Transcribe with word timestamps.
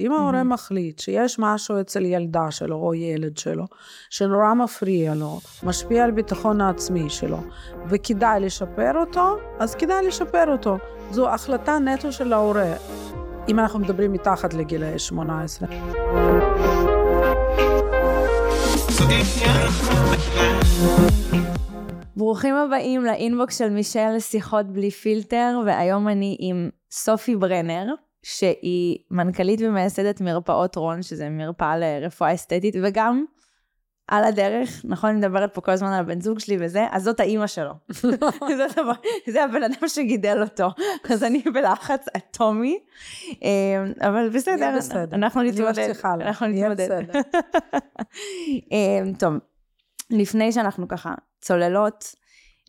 אם 0.00 0.12
ההורה 0.12 0.44
מחליט 0.44 0.98
שיש 0.98 1.38
משהו 1.38 1.80
אצל 1.80 2.04
ילדה 2.04 2.50
שלו 2.50 2.76
או 2.76 2.94
ילד 2.94 3.36
שלו, 3.36 3.64
שנורא 4.10 4.54
מפריע 4.54 5.14
לו, 5.14 5.40
משפיע 5.62 6.04
על 6.04 6.10
ביטחון 6.10 6.60
העצמי 6.60 7.10
שלו, 7.10 7.38
וכדאי 7.88 8.40
לשפר 8.40 8.92
אותו, 9.00 9.36
אז 9.58 9.74
כדאי 9.74 10.06
לשפר 10.06 10.52
אותו. 10.52 10.76
זו 11.10 11.28
החלטה 11.28 11.78
נטו 11.78 12.12
של 12.12 12.32
ההורה, 12.32 12.74
אם 13.48 13.58
אנחנו 13.58 13.78
מדברים 13.78 14.12
מתחת 14.12 14.54
לגילאי 14.54 14.98
18. 14.98 15.68
ברוכים 22.16 22.54
הבאים 22.54 23.04
לאינבוקס 23.04 23.58
של 23.58 23.70
מישל 23.70 24.10
לשיחות 24.16 24.66
בלי 24.66 24.90
פילטר, 24.90 25.60
והיום 25.66 26.08
אני 26.08 26.36
עם 26.40 26.70
סופי 26.90 27.36
ברנר, 27.36 27.94
שהיא 28.28 28.98
מנכ"לית 29.10 29.60
ומייסדת 29.62 30.20
מרפאות 30.20 30.76
רון, 30.76 31.02
שזה 31.02 31.28
מרפאה 31.30 31.76
לרפואה 31.76 32.34
אסתטית, 32.34 32.74
וגם 32.82 33.24
על 34.08 34.24
הדרך, 34.24 34.80
נכון, 34.84 35.10
אני 35.10 35.18
מדברת 35.18 35.54
פה 35.54 35.60
כל 35.60 35.72
הזמן 35.72 35.88
על 35.88 36.00
הבן 36.00 36.20
זוג 36.20 36.38
שלי 36.38 36.56
וזה, 36.60 36.86
אז 36.90 37.02
זאת 37.02 37.20
האימא 37.20 37.46
שלו. 37.46 37.72
דבר, 38.76 38.92
זה 39.26 39.44
הבן 39.44 39.62
אדם 39.62 39.88
שגידל 39.88 40.42
אותו. 40.42 40.68
אז 41.10 41.24
אני 41.24 41.42
בלחץ 41.54 42.06
אטומי, 42.16 42.78
אה, 43.44 44.08
אבל 44.08 44.28
בסדר, 44.28 44.74
בסדר. 44.76 45.16
אנחנו 45.16 45.42
נתמודד. 45.42 45.92
אנחנו 46.04 46.46
נתמודד. 46.46 46.90
אה, 48.72 49.00
טוב, 49.18 49.34
לפני 50.10 50.52
שאנחנו 50.52 50.88
ככה 50.88 51.14
צוללות, 51.40 52.14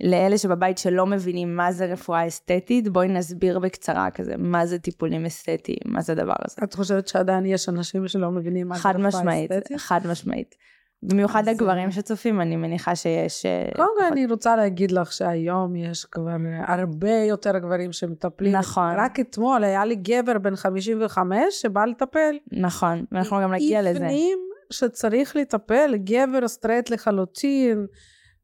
לאלה 0.03 0.38
שבבית 0.38 0.77
שלא 0.77 1.05
מבינים 1.05 1.55
מה 1.55 1.71
זה 1.71 1.85
רפואה 1.85 2.27
אסתטית, 2.27 2.88
בואי 2.88 3.08
נסביר 3.08 3.59
בקצרה 3.59 4.12
כזה, 4.12 4.34
מה 4.38 4.66
זה 4.66 4.80
טיפולים 4.80 5.25
אסתטיים, 5.25 5.77
מה 5.85 6.02
זה 6.02 6.12
הדבר 6.13 6.34
הזה. 6.45 6.55
את 6.63 6.73
חושבת 6.73 7.08
שעדיין 7.08 7.45
יש 7.45 7.70
אנשים 7.70 8.08
שלא 8.08 8.31
מבינים 8.31 8.67
מה 8.67 8.75
זה 8.75 8.81
חד 8.81 8.95
רפואה 8.95 9.08
משמעית, 9.08 9.52
אסתטית? 9.52 9.77
חד 9.77 10.08
משמעית. 10.08 10.55
במיוחד 11.03 11.41
אז, 11.41 11.47
הגברים 11.47 11.91
שצופים, 11.91 12.41
אני 12.41 12.56
מניחה 12.56 12.95
שיש... 12.95 13.45
אה, 13.45 13.69
קודם 13.75 13.89
כל 13.97 14.06
אני 14.11 14.25
רוצה 14.25 14.56
להגיד 14.56 14.91
לך 14.91 15.11
שהיום 15.11 15.75
יש 15.75 16.06
כבר 16.06 16.36
הרבה 16.67 17.13
יותר 17.13 17.58
גברים 17.58 17.91
שמטפלים. 17.91 18.56
נכון. 18.56 18.94
רק 18.97 19.19
אתמול 19.19 19.63
היה 19.63 19.86
לי 19.86 19.95
גבר 19.95 20.38
בן 20.38 20.56
55 20.56 21.38
שבא 21.52 21.86
לטפל. 21.86 22.36
נכון, 22.52 23.06
ואנחנו 23.11 23.38
גם 23.41 23.53
נגיע 23.53 23.81
לזה. 23.81 24.06
הפנים 24.06 24.39
שצריך 24.69 25.36
לטפל, 25.36 25.95
גבר 25.97 26.47
סטרייט 26.47 26.89
לחלוטין, 26.89 27.86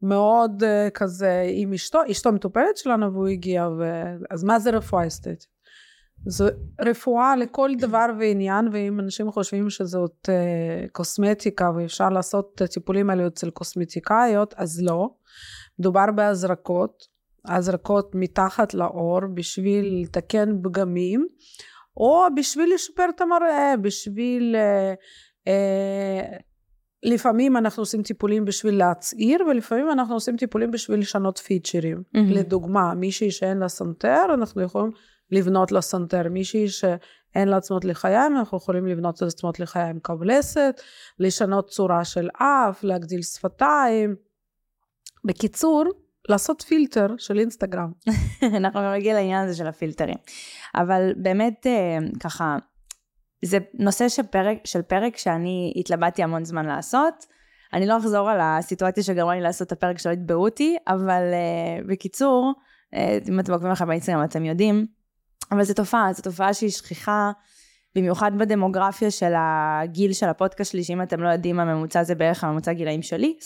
מאוד 0.01 0.63
אה, 0.63 0.89
כזה 0.89 1.45
עם 1.53 1.73
אשתו, 1.73 1.99
אשתו 2.11 2.31
מטופלת 2.31 2.77
שלנו 2.77 3.13
והוא 3.13 3.27
הגיע, 3.27 3.67
ו... 3.79 3.83
אז 4.31 4.43
מה 4.43 4.59
זה 4.59 4.69
רפואה 4.69 5.07
אסתטית? 5.07 5.45
זו 6.27 6.45
רפואה 6.81 7.35
לכל 7.35 7.71
דבר 7.79 8.05
ועניין, 8.19 8.67
ואם 8.71 8.99
אנשים 8.99 9.31
חושבים 9.31 9.69
שזאת 9.69 10.29
אה, 10.29 10.89
קוסמטיקה 10.91 11.71
ואפשר 11.75 12.09
לעשות 12.09 12.51
את 12.55 12.61
הטיפולים 12.61 13.09
האלה 13.09 13.27
אצל 13.27 13.49
קוסמטיקאיות, 13.49 14.53
אז 14.57 14.81
לא. 14.81 15.09
מדובר 15.79 16.05
בהזרקות, 16.15 17.03
הזרקות 17.45 18.11
מתחת 18.15 18.73
לעור 18.73 19.19
בשביל 19.33 20.01
לתקן 20.03 20.61
פגמים, 20.63 21.27
או 21.97 22.25
בשביל 22.35 22.73
לשפר 22.73 23.05
את 23.15 23.21
המראה, 23.21 23.73
בשביל... 23.81 24.55
אה, 24.55 25.49
אה, 25.49 26.54
לפעמים 27.05 27.57
אנחנו 27.57 27.81
עושים 27.81 28.03
טיפולים 28.03 28.45
בשביל 28.45 28.77
להצעיר, 28.77 29.43
ולפעמים 29.49 29.91
אנחנו 29.91 30.13
עושים 30.13 30.37
טיפולים 30.37 30.71
בשביל 30.71 30.99
לשנות 30.99 31.37
פיצ'רים. 31.37 32.03
mm-hmm. 32.13 32.29
לדוגמה, 32.29 32.93
מישהי 32.93 33.31
שאין 33.31 33.57
לה 33.57 33.67
סנטר, 33.67 34.25
אנחנו 34.33 34.61
יכולים 34.61 34.91
לבנות 35.31 35.71
לה 35.71 35.81
סנטר. 35.81 36.29
מישהי 36.29 36.67
שאין 36.67 37.47
לה 37.47 37.57
עצמות 37.57 37.85
לחיים, 37.85 38.37
אנחנו 38.37 38.57
יכולים 38.57 38.87
לבנות 38.87 39.21
עצמות 39.21 39.59
לחיים 39.59 39.99
קו 39.99 40.13
לסת, 40.23 40.81
לשנות 41.19 41.69
צורה 41.69 42.05
של 42.05 42.29
אף, 42.37 42.83
להגדיל 42.83 43.21
שפתיים. 43.21 44.15
בקיצור, 45.25 45.83
לעשות 46.29 46.61
פילטר 46.61 47.07
של 47.17 47.39
אינסטגרם. 47.39 47.91
אנחנו 48.57 48.93
נגיע 48.93 49.13
לעניין 49.13 49.43
הזה 49.43 49.57
של 49.57 49.67
הפילטרים. 49.67 50.17
אבל 50.75 51.13
באמת, 51.17 51.67
אה, 51.67 51.97
ככה, 52.19 52.57
זה 53.45 53.57
נושא 53.73 54.09
של 54.09 54.23
פרק, 54.23 54.57
של 54.65 54.81
פרק 54.81 55.17
שאני 55.17 55.73
התלבטתי 55.75 56.23
המון 56.23 56.45
זמן 56.45 56.65
לעשות. 56.65 57.25
אני 57.73 57.87
לא 57.87 57.97
אחזור 57.97 58.29
על 58.29 58.39
הסיטואציה 58.41 59.03
שגרמה 59.03 59.35
לי 59.35 59.41
לעשות 59.41 59.67
את 59.67 59.71
הפרק 59.71 59.99
שלא 59.99 60.11
יתבעו 60.11 60.43
אותי, 60.45 60.77
אבל 60.87 61.21
uh, 61.31 61.87
בקיצור, 61.87 62.53
uh, 62.95 62.97
אם 63.29 63.39
אתם 63.39 63.53
עוקבים 63.53 63.71
אחרי 63.71 63.87
באינסטגרם 63.87 64.23
אתם 64.23 64.45
יודעים, 64.45 64.85
אבל 65.51 65.63
זו 65.63 65.73
תופעה, 65.73 66.13
זו 66.13 66.23
תופעה 66.23 66.53
שהיא 66.53 66.69
שכיחה, 66.69 67.31
במיוחד 67.95 68.31
בדמוגרפיה 68.37 69.11
של 69.11 69.33
הגיל 69.37 70.13
של 70.13 70.29
הפודקאסט 70.29 70.71
שלי, 70.71 70.83
שאם 70.83 71.01
אתם 71.01 71.23
לא 71.23 71.29
יודעים, 71.29 71.59
הממוצע 71.59 72.03
זה 72.03 72.15
בערך 72.15 72.43
הממוצע 72.43 72.73
גילאים 72.73 73.01
שלי, 73.01 73.37
21-22, 73.41 73.45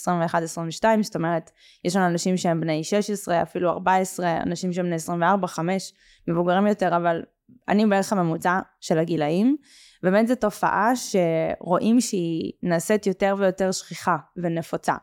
זאת 1.01 1.15
אומרת, 1.15 1.51
יש 1.85 1.95
לנו 1.95 2.05
אנשים 2.05 2.37
שהם 2.37 2.61
בני 2.61 2.83
16, 2.83 3.41
אפילו 3.41 3.69
14, 3.69 4.37
אנשים 4.45 4.73
שהם 4.73 4.85
בני 4.85 4.95
24, 4.95 5.47
5, 5.47 5.93
מבוגרים 6.27 6.67
יותר, 6.67 6.95
אבל 6.95 7.21
אני 7.67 7.85
בערך 7.85 8.13
הממוצע 8.13 8.59
של 8.81 8.97
הגילאים. 8.97 9.57
באמת 10.03 10.27
זו 10.27 10.35
תופעה 10.35 10.91
שרואים 10.95 12.01
שהיא 12.01 12.51
נעשית 12.63 13.07
יותר 13.07 13.35
ויותר 13.37 13.71
שכיחה 13.71 14.17
ונפוצה. 14.37 14.93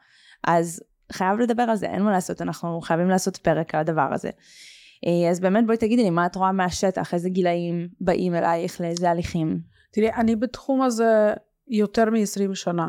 אז 0.47 0.83
חייב 1.13 1.39
לדבר 1.39 1.63
על 1.63 1.77
זה, 1.77 1.87
אין 1.87 2.03
מה 2.03 2.11
לעשות, 2.11 2.43
אנחנו 2.43 2.81
חייבים 2.81 3.09
לעשות 3.09 3.37
פרק 3.37 3.75
על 3.75 3.81
הדבר 3.81 4.09
הזה. 4.13 4.31
אה, 5.07 5.31
אז 5.31 5.41
באמת 5.41 5.67
בואי 5.67 5.77
תגידי 5.77 6.03
לי, 6.03 6.11
מה 6.11 6.27
את 6.27 6.37
רואה 6.37 6.53
מהשטח, 6.53 7.15
איזה 7.15 7.29
גילאים 7.29 7.89
באים 8.01 8.35
אלייך, 8.35 8.81
לאיזה 8.81 9.11
הליכים? 9.11 9.61
תראי, 9.93 10.13
אני 10.13 10.37
בתחום 10.37 10.83
הזה 10.83 11.33
יותר 11.69 12.11
מ-20 12.11 12.55
שנה. 12.55 12.89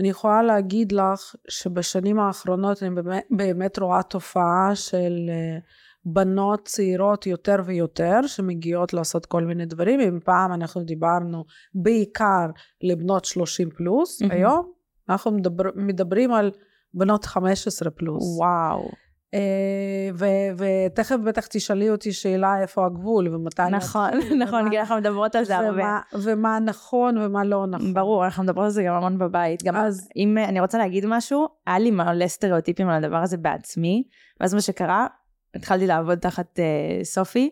אני 0.00 0.08
יכולה 0.08 0.42
להגיד 0.42 0.92
לך 0.92 1.34
שבשנים 1.48 2.20
האחרונות 2.20 2.82
אני 2.82 2.94
באמת, 2.94 3.24
באמת 3.30 3.78
רואה 3.78 4.02
תופעה 4.02 4.70
של 4.74 5.12
אה, 5.28 5.58
בנות 6.04 6.64
צעירות 6.64 7.26
יותר 7.26 7.56
ויותר 7.64 8.26
שמגיעות 8.26 8.92
לעשות 8.92 9.26
כל 9.26 9.44
מיני 9.44 9.66
דברים. 9.66 10.00
אם 10.00 10.18
פעם 10.24 10.52
אנחנו 10.52 10.84
דיברנו 10.84 11.44
בעיקר 11.74 12.46
לבנות 12.82 13.24
30 13.24 13.70
פלוס, 13.70 14.22
מהמם. 14.22 14.32
היום 14.32 14.72
אנחנו 15.08 15.30
מדבר, 15.30 15.64
מדברים 15.74 16.32
על 16.32 16.50
בנות 16.94 17.24
15 17.24 17.90
פלוס. 17.90 18.38
וואו. 18.38 18.90
אה, 19.34 20.10
ותכף 20.56 21.16
בטח 21.24 21.46
תשאלי 21.46 21.90
אותי 21.90 22.12
שאלה 22.12 22.60
איפה 22.62 22.86
הגבול 22.86 23.34
ומתי 23.34 23.62
נכון, 23.70 24.10
נכון, 24.42 24.70
כי 24.70 24.80
אנחנו 24.80 24.96
מדברות 24.96 25.34
על 25.34 25.44
זה 25.44 25.56
הרבה. 25.56 25.98
ומה, 26.12 26.58
נכון 26.58 27.18
ומה 27.18 27.44
לא 27.44 27.66
נכון. 27.66 27.94
ברור, 27.94 28.24
אנחנו 28.24 28.42
מדברות 28.42 28.64
על 28.64 28.70
זה 28.70 28.82
גם 28.82 28.94
המון 28.94 29.18
בבית. 29.18 29.62
גם 29.62 29.76
אז 29.76 30.08
אם 30.16 30.38
אני 30.38 30.60
רוצה 30.60 30.78
להגיד 30.78 31.06
משהו, 31.06 31.48
היה 31.66 31.78
לי 31.78 31.90
מלא 31.90 32.28
סטריאוטיפים 32.28 32.88
על 32.88 33.04
הדבר 33.04 33.16
הזה 33.16 33.36
בעצמי, 33.36 34.04
ואז 34.40 34.54
מה 34.54 34.60
שקרה, 34.60 35.06
התחלתי 35.54 35.86
לעבוד 35.86 36.18
תחת 36.18 36.60
אה, 36.60 37.04
סופי, 37.04 37.50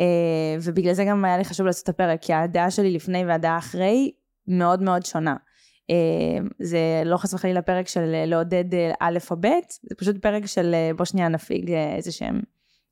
אה, 0.00 0.04
ובגלל 0.62 0.92
זה 0.92 1.04
גם 1.04 1.24
היה 1.24 1.38
לי 1.38 1.44
חשוב 1.44 1.66
לעשות 1.66 1.84
את 1.84 1.88
הפרק, 1.88 2.22
כי 2.22 2.32
הדעה 2.32 2.70
שלי 2.70 2.90
לפני 2.90 3.24
והדעה 3.24 3.58
אחרי 3.58 4.12
מאוד 4.48 4.82
מאוד 4.82 5.06
שונה. 5.06 5.36
אה, 5.90 6.46
זה 6.58 7.02
לא 7.04 7.16
חס 7.16 7.34
וחלילה 7.34 7.62
פרק 7.62 7.88
של 7.88 8.24
לעודד 8.26 8.74
אה, 8.74 8.92
א' 9.00 9.18
או 9.30 9.36
ב', 9.40 9.46
זה 9.82 9.94
פשוט 9.98 10.16
פרק 10.22 10.46
של 10.46 10.74
אה, 10.74 10.90
בוא 10.96 11.04
שנייה 11.04 11.28
נפיג 11.28 11.70
אה, 11.70 11.96
איזה 11.96 12.12
שהם 12.12 12.40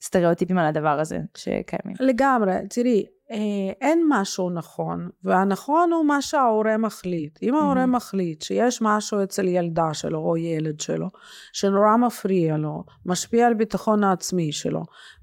סטריאוטיפים 0.05 0.59
על 0.59 0.67
הדבר 0.67 1.01
הזה 1.01 1.19
שקיימים. 1.37 1.97
לגמרי, 2.01 2.53
תראי, 2.71 3.05
אה, 3.31 3.73
אין 3.81 4.07
משהו 4.09 4.51
נכון, 4.51 5.09
והנכון 5.25 5.93
הוא 5.93 6.05
מה 6.05 6.23
שההורה 6.23 6.77
מחליט. 6.77 7.39
אם 7.43 7.55
ההורה 7.55 7.75
מהמם. 7.75 7.95
מחליט 7.95 8.43
שיש 8.43 8.83
משהו 8.83 9.23
אצל 9.23 9.49
ילדה 9.49 9.95
שלו 9.95 10.19
או 10.19 10.37
ילד 10.37 10.81
שלו, 10.81 11.09
שנורא 11.53 11.97
מפריע 11.97 12.57
לו, 12.57 12.85
משפיע 13.07 13.47
על 13.47 13.55
ביטחון 13.55 14.05
העצמי 14.05 14.53
שלו, 14.53 14.83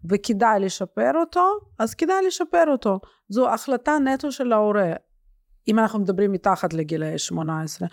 וכדאי 0.10 0.60
לשפר 0.60 1.12
אותו, 1.16 1.48
אז 1.80 1.94
כדאי 1.94 2.26
לשפר 2.28 2.64
אותו. 2.68 3.00
זו 3.30 3.50
החלטה 3.50 3.98
נטו 4.00 4.32
של 4.32 4.54
ההורה, 4.54 4.94
אם 5.68 5.80
אנחנו 5.80 6.00
מדברים 6.00 6.32
מתחת 6.32 6.74
לגילאי 6.74 7.18
18. 7.18 7.88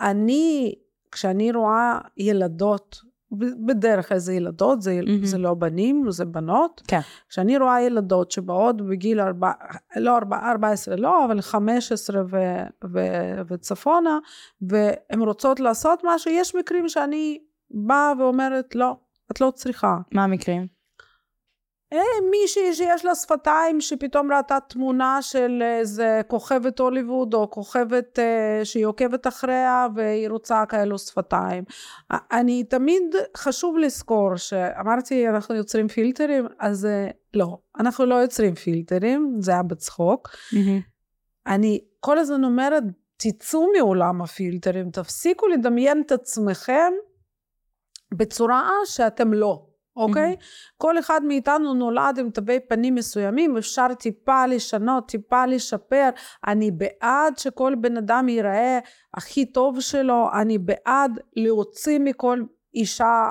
אני, 0.00 0.74
כשאני 1.12 1.52
רואה 1.52 1.98
ילדות, 2.16 3.00
בדרך 3.66 4.08
כלל 4.08 4.18
זה 4.18 4.34
ילדות, 4.34 4.82
זה, 4.82 5.00
מהמם. 5.06 5.24
זה 5.24 5.38
לא 5.38 5.54
בנים, 5.54 6.04
זה 6.10 6.24
בנות. 6.24 6.82
כן. 6.88 7.00
כשאני 7.28 7.58
רואה 7.58 7.82
ילדות 7.82 8.30
שבאות 8.30 8.76
בגיל, 8.82 9.20
ארבע, 9.20 9.52
לא 9.96 10.16
ארבע, 10.16 10.50
14 10.50 10.96
לא, 10.96 11.24
אבל 11.24 11.40
15 11.40 12.22
ו, 12.30 12.36
ו, 12.92 12.98
וצפונה, 13.48 14.18
והן 14.62 15.20
רוצות 15.20 15.60
לעשות 15.60 16.02
משהו, 16.04 16.30
יש 16.30 16.54
מקרים 16.54 16.88
שאני 16.88 17.38
באה 17.70 18.12
ואומרת, 18.18 18.74
לא, 18.74 18.96
את 19.32 19.40
לא 19.40 19.52
צריכה. 19.54 19.98
מה 20.12 20.24
המקרים? 20.24 20.77
אה, 21.92 22.28
מישהי 22.30 22.74
שיש 22.74 23.04
לה 23.04 23.14
שפתיים 23.14 23.80
שפתאום 23.80 24.32
ראתה 24.32 24.58
תמונה 24.68 25.22
של 25.22 25.62
איזה 25.62 26.20
כוכבת 26.28 26.78
הוליווד 26.78 27.34
או 27.34 27.50
כוכבת 27.50 28.18
אה, 28.18 28.60
שהיא 28.64 28.86
עוקבת 28.86 29.26
אחריה 29.26 29.86
והיא 29.94 30.28
רוצה 30.28 30.64
כאלו 30.68 30.98
שפתיים. 30.98 31.64
אני 32.10 32.64
תמיד 32.64 33.02
חשוב 33.36 33.78
לזכור 33.78 34.36
שאמרתי 34.36 35.28
אנחנו 35.28 35.54
יוצרים 35.54 35.88
פילטרים 35.88 36.46
אז 36.58 36.86
אה, 36.86 37.08
לא 37.34 37.58
אנחנו 37.80 38.06
לא 38.06 38.14
יוצרים 38.14 38.54
פילטרים 38.54 39.36
זה 39.40 39.50
היה 39.52 39.62
בצחוק 39.62 40.28
אני 41.48 41.80
כל 42.00 42.18
הזמן 42.18 42.44
אומרת, 42.44 42.82
תצאו 43.16 43.66
מעולם 43.76 44.22
הפילטרים, 44.22 44.90
תפסיקו 44.90 45.46
לדמיין 45.48 46.02
את 46.06 46.12
עצמכם 46.12 46.92
בצורה 48.14 48.70
שאתם 48.84 49.32
לא. 49.32 49.67
אוקיי? 49.98 50.36
Mm-hmm. 50.38 50.74
כל 50.76 50.98
אחד 50.98 51.20
מאיתנו 51.24 51.74
נולד 51.74 52.18
עם 52.18 52.30
תווי 52.30 52.60
פנים 52.60 52.94
מסוימים, 52.94 53.56
אפשר 53.56 53.86
טיפה 53.94 54.46
לשנות, 54.46 55.08
טיפה 55.08 55.46
לשפר. 55.46 56.08
אני 56.46 56.70
בעד 56.70 57.38
שכל 57.38 57.74
בן 57.74 57.96
אדם 57.96 58.28
ייראה 58.28 58.78
הכי 59.14 59.46
טוב 59.46 59.80
שלו, 59.80 60.28
אני 60.40 60.58
בעד 60.58 61.20
להוציא 61.36 61.98
מכל 61.98 62.42
אישה 62.74 63.30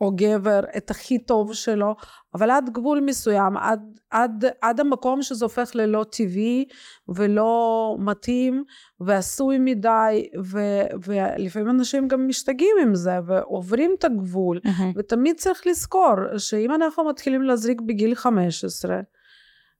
או 0.00 0.12
גבר 0.14 0.60
את 0.76 0.90
הכי 0.90 1.18
טוב 1.18 1.54
שלו, 1.54 1.94
אבל 2.34 2.50
עד 2.50 2.70
גבול 2.70 3.00
מסוים, 3.00 3.56
עד, 3.56 3.80
עד, 4.10 4.44
עד 4.62 4.80
המקום 4.80 5.22
שזה 5.22 5.44
הופך 5.44 5.70
ללא 5.74 6.04
טבעי 6.10 6.64
ולא 7.08 7.96
מתאים 7.98 8.64
ועשוי 9.00 9.58
מדי, 9.58 10.28
ו, 10.44 10.58
ולפעמים 11.04 11.70
אנשים 11.70 12.08
גם 12.08 12.28
משתגעים 12.28 12.76
עם 12.82 12.94
זה 12.94 13.18
ועוברים 13.26 13.94
את 13.98 14.04
הגבול, 14.04 14.60
mm-hmm. 14.64 14.82
ותמיד 14.96 15.36
צריך 15.36 15.66
לזכור 15.66 16.14
שאם 16.38 16.74
אנחנו 16.74 17.04
מתחילים 17.04 17.42
להזריק 17.42 17.80
בגיל 17.80 18.14
15, 18.14 19.00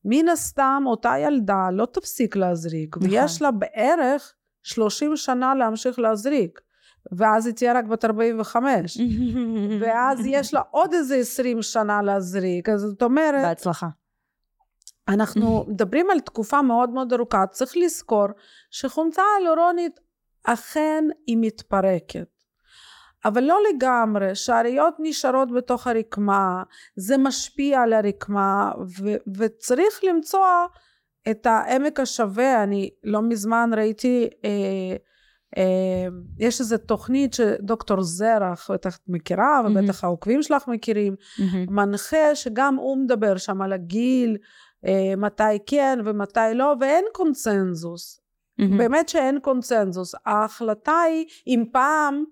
מן 0.04 0.28
הסתם 0.28 0.82
אותה 0.86 1.14
ילדה 1.18 1.68
לא 1.72 1.86
תפסיק 1.86 2.36
להזריק, 2.36 2.96
נכון. 2.96 3.10
ויש 3.10 3.42
לה 3.42 3.50
בערך 3.50 4.32
30 4.62 5.16
שנה 5.16 5.54
להמשיך 5.54 5.98
להזריק. 5.98 6.65
ואז 7.12 7.46
היא 7.46 7.54
תהיה 7.54 7.72
רק 7.72 7.84
בת 7.84 8.04
45, 8.04 8.98
ואז 9.80 10.26
יש 10.26 10.54
לה 10.54 10.60
עוד 10.70 10.94
איזה 10.94 11.16
20 11.16 11.62
שנה 11.62 12.02
להזריק, 12.02 12.68
אז 12.68 12.80
זאת 12.80 13.02
אומרת... 13.02 13.42
בהצלחה. 13.42 13.88
אנחנו 15.08 15.64
מדברים 15.68 16.10
על 16.10 16.20
תקופה 16.20 16.62
מאוד 16.62 16.90
מאוד 16.90 17.12
ארוכה, 17.12 17.46
צריך 17.46 17.76
לזכור 17.76 18.26
שחומצה 18.70 19.22
הלורונית 19.40 20.00
אכן 20.44 21.04
היא 21.26 21.36
מתפרקת. 21.40 22.36
אבל 23.24 23.44
לא 23.44 23.58
לגמרי, 23.68 24.34
שהראיות 24.34 24.94
נשארות 24.98 25.52
בתוך 25.52 25.86
הרקמה, 25.86 26.62
זה 26.96 27.18
משפיע 27.18 27.82
על 27.82 27.92
הרקמה, 27.92 28.72
ו- 29.00 29.34
וצריך 29.36 30.00
למצוא 30.02 30.46
את 31.30 31.46
העמק 31.46 32.00
השווה. 32.00 32.62
אני 32.62 32.90
לא 33.04 33.22
מזמן 33.22 33.70
ראיתי 33.76 34.28
אה, 34.44 34.96
יש 36.38 36.60
איזו 36.60 36.78
תוכנית 36.78 37.34
שדוקטור 37.34 38.02
זרח, 38.02 38.70
בטח 38.70 38.98
מכירה, 39.08 39.60
ובטח 39.64 40.00
mm-hmm. 40.00 40.06
העוקבים 40.06 40.42
שלך 40.42 40.68
מכירים, 40.68 41.14
mm-hmm. 41.14 41.70
מנחה 41.70 42.34
שגם 42.34 42.74
הוא 42.74 42.98
מדבר 42.98 43.36
שם 43.36 43.62
על 43.62 43.72
הגיל, 43.72 44.36
אה, 44.86 45.16
מתי 45.16 45.58
כן 45.66 45.98
ומתי 46.04 46.40
לא, 46.54 46.74
ואין 46.80 47.04
קונצנזוס. 47.12 48.20
Mm-hmm. 48.60 48.78
באמת 48.78 49.08
שאין 49.08 49.40
קונצנזוס. 49.40 50.14
ההחלטה 50.26 51.00
היא, 51.00 51.26
אם 51.46 51.64
פעם 51.72 52.24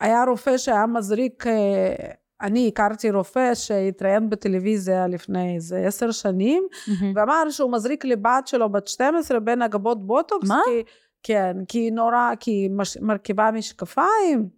היה 0.00 0.24
רופא 0.24 0.58
שהיה 0.58 0.86
מזריק, 0.86 1.46
אה, 1.46 1.94
אני 2.40 2.68
הכרתי 2.68 3.10
רופא 3.10 3.54
שהתראיין 3.54 4.30
בטלוויזיה 4.30 5.06
לפני 5.06 5.54
איזה 5.54 5.86
עשר 5.86 6.10
שנים, 6.10 6.66
mm-hmm. 6.72 7.04
ואמר 7.14 7.50
שהוא 7.50 7.72
מזריק 7.72 8.04
לבת 8.04 8.46
שלו 8.46 8.72
בת 8.72 8.88
12 8.88 9.40
בין 9.40 9.62
הגבות 9.62 10.06
בוטוקס, 10.06 10.48
מה? 10.48 10.60
כי 10.64 10.82
כן, 11.26 11.56
כי 11.68 11.78
היא 11.78 11.92
נורא, 11.92 12.30
כי 12.40 12.50
היא 12.50 12.70
מש, 12.70 12.96
מרכיבה 12.96 13.50
משקפיים, 13.50 14.48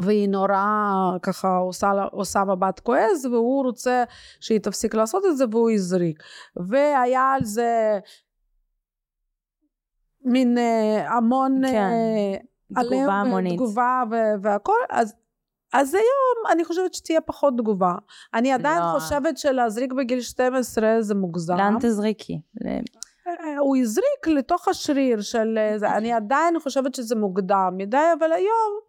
והיא 0.00 0.28
נורא 0.28 1.18
ככה 1.22 1.56
עושה, 1.56 1.90
עושה 2.12 2.44
מבט 2.44 2.80
כועס, 2.80 3.24
והוא 3.24 3.64
רוצה 3.64 4.04
שהיא 4.40 4.58
תפסיק 4.58 4.94
לעשות 4.94 5.24
את 5.26 5.36
זה, 5.36 5.44
והוא 5.50 5.70
הזריק. 5.70 6.22
והיה 6.56 7.32
על 7.32 7.44
זה 7.44 7.98
מין 10.24 10.58
אה, 10.58 11.16
המון... 11.16 11.62
כן, 11.66 11.90
אה, 12.76 12.82
תגובה 12.82 13.12
המונית. 13.12 13.52
תגובה 13.52 14.02
והכל, 14.42 14.72
אז... 14.90 15.14
אז 15.72 15.94
היום 15.94 16.52
אני 16.52 16.64
חושבת 16.64 16.94
שתהיה 16.94 17.20
פחות 17.20 17.54
תגובה. 17.58 17.94
אני 18.34 18.52
עדיין 18.52 18.82
לא. 18.82 18.98
חושבת 18.98 19.38
שלהזריק 19.38 19.92
בגיל 19.92 20.20
12 20.20 20.96
זה 21.00 21.14
מוגזם. 21.14 21.56
לאן 21.56 21.76
תזריקי? 21.80 22.40
הוא 23.58 23.76
הזריק 23.76 24.26
לתוך 24.26 24.68
השריר 24.68 25.20
של 25.20 25.58
זה, 25.76 25.90
אני 25.96 26.12
עדיין 26.12 26.60
חושבת 26.60 26.94
שזה 26.94 27.16
מוקדם 27.16 27.74
מדי, 27.76 28.12
אבל 28.18 28.32
היום 28.32 28.80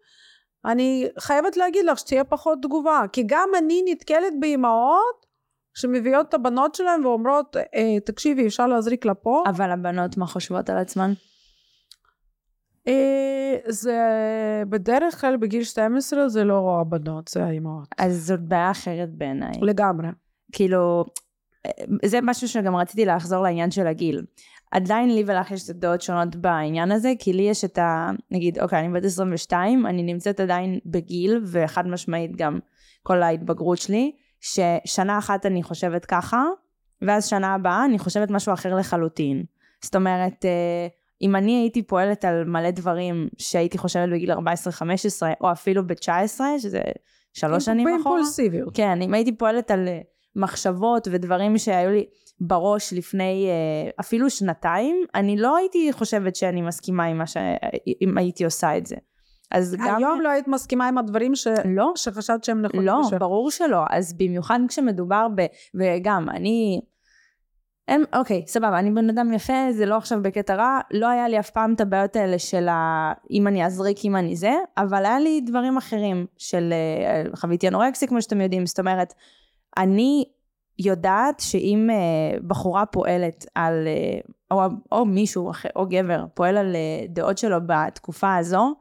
אני 0.64 1.08
חייבת 1.18 1.56
להגיד 1.56 1.84
לך 1.84 1.98
שתהיה 1.98 2.24
פחות 2.24 2.58
תגובה, 2.62 3.02
כי 3.12 3.22
גם 3.26 3.48
אני 3.58 3.82
נתקלת 3.86 4.32
באימהות 4.40 5.26
שמביאות 5.74 6.28
את 6.28 6.34
הבנות 6.34 6.74
שלהן 6.74 7.06
ואומרות, 7.06 7.56
אה, 7.56 8.00
תקשיבי, 8.04 8.46
אפשר 8.46 8.66
להזריק 8.66 9.04
לפה. 9.04 9.42
אבל 9.46 9.70
הבנות 9.70 10.16
מה 10.16 10.26
חושבות 10.26 10.70
על 10.70 10.78
עצמן? 10.78 11.12
אה, 12.88 13.56
זה 13.66 13.98
בדרך 14.68 15.20
כלל 15.20 15.36
בגיל 15.36 15.64
12 15.64 16.28
זה 16.28 16.44
לא 16.44 16.78
הבנות, 16.80 17.28
זה 17.28 17.44
האימהות. 17.44 17.88
אז 17.98 18.26
זאת 18.26 18.40
בעיה 18.40 18.70
אחרת 18.70 19.08
בעיניי. 19.12 19.52
לגמרי. 19.62 20.08
כאילו, 20.52 21.04
זה 22.04 22.18
משהו 22.22 22.48
שגם 22.48 22.76
רציתי 22.76 23.04
לחזור 23.04 23.42
לעניין 23.42 23.70
של 23.70 23.86
הגיל. 23.86 24.22
עדיין 24.70 25.14
לי 25.14 25.24
ולך 25.26 25.50
יש 25.50 25.70
דעות 25.70 26.02
שונות 26.02 26.36
בעניין 26.36 26.92
הזה, 26.92 27.12
כי 27.18 27.32
לי 27.32 27.42
יש 27.42 27.64
את 27.64 27.78
ה... 27.78 28.10
נגיד, 28.30 28.58
אוקיי, 28.58 28.78
אני 28.80 28.88
בת 28.88 29.04
22, 29.04 29.86
אני 29.86 30.02
נמצאת 30.02 30.40
עדיין 30.40 30.78
בגיל, 30.86 31.40
וחד 31.46 31.86
משמעית 31.86 32.36
גם 32.36 32.58
כל 33.02 33.22
ההתבגרות 33.22 33.78
שלי, 33.78 34.12
ששנה 34.40 35.18
אחת 35.18 35.46
אני 35.46 35.62
חושבת 35.62 36.04
ככה, 36.04 36.44
ואז 37.02 37.26
שנה 37.26 37.54
הבאה 37.54 37.84
אני 37.84 37.98
חושבת 37.98 38.30
משהו 38.30 38.52
אחר 38.52 38.74
לחלוטין. 38.74 39.44
זאת 39.82 39.96
אומרת, 39.96 40.44
אה, 40.44 40.86
אם 41.22 41.36
אני 41.36 41.60
הייתי 41.60 41.82
פועלת 41.82 42.24
על 42.24 42.44
מלא 42.44 42.70
דברים 42.70 43.28
שהייתי 43.38 43.78
חושבת 43.78 44.08
בגיל 44.12 44.32
14-15, 44.32 44.36
או 45.40 45.52
אפילו 45.52 45.86
ב-19, 45.86 46.40
שזה 46.58 46.80
שלוש 47.32 47.64
שנים 47.64 47.88
אחורה. 47.88 48.14
באימפולסיביות. 48.14 48.76
כן, 48.76 49.02
אם 49.02 49.14
הייתי 49.14 49.32
פועלת 49.32 49.70
על 49.70 49.88
מחשבות 50.36 51.08
ודברים 51.10 51.58
שהיו 51.58 51.90
לי 51.90 52.06
בראש 52.40 52.92
לפני 52.92 53.46
אה, 53.48 53.90
אפילו 54.00 54.30
שנתיים, 54.30 55.04
אני 55.14 55.36
לא 55.36 55.56
הייתי 55.56 55.92
חושבת 55.92 56.36
שאני 56.36 56.62
מסכימה 56.62 57.04
עם 57.04 57.18
מה 57.18 57.26
ש... 57.26 57.36
אם 58.02 58.18
הייתי 58.18 58.44
עושה 58.44 58.76
את 58.76 58.86
זה. 58.86 58.96
אז 59.50 59.76
גם... 59.78 59.96
היום 59.96 60.20
לא 60.20 60.28
היית 60.28 60.48
מסכימה 60.48 60.88
עם 60.88 60.98
הדברים 60.98 61.34
ש... 61.34 61.46
לא. 61.64 61.92
שחשבת 61.96 62.44
שהם 62.44 62.62
נכונים. 62.62 62.86
לא, 62.86 63.00
ש... 63.10 63.12
ברור 63.12 63.50
שלא. 63.50 63.84
אז 63.90 64.12
במיוחד 64.12 64.58
כשמדובר 64.68 65.26
ב... 65.34 65.46
וגם, 65.74 66.28
אני... 66.30 66.80
אין, 67.88 68.04
אוקיי, 68.16 68.44
סבבה, 68.46 68.78
אני 68.78 68.90
בן 68.90 69.10
אדם 69.10 69.32
יפה, 69.32 69.72
זה 69.72 69.86
לא 69.86 69.96
עכשיו 69.96 70.22
בקטע 70.22 70.54
רע, 70.54 70.80
לא 70.90 71.08
היה 71.08 71.28
לי 71.28 71.38
אף 71.38 71.50
פעם 71.50 71.74
את 71.74 71.80
הבעיות 71.80 72.16
האלה 72.16 72.38
של 72.38 72.68
ה... 72.68 73.12
אם 73.30 73.46
אני 73.46 73.66
אזריק, 73.66 73.98
אם 74.04 74.16
אני 74.16 74.36
זה, 74.36 74.52
אבל 74.76 75.04
היה 75.04 75.18
לי 75.18 75.40
דברים 75.40 75.76
אחרים 75.76 76.26
של 76.38 76.72
אה, 76.72 77.36
חוויתי 77.36 77.68
אנורקסיה, 77.68 78.08
כמו 78.08 78.22
שאתם 78.22 78.40
יודעים, 78.40 78.66
זאת 78.66 78.78
אומרת, 78.78 79.14
אני 79.76 80.24
יודעת 80.78 81.40
שאם 81.40 81.88
uh, 81.90 82.42
בחורה 82.46 82.86
פועלת 82.86 83.46
על, 83.54 83.86
uh, 83.86 84.32
או, 84.50 84.62
או 84.92 85.04
מישהו 85.04 85.50
אחר, 85.50 85.68
או 85.76 85.86
גבר, 85.88 86.24
פועל 86.34 86.56
על 86.56 86.76
uh, 86.76 87.12
דעות 87.12 87.38
שלו 87.38 87.56
בתקופה 87.66 88.36
הזו, 88.36 88.74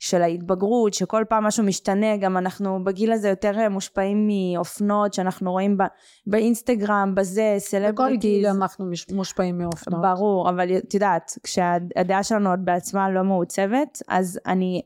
של 0.00 0.22
ההתבגרות, 0.22 0.94
שכל 0.94 1.24
פעם 1.28 1.44
משהו 1.44 1.64
משתנה, 1.64 2.16
גם 2.16 2.36
אנחנו 2.36 2.84
בגיל 2.84 3.12
הזה 3.12 3.28
יותר 3.28 3.68
מושפעים 3.68 4.28
מאופנות 4.28 5.14
שאנחנו 5.14 5.52
רואים 5.52 5.78
ב, 5.78 5.82
באינסטגרם, 6.26 7.12
בזה, 7.14 7.54
סלבריטיז. 7.58 7.94
בכל 7.94 8.16
גיל 8.16 8.46
אנחנו 8.46 8.90
מושפעים 9.12 9.58
מאופנות. 9.58 10.02
ברור, 10.02 10.50
אבל 10.50 10.76
את 10.76 10.94
יודעת, 10.94 11.38
כשהדעה 11.42 12.22
שלנו 12.22 12.50
עוד 12.50 12.64
בעצמה 12.64 13.10
לא 13.10 13.24
מעוצבת, 13.24 14.02
אז 14.08 14.40
אני, 14.46 14.82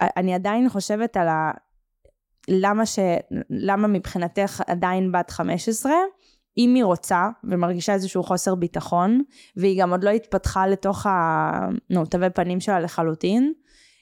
אני 0.00 0.34
עדיין 0.34 0.68
חושבת 0.68 1.16
על 1.16 1.28
ה... 1.28 1.50
למה, 2.48 2.86
ש... 2.86 2.98
למה 3.50 3.88
מבחינתך 3.88 4.62
עדיין 4.66 5.12
בת 5.12 5.30
15, 5.30 5.92
אם 6.58 6.74
היא 6.74 6.84
רוצה 6.84 7.28
ומרגישה 7.44 7.94
איזשהו 7.94 8.22
חוסר 8.22 8.54
ביטחון, 8.54 9.22
והיא 9.56 9.82
גם 9.82 9.90
עוד 9.90 10.04
לא 10.04 10.10
התפתחה 10.10 10.66
לתוך 10.66 11.06
תווי 12.10 12.30
פנים 12.30 12.60
שלה 12.60 12.80
לחלוטין, 12.80 13.52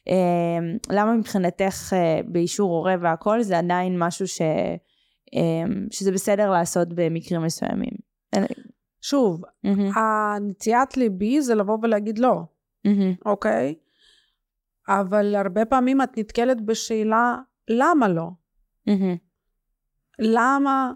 אמ, 0.06 0.76
למה 0.90 1.14
מבחינתך 1.14 1.92
אה, 1.92 2.20
באישור 2.26 2.70
הורה 2.70 2.94
והכל 3.00 3.42
זה 3.42 3.58
עדיין 3.58 3.98
משהו 3.98 4.28
ש... 4.28 4.40
אמ, 5.32 5.86
שזה 5.90 6.12
בסדר 6.12 6.50
לעשות 6.50 6.88
במקרים 6.94 7.42
מסוימים? 7.42 7.92
שוב, 9.00 9.42
mm-hmm. 9.44 9.98
הנטיית 9.98 10.96
ליבי 10.96 11.40
זה 11.40 11.54
לבוא 11.54 11.78
ולהגיד 11.82 12.18
לא, 12.18 12.42
mm-hmm. 12.86 13.22
אוקיי? 13.26 13.74
אבל 14.88 15.34
הרבה 15.34 15.64
פעמים 15.64 16.02
את 16.02 16.18
נתקלת 16.18 16.60
בשאלה 16.60 17.36
למה 17.70 18.08
לא? 18.08 18.28
Mm-hmm. 18.88 19.18
למה 20.18 20.92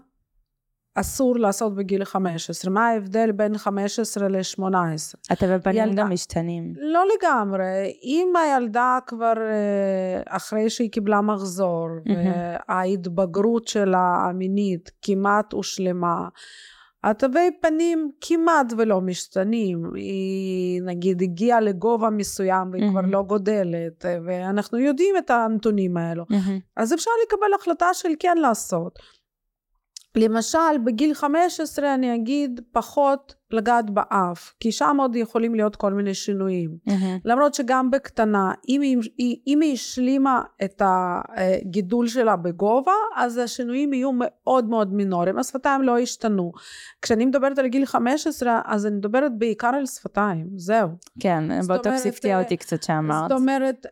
אסור 0.95 1.39
לעשות 1.39 1.75
בגיל 1.75 2.05
15? 2.05 2.71
מה 2.71 2.87
ההבדל 2.87 3.31
בין 3.31 3.57
15 3.57 4.27
ל-18? 4.27 5.33
אתה 5.33 5.57
בפנים 5.57 5.95
גם 5.95 6.11
משתנים. 6.11 6.73
לא 6.77 7.03
לגמרי. 7.17 7.93
אם 8.03 8.33
הילדה 8.43 8.97
כבר 9.07 9.33
אה, 9.37 10.21
אחרי 10.27 10.69
שהיא 10.69 10.91
קיבלה 10.91 11.21
מחזור, 11.21 11.87
mm-hmm. 11.89 12.11
וההתבגרות 12.69 13.67
שלה 13.67 14.17
המינית 14.29 14.91
כמעט 15.01 15.53
הושלמה, 15.53 16.27
התווי 17.05 17.49
פנים 17.61 18.11
כמעט 18.21 18.73
ולא 18.77 19.01
משתנים. 19.01 19.83
היא 19.95 20.81
נגיד 20.81 21.21
הגיעה 21.21 21.61
לגובה 21.61 22.09
מסוים 22.09 22.71
והיא 22.71 22.89
כבר 22.89 23.01
מהמם. 23.01 23.13
לא 23.13 23.23
גודלת, 23.23 24.05
ואנחנו 24.25 24.77
יודעים 24.77 25.17
את 25.17 25.29
הנתונים 25.29 25.97
האלו. 25.97 26.23
מהמם. 26.29 26.59
אז 26.77 26.93
אפשר 26.93 27.11
לקבל 27.25 27.53
החלטה 27.59 27.93
של 27.93 28.09
כן 28.19 28.37
לעשות. 28.37 28.99
למשל, 30.15 30.77
בגיל 30.83 31.13
15 31.13 31.93
אני 31.93 32.15
אגיד 32.15 32.61
פחות 32.71 33.35
לגעת 33.51 33.89
באף, 33.89 34.53
כי 34.59 34.71
שם 34.71 34.97
עוד 34.99 35.15
יכולים 35.15 35.55
להיות 35.55 35.75
כל 35.75 35.93
מיני 35.93 36.13
שינויים. 36.13 36.77
מהמם. 36.87 37.17
למרות 37.25 37.53
שגם 37.53 37.91
בקטנה, 37.91 38.51
אם 38.69 38.81
היא, 38.81 38.97
אם 39.47 39.61
היא 39.61 39.73
השלימה 39.73 40.41
את 40.63 40.81
הגידול 40.85 42.07
שלה 42.07 42.35
בגובה, 42.35 42.91
אז 43.15 43.37
השינויים 43.37 43.93
יהיו 43.93 44.11
מאוד 44.13 44.69
מאוד 44.69 44.93
מינוריים, 44.93 45.37
השפתיים 45.37 45.81
לא 45.81 45.99
ישתנו. 45.99 46.51
כשאני 47.01 47.25
מדברת 47.25 47.59
על 47.59 47.67
גיל 47.67 47.85
15, 47.85 48.61
אז 48.65 48.85
אני 48.85 48.95
מדברת 48.95 49.37
בעיקר 49.37 49.67
על 49.67 49.85
שפתיים, 49.85 50.47
זהו. 50.55 50.89
כן, 51.19 51.43
הפתיע 52.09 52.37
אה, 52.37 52.43
אותי 52.43 52.57
קצת 52.57 52.83
שאמרת. 52.83 53.29
זאת 53.29 53.39
אומרת, 53.39 53.85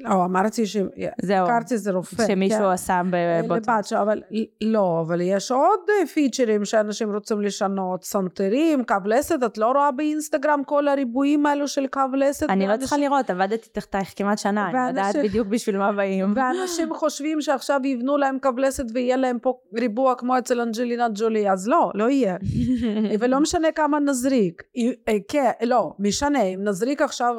לא, 0.00 0.24
אמרתי 0.24 0.64
זהו, 0.66 0.88
שהכרתי 1.26 1.74
איזה 1.74 1.92
רופא. 1.92 2.26
שמישהו 2.26 2.58
כן. 2.58 2.64
עשה 2.64 3.02
בבוטוקס. 3.10 3.88
שלו, 3.88 4.02
אבל 4.02 4.22
לא, 4.60 5.00
אבל 5.06 5.20
יש 5.20 5.50
עוד 5.50 5.80
אה, 5.88 6.06
פיצ'רים 6.06 6.64
שאנשים 6.64 7.14
רוצים 7.14 7.40
לשנות, 7.40 8.04
סנטרים, 8.04 8.84
קו 8.84 8.94
לסת, 9.04 9.38
את 9.46 9.58
לא 9.58 9.72
רואה 9.72 9.90
באינסטגרם 9.90 10.62
כל 10.66 10.88
הריבועים 10.88 11.46
האלו 11.46 11.68
של 11.68 11.86
קו 11.86 12.00
לסת? 12.12 12.50
אני 12.50 12.66
לא 12.66 12.76
צריכה 12.76 12.96
לראות, 12.96 13.30
עבדתי 13.30 13.68
תחתייך 13.72 14.12
כמעט 14.16 14.38
שנה, 14.38 14.70
אני 14.70 14.88
יודעת 14.88 15.16
בדיוק 15.16 15.48
בשביל 15.48 15.78
מה 15.78 15.92
באים. 15.92 16.32
ואנשים 16.36 16.94
חושבים 16.94 17.40
שעכשיו 17.40 17.80
יבנו 17.84 18.16
להם 18.16 18.38
קו 18.42 18.50
לסת 18.56 18.84
ויהיה 18.94 19.16
להם 19.16 19.38
פה 19.38 19.58
ריבוע 19.74 20.14
כמו 20.14 20.38
אצל 20.38 20.60
אנג'לינה 20.60 21.08
ג'ולי, 21.14 21.50
אז 21.50 21.68
לא, 21.68 21.90
לא 21.94 22.10
יהיה. 22.10 22.36
ולא 23.20 23.40
משנה 23.40 23.72
כמה 23.72 24.00
נזריק. 24.00 24.62
אה, 25.08 25.14
כן, 25.28 25.50
לא, 25.62 25.92
משנה, 25.98 26.42
אם 26.42 26.64
נזריק 26.64 27.02
עכשיו 27.02 27.34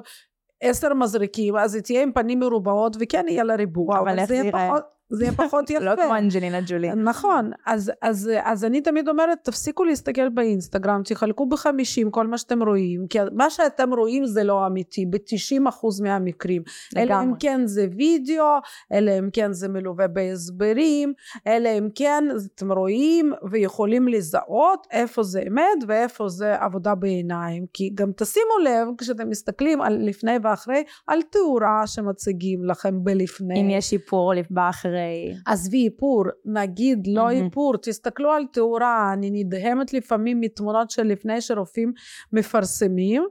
עשר 0.61 0.93
מזריקים, 0.93 1.55
אז 1.55 1.75
היא 1.75 1.83
תהיה 1.83 2.03
עם 2.03 2.11
פנים 2.11 2.39
מרובעות 2.39 2.97
וכן 2.99 3.25
יהיה 3.27 3.43
לה 3.43 3.55
ריבוע, 3.55 3.99
אבל 3.99 4.09
אבל 4.09 4.19
איך 4.19 4.27
זה 4.27 4.35
יהיה? 4.35 4.51
פחות... 4.51 4.94
זה 5.09 5.23
יהיה 5.23 5.33
פחות 5.33 5.69
יפה. 5.69 5.79
לא 5.83 5.95
כמו 5.95 6.17
אנג'לינה 6.17 6.59
ג'ולי. 6.67 6.95
נכון, 6.95 7.51
אז, 7.65 7.91
אז, 8.01 8.31
אז 8.43 8.65
אני 8.65 8.81
תמיד 8.81 9.09
אומרת, 9.09 9.37
תפסיקו 9.43 9.83
להסתכל 9.83 10.29
באינסטגרם, 10.29 11.01
תחלקו 11.05 11.49
בחמישים 11.49 12.11
כל 12.11 12.27
מה 12.27 12.37
שאתם 12.37 12.63
רואים, 12.63 13.07
כי 13.09 13.19
מה 13.31 13.49
שאתם 13.49 13.93
רואים 13.93 14.25
זה 14.25 14.43
לא 14.43 14.67
אמיתי, 14.67 15.05
ב-90% 15.05 16.03
מהמקרים. 16.03 16.61
אלא 16.97 17.23
אם. 17.23 17.31
כן 17.39 17.61
זה 17.65 17.87
וידאו, 17.97 18.57
אלא 18.93 19.11
אם 19.19 19.29
כן 19.33 19.53
זה 19.53 19.67
מלווה 19.67 20.07
בהסברים, 20.07 21.13
אלא 21.47 21.69
אם 21.77 21.87
כן 21.95 22.23
אתם 22.55 22.71
רואים 22.71 23.33
ויכולים 23.51 24.07
לזהות 24.07 24.87
איפה 24.91 25.23
זה 25.23 25.43
אמת 25.47 25.83
ואיפה 25.87 26.29
זה 26.29 26.55
עבודה 26.55 26.95
בעיניים. 26.95 27.65
כי 27.73 27.91
גם 27.95 28.11
תשימו 28.17 28.59
לב, 28.63 28.87
כשאתם 28.97 29.29
מסתכלים 29.29 29.81
על 29.81 29.97
לפני 30.01 30.37
ואחרי, 30.43 30.83
על 31.07 31.21
תאורה 31.21 31.87
שמציגים 31.87 32.65
לכם 32.65 33.03
בלפני. 33.03 33.61
אם 33.61 33.69
יש 33.69 33.89
שיפור 33.89 34.33
באחרי. 34.49 34.94
עזבי 35.45 35.85
איפור, 35.85 36.23
נגיד 36.45 37.07
לא 37.07 37.25
מהמם. 37.25 37.45
איפור, 37.45 37.77
תסתכלו 37.77 38.31
על 38.31 38.45
תאורה, 38.53 39.13
אני 39.13 39.29
נדהמת 39.33 39.93
לפעמים 39.93 40.41
מתמונות 40.41 40.89
של 40.89 41.03
לפני 41.03 41.41
שרופאים 41.41 41.93
מפרסמים, 42.33 43.23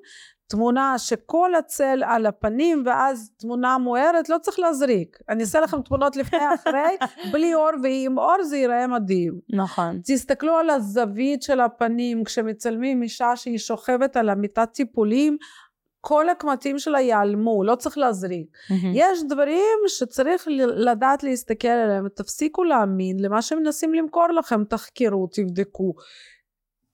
תמונה 0.46 0.98
שכל 0.98 1.54
הצל 1.54 2.02
על 2.06 2.26
הפנים 2.26 2.82
ואז 2.86 3.30
תמונה 3.36 3.78
מוארת, 3.78 4.28
לא 4.28 4.38
צריך 4.38 4.58
להזריק. 4.58 5.18
אני 5.28 5.42
אעשה 5.42 5.60
לכם 5.60 5.82
תמונות 5.82 6.16
לפני 6.16 6.38
אחרי, 6.54 6.96
בלי 7.32 7.54
אור 7.54 7.70
ועם 7.82 8.18
אור 8.18 8.42
זה 8.42 8.56
ייראה 8.56 8.86
מדהים. 8.86 9.38
נכון. 9.50 10.00
תסתכלו 10.04 10.56
על 10.56 10.70
הזווית 10.70 11.42
של 11.42 11.60
הפנים 11.60 12.24
כשמצלמים 12.24 13.02
אישה 13.02 13.36
שהיא 13.36 13.58
שוכבת 13.58 14.16
על 14.16 14.28
המיטת 14.28 14.68
טיפולים, 14.72 15.36
כל 16.06 16.28
הקמטים 16.28 16.78
שלה 16.78 17.00
ייעלמו, 17.00 17.64
לא 17.64 17.74
צריך 17.74 17.98
להזריק. 17.98 18.46
מהמם. 18.70 18.92
יש 18.94 19.18
דברים 19.28 19.76
שצריך 19.88 20.48
לדעת 20.76 21.22
להסתכל 21.22 21.68
עליהם, 21.68 22.08
תפסיקו 22.08 22.64
להאמין 22.64 23.20
למה 23.20 23.42
שמנסים 23.42 23.94
למכור 23.94 24.26
לכם, 24.38 24.64
תחקרו, 24.64 25.28
תבדקו. 25.32 25.94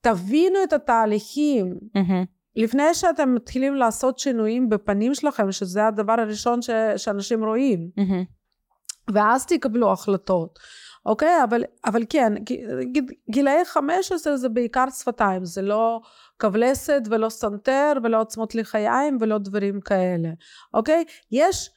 תבינו 0.00 0.58
את 0.64 0.72
התהליכים. 0.72 1.74
mm-hmm. 1.94 2.24
לפני 2.56 2.94
שאתם 2.94 3.34
מתחילים 3.34 3.74
לעשות 3.74 4.18
שינויים 4.18 4.68
בפנים 4.68 5.14
שלכם, 5.14 5.52
שזה 5.52 5.86
הדבר 5.86 6.12
הראשון 6.18 6.62
ש- 6.62 6.70
שאנשים 6.96 7.44
רואים, 7.44 7.90
mm-hmm. 7.96 8.24
ואז 9.14 9.46
תקבלו 9.46 9.92
החלטות. 9.92 10.58
אוקיי? 11.06 11.44
אבל, 11.44 11.64
אבל 11.84 12.02
כן, 12.08 12.32
גילאי 13.30 13.64
15 13.64 14.36
זה 14.36 14.48
בעיקר 14.48 14.84
שפתיים, 14.98 15.44
זה 15.44 15.62
לא 15.62 16.00
קו 16.38 16.64
לסת 16.64 17.02
ולא 17.10 17.28
סנטר 17.28 17.92
ולא 18.02 18.20
עצמות 18.20 18.54
לחיים 18.54 19.18
ולא 19.20 19.38
דברים 19.38 19.80
כאלה. 19.80 20.28
אוקיי? 20.74 21.04
יש, 21.32 21.70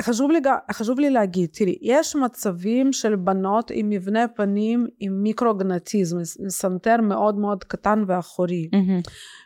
חשוב 0.00 0.30
לי, 0.30 0.38
חשוב 0.72 1.00
לי 1.00 1.10
להגיד, 1.10 1.50
תראי, 1.52 1.78
יש 1.82 2.16
מצבים 2.16 2.92
של 2.92 3.16
בנות 3.16 3.70
עם 3.74 3.88
מבנה 3.88 4.28
פנים 4.28 4.86
עם 5.00 5.22
micrognathism, 5.22 6.16
סנטר 6.48 6.96
מאוד 7.00 7.38
מאוד 7.38 7.64
קטן 7.64 8.04
ואחורי, 8.06 8.68
mm-hmm. 8.72 9.00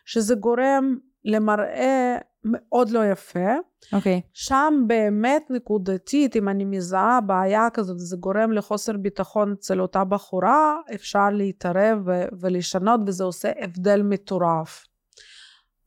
שזה 0.05 0.35
גורם 0.35 0.97
למראה 1.25 2.17
מאוד 2.45 2.91
לא 2.91 3.11
יפה. 3.11 3.55
אוקיי. 3.93 4.21
שם 4.33 4.85
באמת 4.87 5.43
נקודתית, 5.51 6.37
אם 6.37 6.49
אני 6.49 6.65
מזהה 6.65 7.21
בעיה 7.21 7.69
כזאת, 7.75 7.99
זה 7.99 8.17
גורם 8.17 8.53
לחוסר 8.53 8.97
ביטחון 8.97 9.53
אצל 9.53 9.81
אותה 9.81 10.05
בחורה, 10.05 10.77
אפשר 10.95 11.31
להתערב 11.31 11.99
ו- 12.07 12.25
ולשנות, 12.41 13.01
וזה 13.07 13.25
עושה 13.25 13.53
הבדל 13.61 14.03
מטורף. 14.03 14.87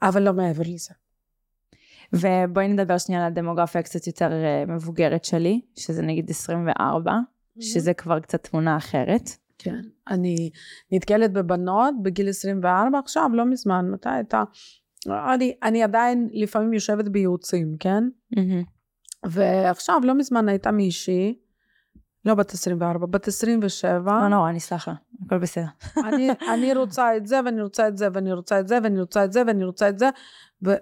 אבל 0.01 0.23
לא 0.23 0.33
מעבר 0.33 0.63
לזה. 0.65 0.93
ובואי 2.13 2.67
נדבר 2.67 2.97
שנייה 2.97 3.21
על 3.21 3.27
הדמוגרפיה 3.27 3.81
קצת 3.81 4.07
יותר 4.07 4.31
אה, 4.31 4.63
מבוגרת 4.67 5.25
שלי, 5.25 5.61
שזה 5.75 6.01
נגיד 6.01 6.29
24, 6.29 7.11
שזה 7.59 7.93
כבר 7.93 8.19
קצת 8.19 8.43
תמונה 8.43 8.77
אחרת. 8.77 9.29
כן. 9.57 9.81
אני 10.07 10.49
נתקלת 10.91 11.33
בבנות 11.33 11.93
בגיל 12.03 12.29
24 12.29 12.99
עכשיו, 12.99 13.29
לא 13.33 13.45
מזמן, 13.45 13.91
מתי 13.91 14.09
הייתה? 14.09 14.43
אני, 15.07 15.55
אני 15.63 15.83
עדיין 15.83 16.29
לפעמים 16.33 16.73
יושבת 16.73 17.07
בייעוצים, 17.07 17.75
כן? 17.79 18.03
מהמם. 18.35 18.63
ועכשיו, 19.25 20.01
לא 20.03 20.15
מזמן 20.15 20.49
הייתה 20.49 20.71
מישהי, 20.71 21.37
לא 22.25 22.35
בת 22.35 22.53
24, 22.53 23.05
בת 23.05 23.27
27. 23.27 24.19
לא 24.21 24.27
נורא, 24.27 24.51
נסלח 24.51 24.87
לה, 24.87 24.93
הכל 25.25 25.37
בסדר. 25.37 25.65
אני, 25.97 26.29
אני 26.53 26.73
רוצה 26.73 27.17
את 27.17 27.27
זה, 27.27 27.39
ואני 27.45 27.61
רוצה 27.61 27.87
את 27.87 27.97
זה, 27.97 28.07
ואני 28.13 28.33
רוצה 28.33 28.59
את 28.59 28.67
זה, 28.67 28.79
ואני 28.83 28.99
רוצה 28.99 29.25
את 29.25 29.33
זה, 29.33 29.41
ואני 29.47 29.63
רוצה 29.63 29.89
את 29.89 29.99
זה, 29.99 30.09
ו- 30.65 30.75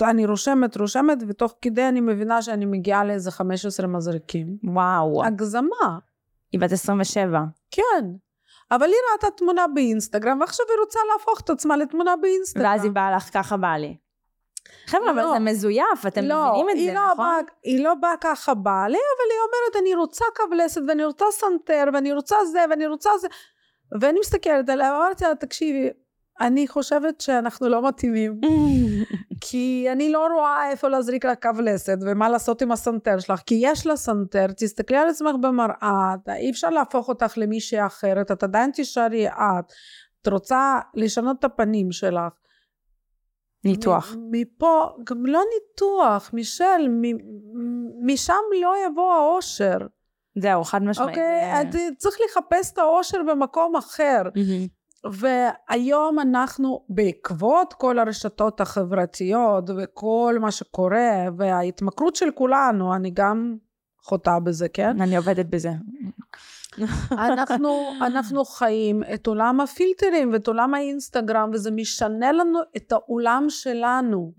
ואני 0.00 0.26
רושמת, 0.26 0.76
רושמת, 0.76 1.18
ותוך 1.28 1.54
כדי 1.62 1.88
אני 1.88 2.00
מבינה 2.00 2.42
שאני 2.42 2.64
מגיעה 2.64 3.04
לאיזה 3.04 3.30
15 3.30 3.86
מזרקים. 3.86 4.56
וואו, 4.64 5.24
הגזמה, 5.24 5.98
היא 6.52 6.60
בת 6.60 6.72
27. 6.72 7.44
כן. 7.70 8.06
אבל 8.70 8.86
היא 8.86 8.96
ראתה 9.12 9.36
תמונה 9.36 9.66
באינסטגרם, 9.74 10.40
ועכשיו 10.40 10.66
היא 10.68 10.80
רוצה 10.80 10.98
להפוך 11.12 11.40
את 11.40 11.50
עצמה 11.50 11.76
לתמונה 11.76 12.16
באינסטגרם. 12.16 12.64
ואז 12.64 12.84
היא 12.84 12.92
באה 12.92 13.16
לך 13.16 13.30
ככה 13.32 13.56
בא 13.56 13.76
לי. 13.76 13.96
חבר'ה, 14.86 15.10
אבל 15.10 15.22
לא. 15.22 15.32
זה 15.32 15.38
מזויף, 15.38 16.06
אתם 16.06 16.24
לא, 16.24 16.52
מבינים 16.52 16.68
את 16.70 16.84
זה, 16.84 16.92
לא 16.94 17.12
נכון? 17.12 17.16
באה, 17.16 17.38
היא 17.62 17.84
לא 17.84 17.94
באה 17.94 18.16
ככה 18.20 18.54
באה 18.54 18.88
לי, 18.88 18.98
אבל 18.98 19.30
היא 19.30 19.38
אומרת, 19.38 19.82
אני 19.82 19.94
רוצה 19.94 20.24
קו 20.34 20.49
לסת, 20.49 20.80
ואני 20.88 21.04
רוצה 21.04 21.24
סנטר, 21.30 21.84
ואני 21.92 22.12
רוצה 22.12 22.36
זה, 22.44 22.64
ואני 22.70 22.86
רוצה 22.86 23.10
זה. 23.18 23.28
ואני 24.00 24.20
מסתכלת 24.20 24.68
עליה, 24.68 24.92
ואמרתי 24.92 25.24
לה, 25.24 25.34
תקשיבי, 25.34 25.90
אני 26.40 26.68
חושבת 26.68 27.20
שאנחנו 27.20 27.68
לא 27.68 27.88
מתאימים. 27.88 28.40
כי 29.40 29.86
אני 29.92 30.12
לא 30.12 30.26
רואה 30.34 30.70
איפה 30.70 30.88
להזריק 30.88 31.24
לה 31.24 31.34
קו 31.36 31.50
לסת 31.64 31.96
ומה 32.06 32.28
לעשות 32.28 32.62
עם 32.62 32.72
הסנטר 32.72 33.18
שלך, 33.18 33.40
כי 33.46 33.58
יש 33.62 33.86
לה 33.86 33.96
סנטר, 33.96 34.46
תסתכלי 34.56 34.96
על 34.96 35.08
עצמך 35.08 35.34
במראה, 35.40 36.14
אי 36.36 36.50
אפשר 36.50 36.70
להפוך 36.70 37.08
אותך 37.08 37.32
למישהי 37.36 37.86
אחרת, 37.86 38.30
את 38.32 38.42
עדיין 38.42 38.70
תישארי 38.70 39.28
את, 39.28 39.72
את 40.22 40.28
רוצה 40.28 40.78
לשנות 40.94 41.38
את 41.38 41.44
הפנים 41.44 41.92
שלך. 41.92 42.32
ניתוח. 43.64 44.16
מפה, 44.30 44.88
גם 45.04 45.26
לא 45.26 45.40
ניתוח, 45.54 46.30
מישל, 46.32 46.88
משם 48.02 48.32
לא 48.62 48.74
יבוא 48.86 49.12
האושר, 49.12 49.78
זהו, 50.38 50.64
חד 50.64 50.82
משמעית. 50.82 51.08
אוקיי? 51.10 51.70
זה- 51.72 51.88
את 51.88 51.96
צריך 51.98 52.16
לחפש 52.30 52.72
את 52.72 52.78
האושר 52.78 53.18
במקום 53.28 53.76
אחר. 53.76 54.22
מהמם. 54.34 54.66
והיום 55.12 56.18
אנחנו 56.18 56.84
בעקבות 56.88 57.74
כל 57.74 57.98
הרשתות 57.98 58.60
החברתיות 58.60 59.70
וכל 59.76 60.36
מה 60.40 60.50
שקורה 60.50 61.24
וההתמכרות 61.36 62.16
של 62.16 62.30
כולנו, 62.34 62.94
אני 62.94 63.10
גם 63.14 63.56
חוטאה 64.02 64.40
בזה, 64.40 64.68
כן? 64.68 65.00
אני 65.00 65.16
עובדת 65.16 65.46
בזה. 65.46 65.70
אנחנו, 67.12 67.92
אנחנו 68.06 68.44
חיים 68.44 69.02
את 69.14 69.26
עולם 69.26 69.60
הפילטרים 69.60 70.32
ואת 70.32 70.46
עולם 70.46 70.74
האינסטגרם 70.74 71.50
וזה 71.52 71.70
משנה 71.70 72.32
לנו 72.32 72.58
את 72.76 72.92
העולם 72.92 73.46
שלנו. 73.48 74.32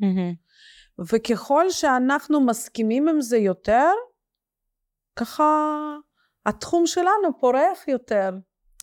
וככל 1.12 1.70
שאנחנו 1.70 2.42
מסכימים 2.42 3.08
עם 3.08 3.22
זה 3.22 3.38
יותר, 3.38 3.92
ככה 5.16 5.76
התחום 6.46 6.88
שלנו 6.88 7.40
פורח 7.40 7.88
יותר. 7.88 8.32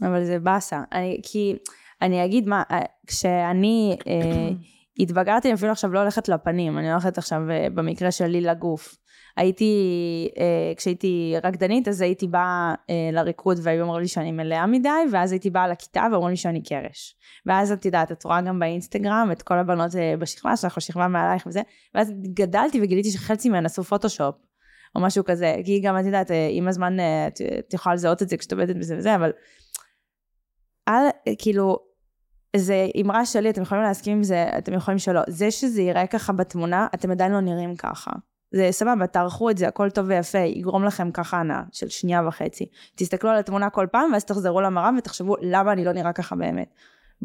אבל 0.02 0.24
זה 0.24 0.38
באסה. 0.38 0.82
אני, 0.92 1.20
כי 1.22 1.56
אני 2.02 2.24
אגיד 2.24 2.48
מה, 2.48 2.62
אה, 2.70 2.80
כשאני 3.06 3.96
אה, 4.06 4.48
התבגרתי, 5.02 5.48
אני 5.48 5.54
אפילו 5.54 5.72
עכשיו 5.72 5.92
לא 5.92 5.98
הולכת 5.98 6.28
לפנים, 6.28 6.78
אני 6.78 6.92
הולכת 6.92 7.18
עכשיו 7.18 7.50
אה, 7.50 7.66
במקרה 7.74 8.10
שלי 8.10 8.40
לגוף. 8.40 8.96
הייתי, 9.36 9.74
אה, 10.38 10.72
כשהייתי 10.76 11.34
רקדנית, 11.44 11.88
אז 11.88 12.00
הייתי 12.00 12.26
באה 12.26 12.74
אה, 12.90 13.10
לריקוד 13.12 13.58
והיו 13.62 13.82
אומרים 13.82 14.00
לי 14.00 14.08
שאני 14.08 14.32
מלאה 14.32 14.66
מדי, 14.66 14.88
ואז 15.12 15.32
הייתי 15.32 15.50
באה 15.50 15.68
לכיתה 15.68 16.06
ואומרים 16.12 16.30
לי 16.30 16.36
שאני 16.36 16.62
קרש. 16.62 17.16
ואז 17.46 17.72
את 17.72 17.84
יודעת, 17.84 18.12
את 18.12 18.24
רואה 18.24 18.40
גם 18.40 18.58
באינסטגרם 18.58 19.28
את 19.32 19.42
כל 19.42 19.58
הבנות 19.58 19.96
אה, 19.96 20.14
בשכבה 20.18 20.56
שלך, 20.56 20.76
או 20.76 20.80
שכבה 20.80 21.08
מעלייך 21.08 21.46
וזה, 21.46 21.62
ואז 21.94 22.12
גדלתי 22.34 22.80
וגיליתי 22.82 23.10
שחצי 23.10 23.48
מהן 23.48 23.66
עשו 23.66 23.84
פוטושופ, 23.84 24.34
או 24.96 25.00
משהו 25.00 25.24
כזה, 25.24 25.56
כי 25.64 25.80
גם 25.80 25.98
את 25.98 26.04
יודעת, 26.04 26.30
אה, 26.30 26.48
עם 26.50 26.68
הזמן 26.68 27.00
אה, 27.00 27.26
את, 27.26 27.40
את 27.58 27.74
יכולה 27.74 27.94
לזהות 27.94 28.22
את 28.22 28.28
זה 28.28 28.36
כשאת 28.36 28.52
עובדת 28.52 28.76
בזה 28.76 28.96
וזה, 28.98 29.14
אבל 29.14 29.30
אל, 30.88 31.06
כאילו, 31.38 31.78
זה 32.56 32.86
אמרה 33.00 33.26
שלי, 33.26 33.50
אתם 33.50 33.62
יכולים 33.62 33.84
להסכים 33.84 34.16
עם 34.16 34.22
זה, 34.22 34.50
אתם 34.58 34.72
יכולים 34.74 34.98
שלא. 34.98 35.20
זה 35.28 35.50
שזה 35.50 35.82
ייראה 35.82 36.06
ככה 36.06 36.32
בתמונה, 36.32 36.86
אתם 36.94 37.10
עדיין 37.10 37.32
לא 37.32 37.40
נראים 37.40 37.76
ככה. 37.76 38.10
זה 38.54 38.68
סבבה, 38.70 39.06
תערכו 39.06 39.50
את 39.50 39.58
זה, 39.58 39.68
הכל 39.68 39.90
טוב 39.90 40.06
ויפה, 40.08 40.38
יגרום 40.38 40.84
לכם 40.84 41.10
ככה 41.10 41.36
הנאה 41.36 41.62
של 41.72 41.88
שנייה 41.88 42.26
וחצי. 42.28 42.66
תסתכלו 42.94 43.30
על 43.30 43.38
התמונה 43.38 43.70
כל 43.70 43.86
פעם, 43.92 44.12
ואז 44.12 44.24
תחזרו 44.24 44.60
למראה 44.60 44.90
ותחשבו 44.98 45.36
למה 45.40 45.72
אני 45.72 45.84
לא 45.84 45.92
נראה 45.92 46.12
ככה 46.12 46.36
באמת. 46.36 46.74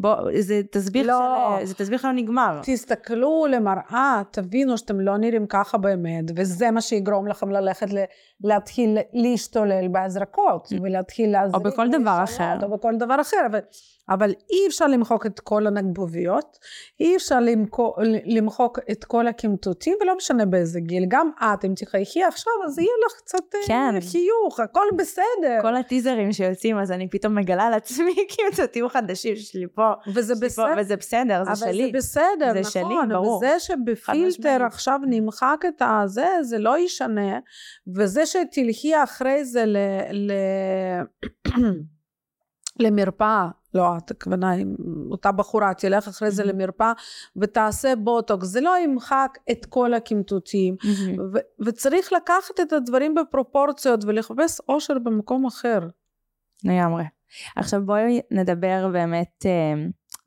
בוא, 0.00 0.14
זה 0.40 0.60
תסביך 0.70 1.06
לא. 1.06 1.56
של... 1.60 1.66
זה 1.66 1.74
תסביך 1.74 2.04
לא 2.04 2.12
נגמר. 2.12 2.60
תסתכלו 2.62 3.46
למראה, 3.50 4.22
תבינו 4.30 4.78
שאתם 4.78 5.00
לא 5.00 5.16
נראים 5.16 5.46
ככה 5.46 5.78
באמת, 5.78 6.24
וזה 6.36 6.70
מה 6.70 6.80
שיגרום 6.80 7.26
לכם 7.26 7.50
ללכת 7.50 7.92
ל- 7.92 8.04
להתחיל 8.44 8.98
להשתולל 9.12 9.88
בהזרקות, 9.88 10.72
ולהתחיל 10.82 11.32
להזריק. 11.32 11.66
או 11.66 11.70
בכל 11.70 11.88
דבר 11.90 12.20
אחר. 12.24 12.58
או 12.62 12.70
בכל 12.70 12.96
דבר 12.96 13.20
אחר, 13.20 13.46
אבל, 14.10 14.30
אבל 14.30 14.34
אי 14.50 14.66
אפשר 14.68 14.86
למחוק 14.86 15.26
את 15.26 15.40
כל 15.40 15.66
הנגבוביות, 15.66 16.58
אי 17.00 17.16
אפשר 17.16 17.40
למחוק, 17.40 17.98
למחוק 18.24 18.78
את 18.90 19.04
כל 19.04 19.26
הקמטוטים, 19.26 19.96
ולא 20.00 20.16
משנה 20.16 20.46
באיזה 20.46 20.80
גיל. 20.80 21.04
גם 21.08 21.30
את, 21.38 21.64
אם 21.64 21.72
תחייכי 21.76 22.22
עכשיו, 22.22 22.52
אז 22.66 22.78
יהיה 22.78 22.90
לך 23.06 23.12
קצת 23.18 23.54
אה, 23.54 23.60
כן. 23.66 23.94
חיוך, 24.10 24.60
הכל 24.60 24.86
בסדר. 24.98 25.58
כל 25.62 25.76
הטיזרים 25.76 26.32
שיוצאים, 26.32 26.78
אז 26.78 26.92
אני 26.92 27.08
פתאום 27.10 27.34
מגלה 27.34 27.62
על 27.62 27.74
עצמי 27.74 28.14
קמטוטים 28.36 28.88
חדשים 28.88 29.36
שלי 29.36 29.66
פה. 29.74 29.92
וזה 30.14 30.34
שלי 30.34 30.40
פה, 30.40 30.46
בסדר. 30.46 30.74
וזה 30.78 30.96
בסדר, 30.96 31.44
זה 31.44 31.50
אבל 31.50 31.72
שלי. 31.72 31.86
זה 31.86 31.98
בסדר, 31.98 32.52
זה 32.52 32.60
נכון, 32.60 32.70
שלי, 32.70 33.14
ברור. 33.14 33.36
וזה 33.36 33.60
שבפילטר. 33.60 34.64
עכשיו 34.66 35.00
נמחק 35.06 35.64
את 35.68 35.82
הזה, 35.84 36.28
זה 36.42 36.58
לא 36.58 36.78
ישנה, 36.78 37.38
וזה 37.96 38.26
שתלכי 38.26 39.02
אחרי 39.02 39.44
זה 39.44 39.64
ל... 39.64 39.76
ל... 40.12 40.32
למרפאה, 42.80 43.48
לא 43.74 43.96
את, 43.96 44.10
הכוונה, 44.10 44.50
עם 44.50 44.74
אותה 45.10 45.32
בחורה, 45.32 45.74
תלך 45.74 46.08
אחרי 46.08 46.30
זה 46.30 46.44
מהמם. 46.44 46.60
למרפאה 46.60 46.92
ותעשה 47.36 47.96
בוטוקס, 47.96 48.46
זה 48.46 48.60
לא 48.60 48.78
ימחק 48.84 49.38
את 49.50 49.66
כל 49.66 49.94
הקמטוטים, 49.94 50.76
מהמם. 50.84 51.30
ו- 51.34 51.66
וצריך 51.66 52.12
לקחת 52.12 52.60
את 52.62 52.72
הדברים 52.72 53.14
בפרופורציות 53.14 54.04
ולחפש 54.04 54.60
אושר 54.68 54.98
במקום 54.98 55.46
אחר. 55.46 55.80
לגמרי. 56.64 57.04
עכשיו 57.56 57.86
בואי 57.86 58.20
נדבר 58.30 58.88
באמת 58.92 59.46
אה, 59.46 59.72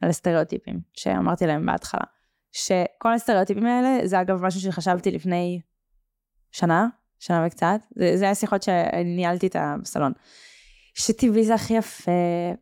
על 0.02 0.10
הסטריאוטיפים 0.10 0.80
שאמרתי 0.94 1.48
להם 1.48 1.66
בהתחלה. 1.66 2.04
שכל 2.52 3.14
הסטריאוטיפים 3.14 3.66
האלה, 3.66 4.08
זה 4.08 4.22
אגב 4.22 4.46
משהו 4.46 4.62
שחשבתי 4.62 5.12
לפני 5.12 5.62
שנה, 6.52 6.88
שנה 7.20 7.44
וקצת, 7.48 7.80
זה, 7.96 8.18
זה 8.18 8.26
היה 8.26 8.36
שיחות 8.36 8.64
שניהלתי 8.64 9.48
את 9.48 9.56
בסלון. 9.82 10.12
שטבעי 10.94 11.44
זה 11.44 11.54
הכי 11.54 11.74
יפה, 11.74 12.12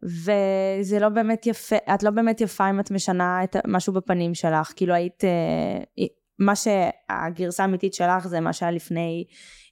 וזה 0.04 1.00
לא 1.00 1.10
באמת 1.10 1.46
יפה, 1.46 1.76
את 1.94 2.04
לא 2.04 2.12
באמת 2.12 2.42
יפה 2.42 2.70
אם 2.70 2.80
את 2.80 2.92
משנה 2.92 3.44
את 3.44 3.56
משהו 3.68 3.94
בפנים 3.94 4.34
שלך, 4.34 4.74
כאילו 4.76 4.94
היית, 4.94 5.24
אה, 5.24 6.06
מה 6.40 6.54
שהגרסה 6.56 7.64
האמיתית 7.64 7.94
שלך 7.94 8.28
זה 8.28 8.40
מה 8.40 8.54
שהיה 8.54 8.72
לפני, 8.72 9.26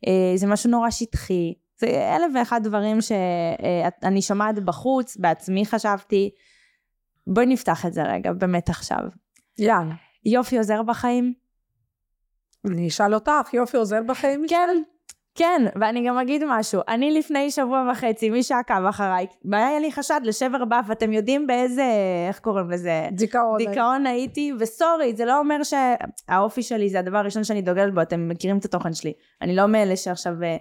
אה, 0.08 0.38
זה 0.38 0.48
משהו 0.48 0.70
נורא 0.70 0.90
שטחי, 0.90 1.54
זה 1.78 2.16
אלף 2.16 2.32
ואחד 2.36 2.64
דברים 2.64 2.98
שאני 3.02 4.22
שומעת 4.22 4.60
בחוץ, 4.60 5.18
בעצמי 5.18 5.66
חשבתי, 5.66 6.30
בואי 7.28 7.46
נפתח 7.46 7.86
את 7.86 7.94
זה 7.94 8.04
רגע, 8.04 8.34
באמת 8.34 8.70
עכשיו. 8.70 9.00
יאללה. 9.58 9.96
יופי 10.26 10.58
עוזר 10.58 10.84
בחיים? 10.84 11.34
אני 12.66 12.88
אשאל 12.88 13.14
אותך, 13.14 13.54
יופי 13.54 13.78
עוזר 13.78 14.04
בחיים? 14.08 14.46
כן, 14.50 14.70
כן, 15.36 15.62
ואני 15.82 16.08
גם 16.08 16.18
אגיד 16.18 16.44
משהו. 16.48 16.82
אני 16.88 17.12
לפני 17.12 17.52
שבוע 17.52 17.90
וחצי, 17.92 18.30
מי 18.30 18.44
שעקב 18.44 18.86
אחריי, 18.90 19.28
היה 19.52 19.80
לי 19.80 19.92
חשד 19.92 20.22
לשבר 20.24 20.66
באף, 20.66 20.92
אתם 20.92 21.14
יודעים 21.14 21.48
באיזה, 21.48 21.86
איך 22.28 22.40
קוראים 22.40 22.72
לזה? 22.72 23.08
דיכאון. 23.12 23.58
דיכאון 23.58 24.06
הייתי, 24.06 24.54
וסורי, 24.60 25.16
זה 25.16 25.26
לא 25.26 25.40
אומר 25.40 25.60
שהאופי 25.64 26.64
שלי 26.64 26.90
זה 26.90 27.00
הדבר 27.00 27.18
הראשון 27.18 27.44
שאני 27.44 27.62
דוגלת 27.62 27.94
בו, 27.94 28.02
אתם 28.02 28.30
מכירים 28.30 28.58
את 28.58 28.66
התוכן 28.66 28.94
שלי. 28.94 29.14
אני 29.42 29.56
לא 29.56 29.68
מאלה 29.68 29.96
שעכשיו 29.96 30.34
אה, 30.44 30.58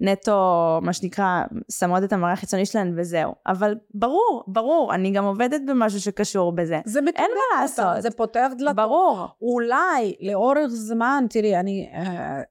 נטו, 0.00 0.78
מה 0.82 0.92
שנקרא, 0.92 1.42
שמות 1.70 2.04
את 2.04 2.12
המראה 2.12 2.32
החיצוני 2.32 2.66
שלהן 2.66 2.94
וזהו. 2.96 3.34
אבל 3.46 3.74
ברור, 3.94 4.44
ברור, 4.46 4.94
אני 4.94 5.10
גם 5.10 5.24
עובדת 5.24 5.60
במשהו 5.66 6.00
שקשור 6.00 6.52
בזה. 6.52 6.80
זה 6.84 7.00
מתקדם 7.00 7.24
אין 7.24 7.30
מה 7.30 7.62
לעשות. 7.62 8.02
זה 8.02 8.10
פותח 8.10 8.48
דלתות. 8.58 8.76
ברור. 8.76 9.26
אולי 9.42 10.14
לאורך 10.20 10.68
זמן, 10.68 11.24
תראי, 11.30 11.56
אני, 11.56 11.90
אה, 11.94 12.00
אה, 12.00 12.42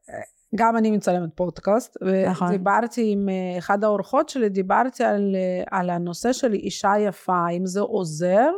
גם 0.56 0.78
אני 0.78 0.92
מצלמת 0.92 1.30
פודקאסט, 1.36 1.98
נכון. 2.30 2.48
ודיברתי 2.48 3.12
עם 3.12 3.30
אה, 3.30 3.58
אחד 3.58 3.84
האורחות 3.84 4.30
שלי, 4.30 4.50
דיברתי 4.50 5.04
על, 5.04 5.36
אה, 5.36 5.80
על 5.80 5.90
הנושא 5.90 6.34
של 6.34 6.54
אישה 6.54 6.94
יפה, 7.00 7.36
האם 7.48 7.66
זה 7.66 7.82
עוזר, 7.82 8.50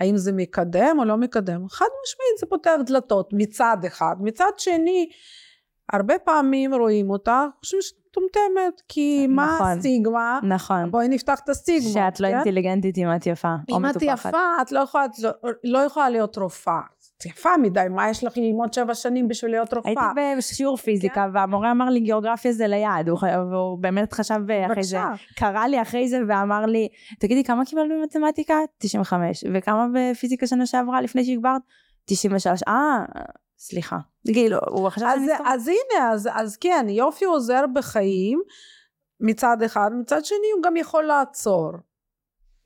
האם 0.00 0.16
זה 0.16 0.32
מקדם 0.32 0.96
או 0.98 1.04
לא 1.04 1.16
מקדם. 1.16 1.68
חד 1.68 1.86
משמעית 2.02 2.38
זה 2.40 2.46
פותח 2.46 2.74
דלתות 2.86 3.30
מצד 3.32 3.76
אחד. 3.86 4.14
מצד 4.20 4.50
שני, 4.58 5.08
הרבה 5.92 6.18
פעמים 6.18 6.74
רואים 6.74 7.10
אותה, 7.10 7.46
חושבים 7.60 7.82
שאת 7.82 7.96
מטומטמת, 8.10 8.82
כי 8.88 9.26
מה 9.26 9.54
נכון. 9.54 9.66
הסטיגמה? 9.66 10.40
נכון. 10.42 10.90
בואי 10.90 11.08
נפתח 11.08 11.40
את 11.44 11.48
הסטיגמה. 11.48 11.90
שאת 11.92 12.20
לא 12.20 12.28
כן? 12.28 12.34
אינטליגנטית 12.34 12.98
אם 12.98 13.06
את 13.16 13.26
יפה, 13.26 13.54
או 13.70 13.78
אם 13.78 13.86
את 13.86 13.96
מטופחת. 13.96 14.28
יפה, 14.28 14.62
את 14.62 14.72
לא 14.72 14.80
יכולה, 14.80 15.06
לא, 15.22 15.30
לא 15.64 15.78
יכולה 15.78 16.10
להיות 16.10 16.38
רופאה. 16.38 16.80
את 17.20 17.26
יפה 17.26 17.56
מדי, 17.62 17.80
מה 17.90 18.10
יש 18.10 18.24
לך 18.24 18.36
ללמוד 18.36 18.72
שבע 18.72 18.94
שנים 18.94 19.28
בשביל 19.28 19.50
להיות 19.50 19.74
רופאה? 19.74 19.90
הייתי 19.90 20.36
בשיעור 20.38 20.76
פיזיקה, 20.76 21.14
כן. 21.14 21.36
והמורה 21.36 21.70
אמר 21.70 21.84
לי 21.90 22.00
גיאוגרפיה 22.00 22.52
זה 22.52 22.66
ליד, 22.66 23.08
הוא, 23.08 23.18
והוא 23.50 23.78
באמת 23.78 24.12
חשב 24.12 24.34
אחרי 24.34 24.84
זה, 24.84 24.98
בבקשה. 24.98 25.24
קרא 25.36 25.66
לי 25.66 25.82
אחרי 25.82 26.08
זה 26.08 26.18
ואמר 26.28 26.66
לי, 26.66 26.88
תגידי 27.18 27.44
כמה 27.44 27.64
קיבלת 27.64 27.90
במתמטיקה? 27.90 28.54
95, 28.78 29.44
וכמה 29.54 29.86
בפיזיקה 29.94 30.46
שנה 30.46 30.66
שעברה 30.66 31.00
לפני 31.00 31.24
שהגברת? 31.24 31.62
93, 32.04 32.62
אה, 32.68 33.04
סליחה. 33.58 33.98
כאילו, 34.34 34.58
הוא 34.68 34.88
חשב 34.88 35.04
אז. 35.04 35.22
אז 35.44 35.68
הנה, 35.68 36.10
אז, 36.12 36.28
אז 36.32 36.56
כן, 36.56 36.86
יופי 36.88 37.24
עוזר 37.24 37.64
בחיים 37.74 38.40
מצד 39.20 39.62
אחד, 39.62 39.90
מצד 40.00 40.24
שני 40.24 40.50
הוא 40.54 40.62
גם 40.62 40.76
יכול 40.76 41.04
לעצור 41.04 41.70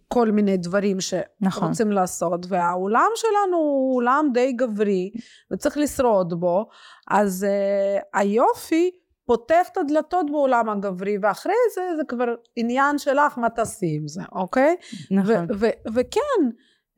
כל 0.09 0.31
מיני 0.31 0.57
דברים 0.57 0.97
נכון. 1.41 1.69
שרוצים 1.69 1.93
לעשות, 1.93 2.47
והעולם 2.49 3.11
שלנו 3.15 3.57
הוא 3.57 3.97
עולם 3.97 4.31
די 4.35 4.53
גברי, 4.53 5.11
וצריך 5.53 5.79
לשרוד 5.79 6.41
בו, 6.41 6.69
אז 7.11 7.47
uh, 7.47 8.19
היופי 8.19 8.91
פותח 9.27 9.69
את 9.73 9.77
הדלתות 9.77 10.31
בעולם 10.31 10.69
הגברי, 10.69 11.19
ואחרי 11.23 11.55
זה 11.75 11.83
זה 11.97 12.03
כבר 12.09 12.35
עניין 12.57 12.99
שלך 12.99 13.39
מה 13.39 13.51
תעשי 13.51 13.97
עם 13.97 14.09
זה, 14.09 14.23
אוקיי? 14.33 14.77
נכון. 15.11 15.47
וכן, 15.95 16.21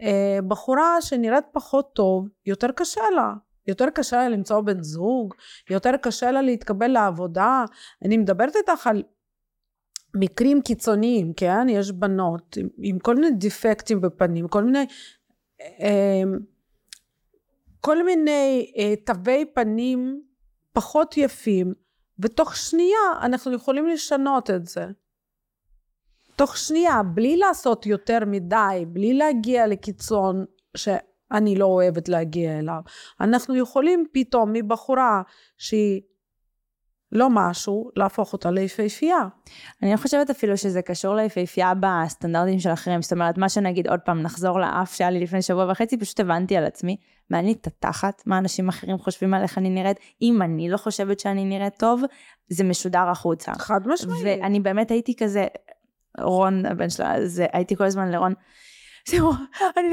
אה, 0.02 0.38
בחורה 0.48 1.02
שנראית 1.02 1.44
פחות 1.52 1.90
טוב, 1.94 2.28
יותר 2.46 2.70
קשה 2.72 3.10
לה. 3.14 3.32
יותר 3.68 3.90
קשה 3.90 4.16
לה 4.16 4.28
למצוא 4.28 4.60
בן 4.60 4.82
זוג, 4.82 5.34
יותר 5.70 5.96
קשה 5.96 6.30
לה 6.30 6.42
להתקבל 6.42 6.86
לעבודה. 6.86 7.64
אני 8.04 8.16
מדברת 8.16 8.56
איתך 8.56 8.86
על 8.86 9.02
מקרים 10.16 10.62
קיצוניים, 10.62 11.32
כן? 11.32 11.66
יש 11.70 11.92
בנות 11.92 12.56
עם, 12.56 12.68
עם 12.78 12.98
כל 12.98 13.14
מיני 13.14 13.30
דיפקטים 13.30 14.00
בפנים, 14.00 14.48
כל 14.48 14.64
מיני... 14.64 14.86
אה, 15.80 16.22
כל 17.80 18.04
מיני 18.04 18.72
אה, 18.78 18.94
תווי 19.04 19.44
פנים 19.54 20.22
פחות 20.72 21.16
יפים, 21.16 21.74
ותוך 22.18 22.56
שנייה 22.56 22.98
אנחנו 23.22 23.52
יכולים 23.52 23.86
לשנות 23.86 24.50
את 24.50 24.66
זה. 24.66 24.86
תוך 26.36 26.56
שנייה, 26.56 27.02
בלי 27.02 27.36
לעשות 27.36 27.86
יותר 27.86 28.18
מדי, 28.26 28.84
בלי 28.88 29.14
להגיע 29.14 29.66
לקיצון 29.66 30.44
שאני 30.76 31.56
לא 31.56 31.66
אוהבת 31.66 32.08
להגיע 32.08 32.58
אליו. 32.58 32.80
אנחנו 33.20 33.56
יכולים 33.56 34.06
פתאום 34.12 34.52
מבחורה 34.52 35.22
שהיא 35.58 36.02
לא 37.16 37.28
משהו, 37.30 37.90
להפוך 37.96 38.32
אותה 38.32 38.50
ליפהפייה. 38.50 39.18
אני 39.82 39.92
לא 39.92 39.96
חושבת 39.96 40.30
אפילו 40.30 40.56
שזה 40.56 40.82
קשור 40.82 41.14
ליפהפייה 41.14 41.72
בסטנדרטים 41.80 42.58
של 42.58 42.72
אחרים. 42.72 43.02
זאת 43.02 43.12
אומרת, 43.12 43.38
מה 43.38 43.48
שנגיד, 43.48 43.88
עוד 43.88 44.00
פעם, 44.00 44.22
נחזור 44.22 44.60
לאף 44.60 44.94
שהיה 44.94 45.10
לי 45.10 45.20
לפני 45.20 45.42
שבוע 45.42 45.70
וחצי, 45.70 45.96
פשוט 45.96 46.20
הבנתי 46.20 46.56
על 46.56 46.64
עצמי, 46.64 46.96
מעניין 47.30 47.46
לי 47.46 47.52
את 47.60 47.66
התחת, 47.66 48.22
מה 48.26 48.38
אנשים 48.38 48.68
אחרים 48.68 48.98
חושבים 48.98 49.34
על 49.34 49.42
איך 49.42 49.58
אני 49.58 49.70
נראית. 49.70 49.96
אם 50.22 50.42
אני 50.42 50.68
לא 50.70 50.76
חושבת 50.76 51.20
שאני 51.20 51.44
נראית 51.44 51.74
טוב, 51.78 52.02
זה 52.48 52.64
משודר 52.64 53.08
החוצה. 53.08 53.52
חד 53.58 53.80
משמעית. 53.86 54.22
ואני 54.24 54.60
באמת 54.60 54.90
הייתי 54.90 55.16
כזה, 55.16 55.46
רון, 56.20 56.66
הבן 56.66 56.90
שלה, 56.90 57.14
אז 57.14 57.42
הייתי 57.52 57.76
כל 57.76 57.84
הזמן 57.84 58.10
לרון, 58.10 58.34
זהו, 59.08 59.32
אני, 59.76 59.88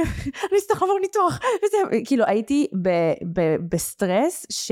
אני 0.51 0.57
אצטרך 0.57 0.81
לעבור 0.81 0.99
ניתוח, 0.99 1.39
וזהו, 1.65 2.05
כאילו 2.05 2.25
הייתי 2.25 2.67
ב, 2.81 2.89
ב, 3.33 3.55
בסטרס 3.69 4.45
ש, 4.49 4.71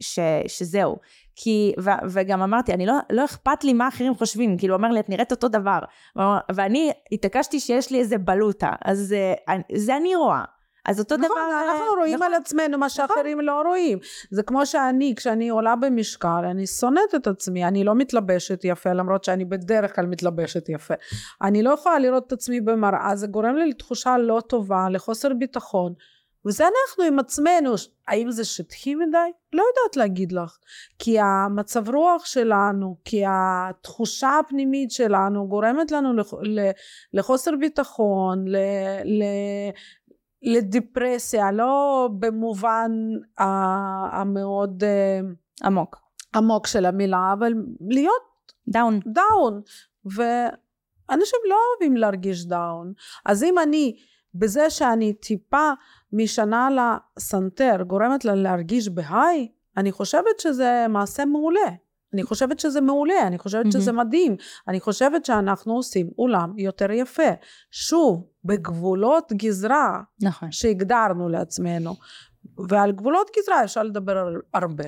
ש, 0.00 0.18
שזהו. 0.46 0.96
כי, 1.36 1.72
ו, 1.80 1.90
וגם 2.10 2.42
אמרתי, 2.42 2.72
אני 2.72 2.86
לא, 2.86 2.94
לא 3.10 3.24
אכפת 3.24 3.64
לי 3.64 3.72
מה 3.72 3.88
אחרים 3.88 4.14
חושבים, 4.14 4.58
כאילו, 4.58 4.74
הוא 4.74 4.78
אומר 4.78 4.94
לי, 4.94 5.00
את 5.00 5.08
נראית 5.08 5.30
אותו 5.30 5.48
דבר. 5.48 5.78
ואני 6.54 6.92
התעקשתי 7.12 7.60
שיש 7.60 7.90
לי 7.90 7.98
איזה 7.98 8.18
בלוטה, 8.18 8.70
אז 8.84 9.14
אה, 9.48 9.56
זה 9.74 9.96
אני 9.96 10.16
רואה. 10.16 10.44
אז 10.84 11.00
אותו 11.00 11.16
נכון, 11.16 11.28
דבר... 11.28 11.36
נכון, 11.36 11.70
אנחנו 11.70 11.94
רואים 11.98 12.14
נכון. 12.14 12.26
על 12.26 12.34
עצמנו 12.34 12.78
מה 12.78 12.88
שאחרים 12.88 13.40
נכון. 13.40 13.44
לא 13.44 13.62
רואים. 13.62 13.98
זה 14.30 14.42
כמו 14.42 14.66
שאני, 14.66 15.14
כשאני 15.16 15.48
עולה 15.48 15.76
במשקל, 15.76 16.44
אני 16.50 16.66
שונאת 16.66 17.14
את 17.14 17.26
עצמי, 17.26 17.64
אני 17.64 17.84
לא 17.84 17.94
מתלבשת 17.94 18.60
יפה, 18.64 18.92
למרות 18.92 19.24
שאני 19.24 19.44
בדרך 19.44 19.96
כלל 19.96 20.06
מתלבשת 20.06 20.68
יפה. 20.68 20.94
אני 21.42 21.62
לא 21.62 21.70
יכולה 21.70 21.98
לראות 21.98 22.26
את 22.26 22.32
עצמי 22.32 22.60
במראה, 22.60 23.16
זה 23.16 23.26
גורם 23.26 23.56
לי 23.56 23.70
לתחושה 23.70 24.18
לא 24.18 24.42
טובה, 24.48 24.86
לחוסר 24.90 25.34
ביטחון. 25.38 25.94
וזה 26.46 26.64
אנחנו 26.64 27.04
עם 27.04 27.18
עצמנו, 27.18 27.74
האם 28.08 28.30
זה 28.30 28.44
שטחי 28.44 28.94
מדי? 28.94 29.30
לא 29.52 29.62
יודעת 29.62 29.96
להגיד 29.96 30.32
לך. 30.32 30.58
כי 30.98 31.20
המצב 31.20 31.88
רוח 31.88 32.24
שלנו, 32.24 32.96
כי 33.04 33.22
התחושה 33.28 34.38
הפנימית 34.38 34.90
שלנו 34.90 35.48
גורמת 35.48 35.90
לנו 35.90 36.22
לחוסר 37.12 37.50
ביטחון, 37.60 38.44
לדיפרסיה, 40.42 41.52
לא 41.52 42.08
במובן 42.18 42.90
המאוד 43.38 44.84
אה, 44.84 45.20
עמוק. 45.64 45.96
עמוק 46.34 46.66
של 46.66 46.86
המילה, 46.86 47.34
אבל 47.38 47.52
להיות 47.88 48.32
down. 48.68 49.00
Down. 49.06 49.60
ואנשים 50.04 51.38
לא 51.48 51.56
אוהבים 51.70 51.96
להרגיש 51.96 52.46
down. 52.46 52.92
אז 53.26 53.42
אם 53.42 53.58
אני, 53.58 53.96
בזה 54.34 54.70
שאני 54.70 55.12
טיפה 55.12 55.70
משנה 56.12 56.68
לסנטר 56.70 57.82
גורמת 57.86 58.24
לה 58.24 58.34
להרגיש 58.34 58.88
ב 58.88 58.98
high, 58.98 59.48
אני 59.76 59.92
חושבת 59.92 60.40
שזה 60.40 60.86
מעשה 60.88 61.24
מעולה. 61.24 61.70
אני 62.14 62.22
חושבת 62.22 62.60
שזה 62.60 62.80
מעולה, 62.80 63.26
אני 63.26 63.38
חושבת 63.38 63.66
mm-hmm. 63.66 63.72
שזה 63.72 63.92
מדהים, 63.92 64.36
אני 64.68 64.80
חושבת 64.80 65.24
שאנחנו 65.24 65.74
עושים 65.74 66.10
עולם 66.18 66.58
יותר 66.58 66.90
יפה. 66.90 67.30
שוב, 67.70 68.26
בגבולות 68.44 69.32
גזרה 69.32 70.00
נכון. 70.22 70.52
שהגדרנו 70.52 71.28
לעצמנו, 71.28 71.94
ועל 72.68 72.92
גבולות 72.92 73.30
גזרה 73.38 73.64
אפשר 73.64 73.82
לדבר 73.82 74.28
הרבה. 74.54 74.84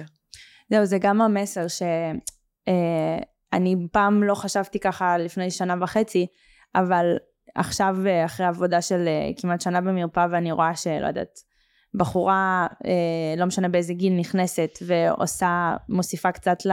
זהו, 0.70 0.86
זה 0.86 0.98
גם 0.98 1.20
המסר 1.20 1.68
שאני 1.68 2.14
אה, 3.74 3.88
פעם 3.92 4.22
לא 4.22 4.34
חשבתי 4.34 4.78
ככה 4.80 5.18
לפני 5.18 5.50
שנה 5.50 5.74
וחצי, 5.80 6.26
אבל 6.74 7.16
עכשיו 7.54 7.96
אה, 8.06 8.24
אחרי 8.24 8.46
עבודה 8.46 8.82
של 8.82 9.04
אה, 9.08 9.30
כמעט 9.36 9.60
שנה 9.60 9.80
במרפאה 9.80 10.26
ואני 10.30 10.52
רואה 10.52 10.76
שלא 10.76 11.06
יודעת, 11.06 11.38
בחורה, 11.94 12.66
אה, 12.86 13.34
לא 13.36 13.46
משנה 13.46 13.68
באיזה 13.68 13.94
גיל, 13.94 14.12
נכנסת 14.12 14.78
ועושה, 14.86 15.76
מוסיפה 15.88 16.32
קצת 16.32 16.66
ל... 16.66 16.72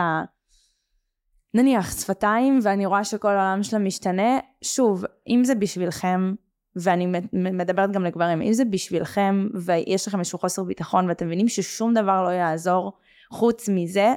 נניח 1.54 2.00
שפתיים 2.02 2.60
ואני 2.64 2.86
רואה 2.86 3.04
שכל 3.04 3.28
העולם 3.28 3.64
שלה 3.64 3.80
משתנה, 3.80 4.40
שוב, 4.64 5.06
אם 5.28 5.44
זה 5.44 5.56
בשבילכם, 5.56 6.34
ואני 6.76 7.08
מדברת 7.34 7.92
גם 7.92 8.04
לגברים, 8.04 8.42
אם 8.42 8.54
זה 8.54 8.66
בשבילכם 8.66 9.48
ויש 9.66 10.08
לכם 10.08 10.20
איזשהו 10.20 10.40
חוסר 10.40 10.64
ביטחון 10.64 11.10
ואתם 11.10 11.26
מבינים 11.26 11.48
ששום 11.48 11.94
דבר 11.94 12.24
לא 12.24 12.30
יעזור 12.30 12.92
חוץ 13.32 13.70
מזה, 13.70 14.14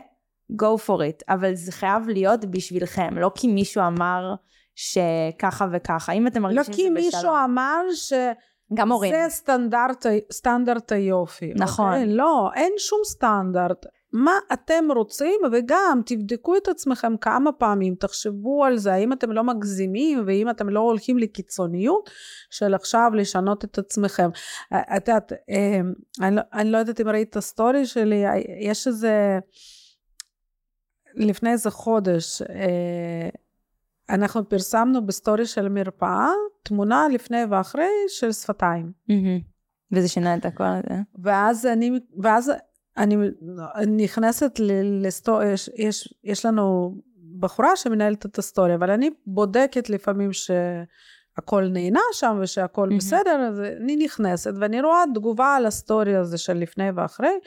go 0.53 0.87
for 0.87 0.99
it, 0.99 1.25
אבל 1.29 1.55
זה 1.55 1.73
חייב 1.73 2.09
להיות 2.09 2.45
בשבילכם, 2.45 3.19
לא 3.19 3.31
כי 3.35 3.49
מישהו 3.49 3.83
אמר 3.87 4.35
שככה 4.75 5.67
וככה, 5.73 6.13
אם 6.13 6.27
אתם 6.27 6.43
מרגישים 6.43 6.95
לא 6.95 7.01
כי 7.01 7.07
מישהו 7.07 7.31
אמר 7.45 7.83
ש... 7.95 8.13
גם 8.75 8.93
הורים. 8.93 9.15
זה 9.15 9.25
סטנדרט, 9.29 10.07
סטנדרט 10.33 10.93
היופי. 10.93 11.53
נכון. 11.57 11.93
אוקיי? 11.93 12.07
לא, 12.07 12.51
אין 12.55 12.73
שום 12.79 13.01
סטנדרט. 13.05 13.87
מה 14.15 14.39
אתם 14.53 14.85
רוצים 14.97 15.41
וגם 15.53 16.01
תבדקו 16.07 16.57
את 16.57 16.69
עצמכם 16.69 17.17
כמה 17.17 17.53
פעמים 17.53 17.95
תחשבו 17.95 18.65
על 18.65 18.77
זה 18.77 18.93
האם 18.93 19.13
אתם 19.13 19.33
לא 19.33 19.45
מגזימים 19.45 20.23
ואם 20.27 20.51
אתם 20.51 20.69
לא 20.69 20.81
הולכים 20.81 21.19
לקיצוניות 21.19 22.11
של 22.51 22.75
עכשיו 22.75 23.11
לשנות 23.15 23.65
את 23.65 23.79
עצמכם 23.79 24.31
את 24.73 25.09
יודעת 25.09 25.33
אמ, 25.33 25.93
אני, 26.21 26.37
לא, 26.37 26.43
אני 26.53 26.71
לא 26.71 26.79
יודעת 26.79 27.01
אם 27.01 27.09
ראית 27.09 27.31
את 27.31 27.37
הסטורי 27.37 27.87
שלי 27.87 28.25
יש 28.61 28.87
איזה 28.87 29.39
לפני 31.15 31.53
איזה 31.53 31.71
חודש 31.71 32.43
אה, 32.43 33.29
אנחנו 34.11 34.49
פרסמנו 34.49 35.07
בסטורי 35.07 35.47
של 35.47 35.69
מרפאה 35.69 36.29
תמונה 36.63 37.09
לפני 37.13 37.45
ואחרי 37.51 37.91
של 38.09 38.33
שפתיים. 38.33 38.93
וזה 39.93 40.09
שינה 40.09 40.37
את 40.37 40.45
הכל 40.45 40.65
הזה. 40.65 41.01
ואז 41.23 41.67
אני, 41.67 41.91
ואז 42.23 42.53
אני 42.97 43.17
נכנסת 43.87 44.61
לסטורי, 44.83 45.53
יש, 45.53 45.71
יש, 45.77 46.15
יש 46.25 46.47
לנו 46.47 46.95
בחורה 47.39 47.77
שמנהלת 47.77 48.27
את 48.27 48.39
הסטורי, 48.39 48.75
אבל 48.75 48.91
אני 48.91 49.11
בודקת 49.27 49.91
לפעמים 49.91 50.31
שהכל 50.33 51.69
נענה 51.69 52.01
שם 52.13 52.39
ושהכל 52.43 52.89
mm-hmm. 52.89 52.97
בסדר, 52.97 53.49
אז 53.49 53.61
אני 53.61 53.97
נכנסת 53.97 54.53
ואני 54.61 54.81
רואה 54.81 55.05
תגובה 55.15 55.55
על 55.55 55.67
הסטורי 55.67 56.17
הזה 56.17 56.39
של 56.39 56.55
לפני 56.55 56.91
ואחרי, 56.91 57.39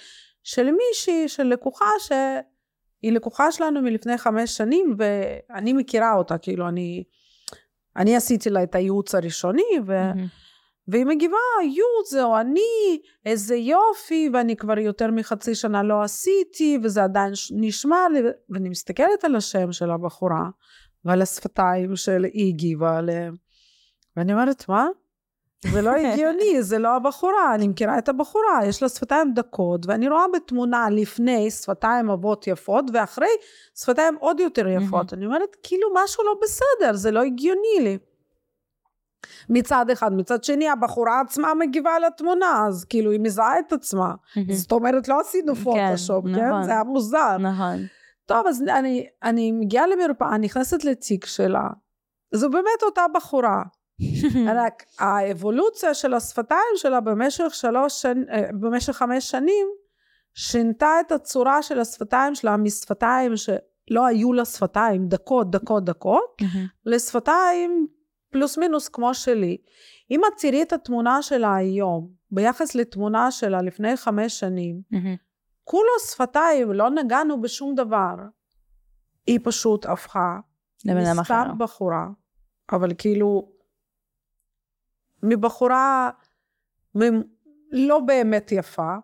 של 0.43 0.71
מישהי, 0.71 1.27
של 1.27 1.43
לקוחה 1.43 1.85
ש... 1.99 2.11
היא 3.01 3.11
לקוחה 3.11 3.51
שלנו 3.51 3.81
מלפני 3.81 4.17
חמש 4.17 4.57
שנים 4.57 4.95
ואני 4.97 5.73
מכירה 5.73 6.13
אותה, 6.13 6.37
כאילו 6.37 6.67
אני, 6.67 7.03
אני 7.95 8.15
עשיתי 8.15 8.49
לה 8.49 8.63
את 8.63 8.75
הייעוץ 8.75 9.15
הראשוני 9.15 9.79
ו... 9.87 10.11
Mm-hmm. 10.11 10.47
והיא 10.87 11.05
מגיבה, 11.05 11.37
יו, 11.63 12.05
זהו 12.09 12.35
אני, 12.35 12.99
איזה 13.25 13.55
יופי, 13.55 14.29
ואני 14.33 14.55
כבר 14.55 14.79
יותר 14.79 15.11
מחצי 15.11 15.55
שנה 15.55 15.83
לא 15.83 16.03
עשיתי, 16.03 16.77
וזה 16.83 17.03
עדיין 17.03 17.33
נשמע 17.51 17.97
לי, 18.13 18.19
ואני 18.49 18.69
מסתכלת 18.69 19.23
על 19.23 19.35
השם 19.35 19.71
של 19.71 19.91
הבחורה, 19.91 20.49
ועל 21.05 21.21
השפתיים 21.21 21.95
של 21.95 22.25
היא 22.33 22.53
הגיבה 22.53 22.97
עליהם, 22.97 23.35
ואני 24.17 24.33
אומרת, 24.33 24.69
מה? 24.69 24.87
זה 25.65 25.81
לא 25.81 25.89
הגיוני, 25.99 26.63
זה 26.63 26.79
לא 26.79 26.95
הבחורה, 26.95 27.55
אני 27.55 27.67
מכירה 27.67 27.97
את 27.97 28.09
הבחורה, 28.09 28.59
יש 28.65 28.83
לה 28.83 28.89
שפתיים 28.89 29.33
דקות, 29.33 29.85
ואני 29.87 30.09
רואה 30.09 30.25
בתמונה 30.33 30.89
לפני 30.89 31.51
שפתיים 31.51 32.09
אבות 32.09 32.47
יפות, 32.47 32.85
ואחרי 32.93 33.27
שפתיים 33.79 34.15
עוד 34.19 34.39
יותר 34.39 34.67
יפות. 34.67 35.13
אני 35.13 35.25
אומרת, 35.25 35.55
כאילו 35.63 35.87
משהו 35.93 36.23
לא 36.23 36.35
בסדר, 36.41 36.93
זה 36.93 37.11
לא 37.11 37.21
הגיוני 37.23 37.79
לי. 37.79 37.97
מצד 39.49 39.89
אחד, 39.89 40.13
מצד 40.13 40.43
שני 40.43 40.69
הבחורה 40.69 41.21
עצמה 41.21 41.53
מגיבה 41.53 41.99
לתמונה, 41.99 42.65
אז 42.67 42.85
כאילו 42.85 43.11
היא 43.11 43.19
מזהה 43.19 43.59
את 43.59 43.73
עצמה. 43.73 44.13
זאת 44.51 44.71
אומרת, 44.71 45.07
לא 45.07 45.19
עשינו 45.19 45.55
כן, 45.55 45.63
פוטושופ, 45.63 46.25
כן? 46.25 46.49
נכון. 46.49 46.63
זה 46.63 46.71
היה 46.71 46.83
מוזר. 46.83 47.37
נכון. 47.37 47.77
טוב, 48.25 48.47
אז 48.47 48.61
אני, 48.61 49.07
אני 49.23 49.51
מגיעה 49.51 49.87
למרפאה, 49.87 50.37
נכנסת 50.37 50.83
לתיק 50.83 51.25
שלה, 51.25 51.67
זו 52.33 52.49
באמת 52.49 52.83
אותה 52.83 53.05
בחורה. 53.13 53.63
רק 54.63 54.83
האבולוציה 54.99 55.93
של 55.93 56.13
השפתיים 56.13 56.73
שלה 56.75 56.99
במשך 56.99 57.45
שלוש 57.51 58.01
שנים, 58.01 58.25
אה, 58.29 58.49
במשך 58.59 58.93
חמש 58.93 59.29
שנים, 59.29 59.67
שינתה 60.33 60.91
את 60.99 61.11
הצורה 61.11 61.61
של 61.61 61.79
השפתיים 61.79 62.35
שלה 62.35 62.57
משפתיים 62.57 63.37
שלא 63.37 64.05
היו 64.05 64.33
לה 64.33 64.45
שפתיים, 64.45 65.07
דקות, 65.07 65.51
דקות, 65.51 65.85
דקות, 65.85 66.41
לשפתיים 66.85 67.87
פלוס 68.31 68.57
מינוס 68.57 68.87
כמו 68.87 69.13
שלי. 69.13 69.57
אם 70.11 70.21
את 70.25 70.33
תראי 70.39 70.61
את 70.61 70.73
התמונה 70.73 71.21
שלה 71.21 71.55
היום, 71.55 72.09
ביחס 72.31 72.75
לתמונה 72.75 73.31
שלה 73.31 73.61
לפני 73.61 73.97
חמש 73.97 74.39
שנים, 74.39 74.81
כולו 75.63 75.91
שפתיים, 76.11 76.73
לא 76.73 76.89
נגענו 76.89 77.41
בשום 77.41 77.75
דבר. 77.75 78.15
היא 79.27 79.39
פשוט 79.43 79.85
הפכה 79.85 80.39
מסתם 80.85 81.57
בחורה, 81.57 82.07
אבל 82.71 82.91
כאילו 82.97 83.56
מבחורה 85.23 86.09
לא 87.71 87.99
באמת 87.99 88.51
יפה 88.51 88.95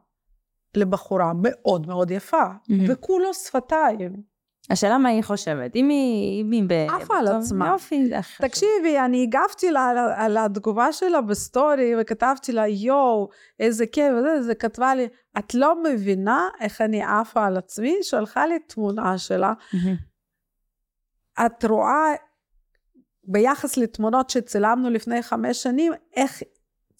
לבחורה 0.78 1.32
מאוד 1.36 1.88
מאוד 1.88 2.12
יפה, 2.12 2.43
mm-hmm. 2.43 2.73
וכולו 2.88 3.34
שפתיים. 3.34 4.34
השאלה 4.69 4.97
מה 4.97 5.10
היא 5.10 5.23
חושבת, 5.23 5.76
אם 5.76 5.89
היא... 5.89 6.41
אם 6.41 6.52
היא 6.52 6.63
ב... 6.67 6.71
עפה 6.71 7.17
על 7.17 7.28
עצמה. 7.28 7.67
יופי, 7.67 8.08
זה 8.08 8.15
תקשיבי, 8.38 8.99
אני 9.06 9.23
הגבתי 9.23 9.71
לה 9.71 9.89
על, 9.89 9.97
על 9.97 10.38
התגובה 10.38 10.91
שלה 10.91 11.21
בסטורי, 11.21 11.93
וכתבתי 12.02 12.52
לה, 12.52 12.67
יואו, 12.67 13.30
איזה 13.60 13.86
כיף, 13.86 14.13
וזה, 14.17 14.41
זה 14.41 14.56
כתבה 14.56 14.95
לי, 14.95 15.08
את 15.38 15.54
לא 15.54 15.84
מבינה 15.84 16.49
איך 16.60 16.82
אני 16.82 17.04
עפה 17.04 17.45
על 17.45 17.58
עצמי? 17.58 17.97
שלחה 18.02 18.45
לי 18.45 18.60
תמונה 18.60 19.17
שלה. 19.17 19.54
Mm-hmm. 19.73 21.43
את 21.45 21.65
רואה 21.65 22.13
ביחס 23.26 23.78
לתמונות 23.78 24.30
שצילמנו 24.30 24.90
לפני 24.90 25.24
חמש 25.24 25.64
שנים, 25.64 25.94
איך 26.16 26.44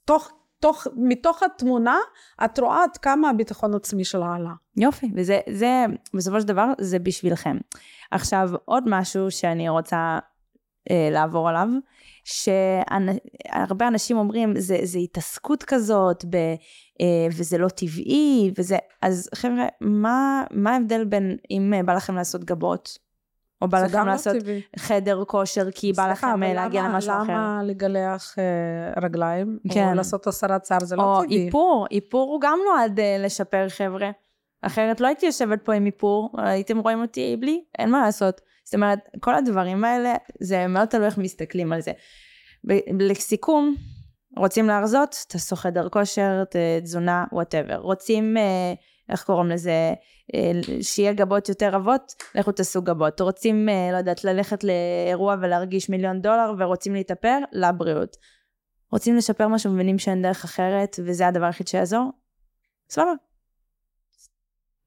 תוך, 0.06 0.32
תוך, 0.60 0.88
מתוך 0.96 1.44
התמונה 1.44 1.98
את 2.46 2.60
רואה 2.60 2.84
עד 2.84 2.98
כמה 2.98 3.30
הביטחון 3.30 3.76
עצמי 3.76 4.06
שלה 4.06 4.36
עלה. 4.36 4.54
יופי, 4.78 5.12
וזה, 5.16 5.40
זה, 5.50 5.86
בסופו 6.14 6.42
של 6.42 6.48
דבר, 6.48 6.66
זה 6.82 7.00
בשבילכם. 7.00 7.58
עכשיו, 8.12 8.50
עוד 8.66 8.84
משהו 8.88 9.32
שאני 9.32 9.70
רוצה 9.70 10.20
אה, 10.92 11.10
לעבור 11.12 11.50
עליו, 11.50 11.68
שהרבה 12.24 13.88
אנשים 13.88 14.18
אומרים, 14.18 14.54
זה, 14.60 14.78
זה 14.84 15.00
התעסקות 15.00 15.64
כזאת, 15.64 16.26
ב, 16.30 16.36
אה, 17.02 17.28
וזה 17.32 17.58
לא 17.58 17.68
טבעי, 17.68 18.52
וזה, 18.58 18.78
אז 19.02 19.30
חבר'ה, 19.36 19.68
מה, 19.82 20.44
מה 20.52 20.74
ההבדל 20.74 21.06
בין 21.06 21.38
אם 21.52 21.74
בא 21.86 21.94
לכם 21.94 22.16
לעשות 22.16 22.44
גבות, 22.44 22.98
או 23.64 23.68
בא 23.68 23.84
לכם 23.84 23.98
לא 23.98 24.12
לעשות 24.12 24.36
טבעי. 24.40 24.62
חדר 24.80 25.24
כושר, 25.28 25.72
כי 25.72 25.94
בא 25.94 26.08
לכם 26.12 26.40
להגיע 26.44 26.82
למה- 26.82 26.94
למשהו 26.94 27.12
אחר. 27.14 27.24
למה 27.34 27.62
לגלח 27.64 28.36
אה, 28.40 29.02
רגליים? 29.04 29.60
כן. 29.74 29.90
או 29.90 29.94
לעשות 29.96 30.28
הסרת 30.28 30.66
שיער 30.66 30.80
זה 30.84 30.96
לא 30.96 31.04
או 31.18 31.24
טבעי. 31.24 31.46
איפור, 31.46 31.86
איפור 31.92 32.32
הוא 32.32 32.42
גם 32.42 32.60
נועד 32.72 33.00
אה, 33.00 33.18
לשפר 33.20 33.70
חבר'ה. 33.70 34.10
אחרת 34.62 35.02
לא 35.02 35.08
הייתי 35.08 35.26
יושבת 35.26 35.60
פה 35.66 35.74
עם 35.74 35.86
איפור, 35.86 36.30
הייתם 36.38 36.78
רואים 36.80 37.02
אותי 37.02 37.38
בלי, 37.40 37.64
אין 37.80 37.90
מה 37.92 38.02
לעשות. 38.06 38.42
זאת 38.66 38.76
אומרת, 38.76 39.00
כל 39.20 39.36
הדברים 39.36 39.84
האלה, 39.84 40.14
זה 40.40 40.68
מאוד 40.68 40.88
תלוי 40.88 41.06
איך 41.06 41.18
מסתכלים 41.18 41.74
על 41.74 41.82
זה. 41.82 41.92
לסיכום, 43.00 43.76
רוצים 44.38 44.68
להרזות, 44.68 45.16
תעשו 45.30 45.56
חדר 45.56 45.90
כושר, 45.90 46.44
תזונה, 46.84 47.26
וואטאבר. 47.32 47.76
רוצים, 47.76 48.38
אה, 48.38 48.74
איך 49.10 49.24
קוראים 49.24 49.50
לזה, 49.50 49.94
אה, 50.36 50.52
שיהיה 50.82 51.14
גבות 51.14 51.50
יותר 51.50 51.76
עבות, 51.76 52.14
לכו 52.36 52.52
תעשו 52.52 52.82
גבות. 52.82 53.22
רוצים, 53.22 53.70
אה, 53.70 53.90
לא 53.92 53.98
יודעת, 53.98 54.24
ללכת 54.24 54.64
לאירוע 54.64 55.36
ולהרגיש 55.42 55.90
מיליון 55.90 56.22
דולר 56.22 56.54
ורוצים 56.60 56.94
להתאפר, 56.94 57.40
לבריאות. 57.52 58.18
רוצים 58.92 59.16
לשפר 59.16 59.48
משהו, 59.48 59.72
מבינים 59.74 60.00
שאין 60.00 60.22
דרך 60.22 60.44
אחרת, 60.44 61.00
וזה 61.06 61.28
הדבר 61.28 61.46
היחיד 61.46 61.68
שיעזור? 61.68 62.12
סבבה. 62.90 63.12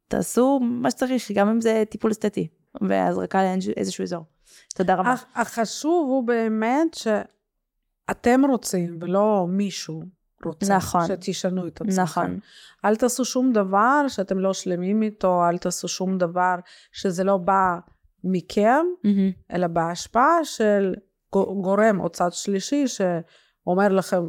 תעשו 0.09 0.61
מה 0.63 0.91
שצריך, 0.91 1.31
גם 1.35 1.49
אם 1.49 1.61
זה 1.61 1.83
טיפול 1.91 2.11
אסתטי, 2.13 2.49
והזרקה 2.89 3.41
לאיזשהו 3.45 4.03
אזור. 4.03 4.25
תודה 4.75 4.95
רבה. 4.95 5.13
הח- 5.13 5.27
החשוב 5.35 6.09
הוא 6.09 6.27
באמת 6.27 6.95
שאתם 6.95 8.41
רוצים, 8.51 8.99
ולא 9.01 9.47
מישהו 9.49 10.03
רוצה. 10.45 10.77
נכון. 10.77 11.07
שתשנו 11.07 11.67
את 11.67 11.81
עצמכם. 11.81 12.03
נכון. 12.03 12.39
אל 12.85 12.97
תעשו 12.97 13.25
שום 13.25 13.53
דבר 13.53 14.09
שאתם 14.09 14.39
לא 14.39 14.53
שלמים 14.53 15.03
איתו, 15.03 15.49
אל 15.49 15.59
תעשו 15.59 15.89
שום 15.89 16.19
דבר 16.19 16.55
שזה 16.93 17.25
לא 17.25 17.37
בא 17.37 17.79
מכם, 18.25 18.85
מהמם. 19.05 19.31
אלא 19.53 19.67
בהשפעה 19.67 20.45
של 20.45 20.95
גו- 21.33 21.63
גורם 21.63 22.01
או 22.01 22.09
צד 22.09 22.33
שלישי 22.33 22.85
שאומר 22.87 23.89
לכם, 23.89 24.23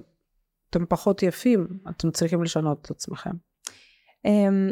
אתם 0.69 0.85
פחות 0.85 1.23
יפים, 1.23 1.67
אתם 1.89 2.11
צריכים 2.11 2.43
לשנות 2.43 2.81
את 2.81 2.91
עצמכם. 2.91 3.31
אמ, 4.25 4.71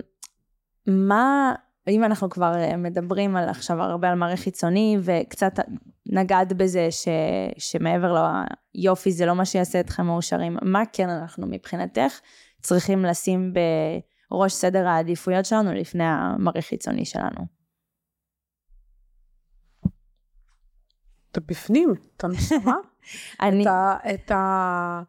מה, 0.87 1.55
אם 1.87 2.03
אנחנו 2.03 2.29
כבר 2.29 2.55
אה, 2.55 2.77
מדברים 2.77 3.35
על 3.35 3.49
עכשיו 3.49 3.81
הרבה 3.81 4.09
על 4.09 4.15
מראה 4.15 4.37
חיצוני, 4.37 4.97
וקצת 5.01 5.53
נגעת 6.05 6.53
בזה 6.53 6.87
ש, 6.91 7.07
שמעבר 7.57 8.15
ליופי 8.75 9.11
זה 9.11 9.25
לא 9.25 9.35
מה 9.35 9.45
שיעשה 9.45 9.79
אתכם 9.79 10.05
מאושרים, 10.05 10.57
מה 10.61 10.83
כן 10.93 11.09
אנחנו 11.09 11.47
מבחינתך 11.47 12.19
צריכים 12.61 13.05
לשים 13.05 13.53
בראש 14.31 14.53
סדר 14.53 14.87
העדיפויות 14.87 15.45
שלנו 15.45 15.73
לפני 15.73 16.03
המראה 16.03 16.61
חיצוני 16.61 17.05
שלנו? 17.05 17.55
אתה 21.31 21.41
בפנים, 21.45 21.93
אתה 22.17 22.27
נשמה, 22.27 22.75
אני... 23.41 23.63
את 23.63 23.67
ה... 23.67 23.97
את 24.13 24.31
ה... 24.31 25.01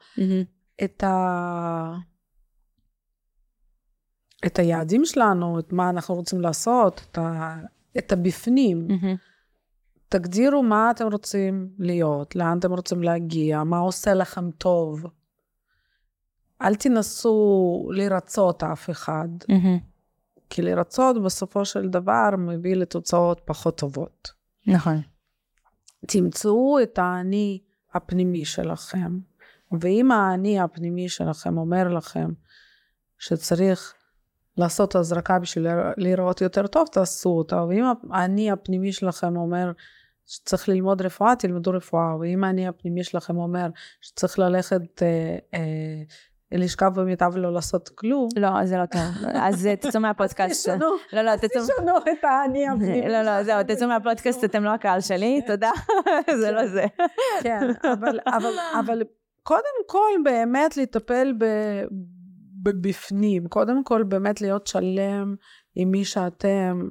את 0.84 1.04
ה... 1.04 1.96
את 4.46 4.58
היעדים 4.58 5.04
שלנו, 5.04 5.58
את 5.58 5.72
מה 5.72 5.90
אנחנו 5.90 6.14
רוצים 6.14 6.40
לעשות, 6.40 7.06
את, 7.10 7.18
ה... 7.18 7.56
את 7.98 8.12
הבפנים. 8.12 8.88
מהמם. 8.88 9.16
תגדירו 10.08 10.62
מה 10.62 10.90
אתם 10.90 11.06
רוצים 11.12 11.68
להיות, 11.78 12.36
לאן 12.36 12.58
אתם 12.58 12.72
רוצים 12.72 13.02
להגיע, 13.02 13.64
מה 13.64 13.78
עושה 13.78 14.14
לכם 14.14 14.50
טוב. 14.50 15.06
אל 16.62 16.74
תנסו 16.74 17.88
לרצות 17.92 18.62
אף 18.62 18.90
אחד, 18.90 19.28
מהמם. 19.48 19.78
כי 20.50 20.62
לרצות 20.62 21.22
בסופו 21.22 21.64
של 21.64 21.88
דבר 21.88 22.28
מביא 22.38 22.76
לתוצאות 22.76 23.40
פחות 23.44 23.78
טובות. 23.78 24.32
נכון. 24.66 25.00
תמצאו 26.06 26.78
את 26.82 26.98
האני 26.98 27.60
הפנימי 27.94 28.44
שלכם, 28.44 29.18
ואם 29.80 30.12
האני 30.12 30.60
הפנימי 30.60 31.08
שלכם 31.08 31.58
אומר 31.58 31.88
לכם 31.88 32.32
שצריך 33.18 33.94
לעשות 34.58 34.94
הזרקה 34.94 35.38
בשביל 35.38 35.66
להיראות 35.96 36.40
יותר 36.40 36.66
טוב, 36.66 36.88
תעשו 36.92 37.30
אותה, 37.30 37.64
ואם 37.64 37.84
האני 38.10 38.50
הפנימי 38.50 38.92
שלכם 38.92 39.36
אומר 39.36 39.72
שצריך 40.26 40.68
ללמוד 40.68 41.02
רפואה, 41.02 41.36
תלמדו 41.36 41.70
רפואה, 41.70 42.16
ואם 42.20 42.44
האני 42.44 42.68
הפנימי 42.68 43.04
שלכם 43.04 43.36
אומר 43.36 43.66
שצריך 44.00 44.38
ללכת 44.38 45.02
אה, 45.02 45.36
אה, 45.54 46.02
לשכב 46.52 46.92
במיטה 46.94 47.28
ולא 47.32 47.52
לעשות 47.52 47.88
כלום, 47.88 48.28
לא, 48.36 48.64
זה 48.64 48.76
לא 48.76 48.86
טוב. 48.86 49.00
אז 49.34 49.66
אה, 49.66 49.76
תצאו 49.76 50.00
מהפודקאסט. 50.00 50.68
תשנו, 50.68 50.86
לא, 51.12 51.22
לא, 51.22 51.36
תצאו... 51.36 51.62
תשנו 51.62 51.98
את 51.98 52.24
האני 52.24 52.68
הפנימי. 52.68 53.08
לא, 53.08 53.22
לא, 53.22 53.42
זהו, 53.42 53.62
תצאו 53.62 53.88
מהפודקאסט, 53.88 54.44
אתם 54.44 54.64
לא 54.64 54.70
הקהל 54.70 55.00
שלי, 55.00 55.40
תודה. 55.46 55.70
זה 56.40 56.50
לא 56.50 56.66
זה. 56.66 56.84
כן, 57.42 57.60
אבל, 58.74 59.02
קודם 59.42 59.76
כל 59.86 60.10
באמת 60.24 60.76
לטפל 60.76 61.32
ב, 61.38 61.44
בבפנים, 62.72 63.48
קודם 63.48 63.84
כל 63.84 64.02
באמת 64.02 64.40
להיות 64.40 64.66
שלם 64.66 65.34
עם 65.74 65.90
מי 65.90 66.04
שאתם, 66.04 66.88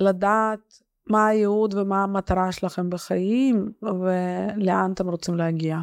לדעת 0.00 0.60
מה 1.06 1.26
הייעוד 1.26 1.74
ומה 1.74 2.02
המטרה 2.02 2.52
שלכם 2.52 2.90
בחיים 2.90 3.72
ולאן 3.82 4.90
אתם 4.94 5.08
רוצים 5.08 5.34
להגיע. 5.34 5.78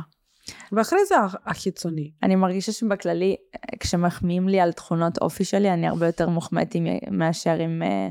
ואחרי 0.71 0.99
זה 1.05 1.17
הח- 1.19 1.36
החיצוני. 1.45 2.12
אני 2.23 2.36
מרגישה 2.36 2.71
שבכללי, 2.71 3.36
כשמחמיאים 3.79 4.47
לי 4.49 4.59
על 4.59 4.71
תכונות 4.71 5.17
אופי 5.17 5.43
שלי, 5.43 5.73
אני 5.73 5.88
הרבה 5.88 6.05
יותר 6.05 6.29
מוחמאתי 6.29 6.79
מ- 6.79 7.17
מאשר 7.17 7.55
אם 7.65 7.83
אה, 7.83 8.09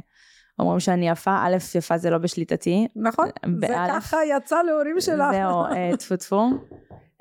אומרים 0.58 0.80
שאני 0.80 1.08
יפה. 1.08 1.36
א', 1.42 1.56
יפה 1.78 1.98
זה 1.98 2.10
לא 2.10 2.18
בשליטתי. 2.18 2.86
נכון? 2.96 3.26
זה 3.26 3.68
באלף. 3.68 3.90
ככה 4.04 4.16
יצא 4.36 4.62
להורים 4.62 5.00
שלך. 5.00 5.24
זהו, 5.32 5.64
אה, 5.64 5.90
טפו 5.98 6.16
טפו. 6.16 6.48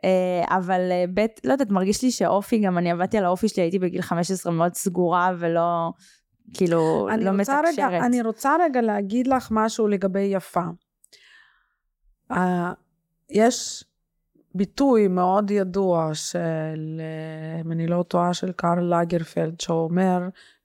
אה, 0.06 0.58
אבל 0.58 0.92
אה, 0.92 1.06
ב', 1.14 1.26
לא 1.44 1.52
יודעת, 1.52 1.72
מרגיש 1.72 2.04
לי 2.04 2.12
שאופי, 2.12 2.60
גם 2.60 2.78
אני 2.78 2.92
עבדתי 2.92 3.18
על 3.18 3.26
האופי 3.26 3.48
שלי, 3.48 3.64
הייתי 3.64 3.80
בגיל 3.80 4.02
15 4.02 4.52
מאוד 4.52 4.74
סגורה 4.74 5.32
ולא, 5.40 5.92
כאילו, 6.54 7.08
לא 7.18 7.32
מתקשרת. 7.32 7.66
רגע, 7.74 8.06
אני 8.06 8.22
רוצה 8.22 8.56
רגע 8.66 8.82
להגיד 8.82 9.28
לך 9.28 9.48
משהו 9.52 9.88
לגבי 9.88 10.20
יפה. 10.20 10.64
Uh, 12.32 12.36
יש 13.30 13.84
ביטוי 14.56 15.08
מאוד 15.08 15.52
ידוע 15.52 16.10
של, 16.14 17.02
אם 17.62 17.72
אני 17.72 17.88
לא 17.88 18.04
טועה, 18.08 18.34
של 18.34 18.52
קארל 18.52 19.02
לגרפלד, 19.02 19.60
שאומר, 19.60 20.20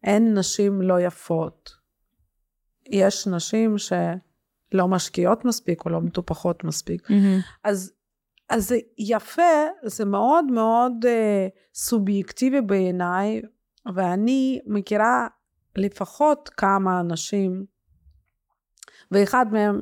אין 0.05 0.39
נשים 0.39 0.83
לא 0.83 1.01
יפות. 1.01 1.71
יש 2.91 3.27
נשים 3.27 3.79
שלא 3.79 4.89
משקיעות 4.89 5.45
מספיק 5.45 5.85
או 5.85 5.91
לא 5.91 6.01
מטופחות 6.01 6.65
מספיק. 6.65 7.11
מהמם. 7.11 7.41
אז, 7.65 7.93
אז 8.49 8.69
זה 8.69 8.79
יפה, 8.99 9.67
זה 9.83 10.05
מאוד 10.05 10.45
מאוד 10.45 10.93
uh, 11.05 11.09
סובייקטיבי 11.75 12.61
בעיניי, 12.61 13.43
ואני 13.95 14.61
מכירה 14.67 15.27
לפחות 15.77 16.49
כמה 16.49 17.01
אנשים, 17.01 17.65
ואחד 19.11 19.47
מהם 19.53 19.81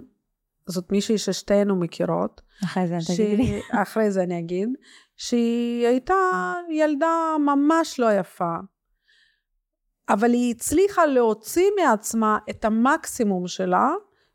זאת 0.66 0.92
מישהי 0.92 1.18
ששתינו 1.18 1.76
מכירות, 1.76 2.40
אחרי 2.64 2.86
זה 2.86 2.96
תגידי 3.06 3.36
לי. 3.36 3.60
אחרי 3.82 4.10
זה 4.10 4.22
אני 4.22 4.38
אגיד, 4.38 4.68
שהיא 5.16 5.86
הייתה 5.86 6.14
ילדה 6.70 7.36
ממש 7.38 8.00
לא 8.00 8.12
יפה, 8.12 8.54
אבל 10.08 10.32
היא 10.32 10.54
הצליחה 10.54 11.06
להוציא 11.06 11.70
מעצמה 11.80 12.38
את 12.50 12.64
המקסימום 12.64 13.48
שלה, 13.48 13.90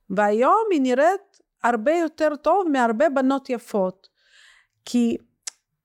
והיום 0.10 0.64
היא 0.72 0.82
נראית 0.82 1.40
הרבה 1.64 1.92
יותר 1.92 2.36
טוב 2.36 2.68
מהרבה 2.72 3.10
בנות 3.10 3.50
יפות. 3.50 4.10
כי 4.86 5.18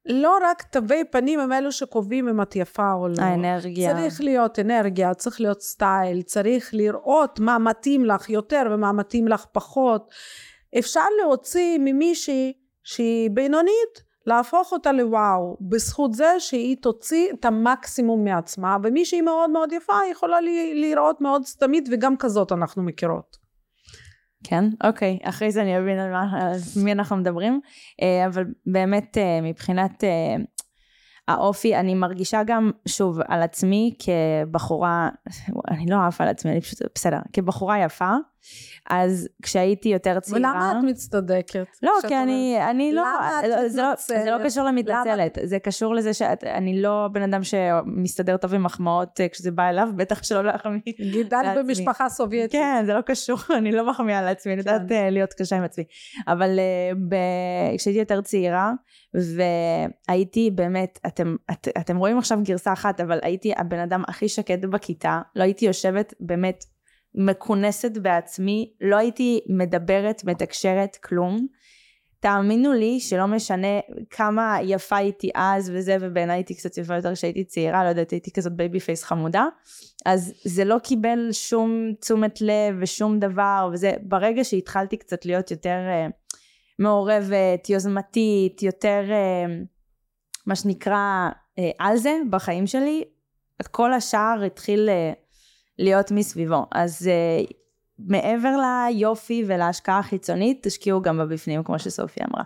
לא 0.07 0.39
רק 0.43 0.63
תווי 0.63 1.05
פנים 1.11 1.41
הם 1.41 1.53
אלו 1.53 1.73
שקובעים 1.73 2.29
אם 2.29 2.43
את 2.43 2.57
יפה 2.57 2.93
או 2.93 3.09
לא. 3.09 3.23
האנרגיה. 3.23 3.95
צריך 3.95 4.21
להיות 4.21 4.59
אנרגיה, 4.59 5.15
צריך 5.15 5.41
להיות 5.41 5.61
סטייל, 5.61 6.23
צריך 6.23 6.71
לראות 6.73 7.41
מה 7.41 7.59
מתאים 7.59 8.05
לך 8.05 8.31
יותר 8.31 8.63
ומה 8.71 8.93
מתאים 8.93 9.29
לך 9.29 9.45
פחות. 9.53 10.11
אפשר 10.79 11.05
להוציא 11.23 11.79
ממישהי 11.81 12.53
שהיא 12.83 13.31
בינונית, 13.31 14.05
להפוך 14.27 14.73
אותה 14.73 14.93
לוואו, 14.93 15.57
בזכות 15.61 16.15
זה 16.15 16.35
שהיא 16.39 16.77
תוציא 16.83 17.33
את 17.33 17.45
המקסימום 17.45 18.25
מעצמה, 18.25 18.77
ומי 18.83 19.05
שהיא 19.05 19.23
מאוד 19.23 19.51
מאוד 19.51 19.73
יפה 19.73 19.99
יכולה 20.11 20.41
להיראות 20.75 21.21
מאוד 21.21 21.45
סתמית, 21.45 21.89
וגם 21.93 22.17
כזאת 22.17 22.53
אנחנו 22.53 22.83
מכירות. 22.83 23.44
כן, 24.45 24.65
אוקיי, 24.85 25.19
אחרי 25.23 25.53
זה 25.53 25.63
אני 25.63 25.79
אבין 25.79 25.99
על, 25.99 26.13
מה, 26.13 26.23
על 26.33 26.59
מי 26.85 26.93
אנחנו 26.93 27.17
מדברים, 27.17 27.61
אה, 28.03 28.27
אבל 28.27 28.45
באמת 28.67 29.19
אה, 29.19 29.41
מבחינת 29.43 30.05
אה, 30.05 30.37
האופי, 31.29 31.77
אני 31.77 31.95
מרגישה 31.95 32.43
גם, 32.47 32.71
שוב, 32.89 33.19
על 33.29 33.43
עצמי 33.43 33.95
כבחורה, 33.99 35.09
אני 35.71 35.87
לא 35.87 35.97
עפה 36.07 36.25
על 36.25 36.31
עצמי, 36.31 36.53
אני 36.53 36.61
פשוט, 36.61 36.79
בסדר, 36.95 37.19
כבחורה 37.33 37.79
יפה, 37.79 38.11
אז 38.91 39.29
כשהייתי 39.43 39.89
יותר 39.89 40.21
צעירה... 40.21 40.39
ולמה 40.39 40.73
את 40.79 40.85
מצטדקת? 40.85 41.67
לא, 41.83 41.93
כי 42.09 42.17
אני, 42.17 42.59
אני 42.71 42.93
לא, 42.93 43.03
למה 43.03 43.41
את 43.41 43.49
לא, 43.49 43.69
זה 43.69 43.83
לא, 43.83 43.95
זה 43.99 44.15
לא 44.15 44.37
מתנצלת? 44.37 44.47
קשור 44.47 44.65
למתנצלת, 44.65 45.39
זה 45.45 45.59
קשור 45.59 45.95
לזה 45.95 46.15
שאני 46.15 46.83
לא 46.83 47.09
בן 47.13 47.23
אדם 47.23 47.41
שמסתדר 47.45 48.37
טוב 48.37 48.55
עם 48.55 48.63
מחמאות 48.63 49.21
אה, 49.21 49.29
כשזה 49.29 49.51
בא 49.51 49.69
אליו, 49.69 49.89
בטח 49.97 50.23
שלא 50.23 50.45
להחמיא. 50.45 50.81
גידלת 51.13 51.33
לעצמי. 51.33 51.63
במשפחה 51.63 52.09
סובייטית. 52.09 52.53
כן, 52.53 52.83
זה 52.87 52.95
לא 52.95 53.01
קשור, 53.01 53.39
אני 53.59 53.73
לא 53.73 53.91
מחמיאה 53.91 54.23
לעצמי, 54.23 54.53
אני 54.53 54.61
יודעת 54.61 54.83
כן. 54.89 54.95
אה, 54.95 55.11
להיות 55.11 55.33
קשה 55.33 55.57
עם 55.57 55.65
עצמי. 55.65 55.85
אבל 56.29 56.59
אה, 56.59 56.95
ב- 57.09 57.77
כשהייתי 57.77 57.99
יותר 57.99 58.21
צעירה, 58.21 58.73
והייתי 59.15 60.51
באמת, 60.51 60.99
אתם, 61.07 61.37
את, 61.51 61.69
אתם 61.81 61.97
רואים 61.97 62.19
עכשיו 62.19 62.39
גרסה 62.45 62.73
אחת, 62.73 63.01
אבל 63.01 63.19
הייתי 63.23 63.53
הבן 63.57 63.79
אדם 63.79 64.03
הכי 64.09 64.29
שקט 64.29 64.65
בכיתה, 64.65 65.21
לא 65.37 65.43
הייתי 65.43 65.67
יושבת 65.67 66.15
באמת 66.21 66.65
מכונסת 67.15 67.99
בעצמי, 67.99 68.73
לא 68.81 68.97
הייתי 68.97 69.41
מדברת, 69.49 70.25
מתקשרת, 70.25 70.97
כלום. 70.97 71.47
תאמינו 72.21 72.73
לי 72.73 73.01
שלא 73.01 73.27
משנה 73.27 73.81
כמה 74.11 74.59
יפה 74.63 74.97
הייתי 74.97 75.31
אז 75.35 75.71
וזה, 75.75 75.97
ובעיניי 76.01 76.37
הייתי 76.37 76.55
קצת 76.55 76.79
יפה 76.79 76.97
יותר 76.97 77.15
כשהייתי 77.15 77.45
צעירה, 77.45 77.85
לא 77.85 77.89
יודעת, 77.89 78.11
הייתי 78.11 78.33
כזאת 78.33 78.53
baby 78.53 78.81
face 78.81 79.05
חמודה, 79.05 79.47
אז 80.07 80.35
זה 80.45 80.65
לא 80.65 80.79
קיבל 80.79 81.29
שום 81.33 81.93
תשומת 82.01 82.41
לב 82.41 82.77
ושום 82.81 83.19
דבר, 83.19 83.69
וזה 83.73 83.93
ברגע 84.03 84.45
שהתחלתי 84.45 84.97
קצת 84.97 85.27
להיות 85.27 85.51
יותר 85.51 85.79
אה, 85.89 86.07
מעורבת, 86.79 87.71
יוזמתית, 87.71 88.63
יותר 88.63 89.03
אה, 89.11 89.57
מה 90.47 90.57
שנקרא 90.57 91.29
אה, 91.59 91.71
על 91.79 91.97
זה 91.97 92.19
בחיים 92.31 92.67
שלי, 92.67 93.05
כל 93.71 93.93
השאר 93.93 94.43
התחיל 94.47 94.89
אה, 94.89 95.13
להיות 95.79 96.11
מסביבו. 96.11 96.67
אז 96.73 97.09
אה, 97.09 97.45
מעבר 97.99 98.57
ליופי 98.57 99.45
ולהשקעה 99.47 99.99
החיצונית, 99.99 100.59
תשקיעו 100.63 101.03
גם 101.03 101.19
בבפנים, 101.19 101.65
כמו 101.65 101.79
שסופי 101.79 102.21
אמרה. 102.31 102.45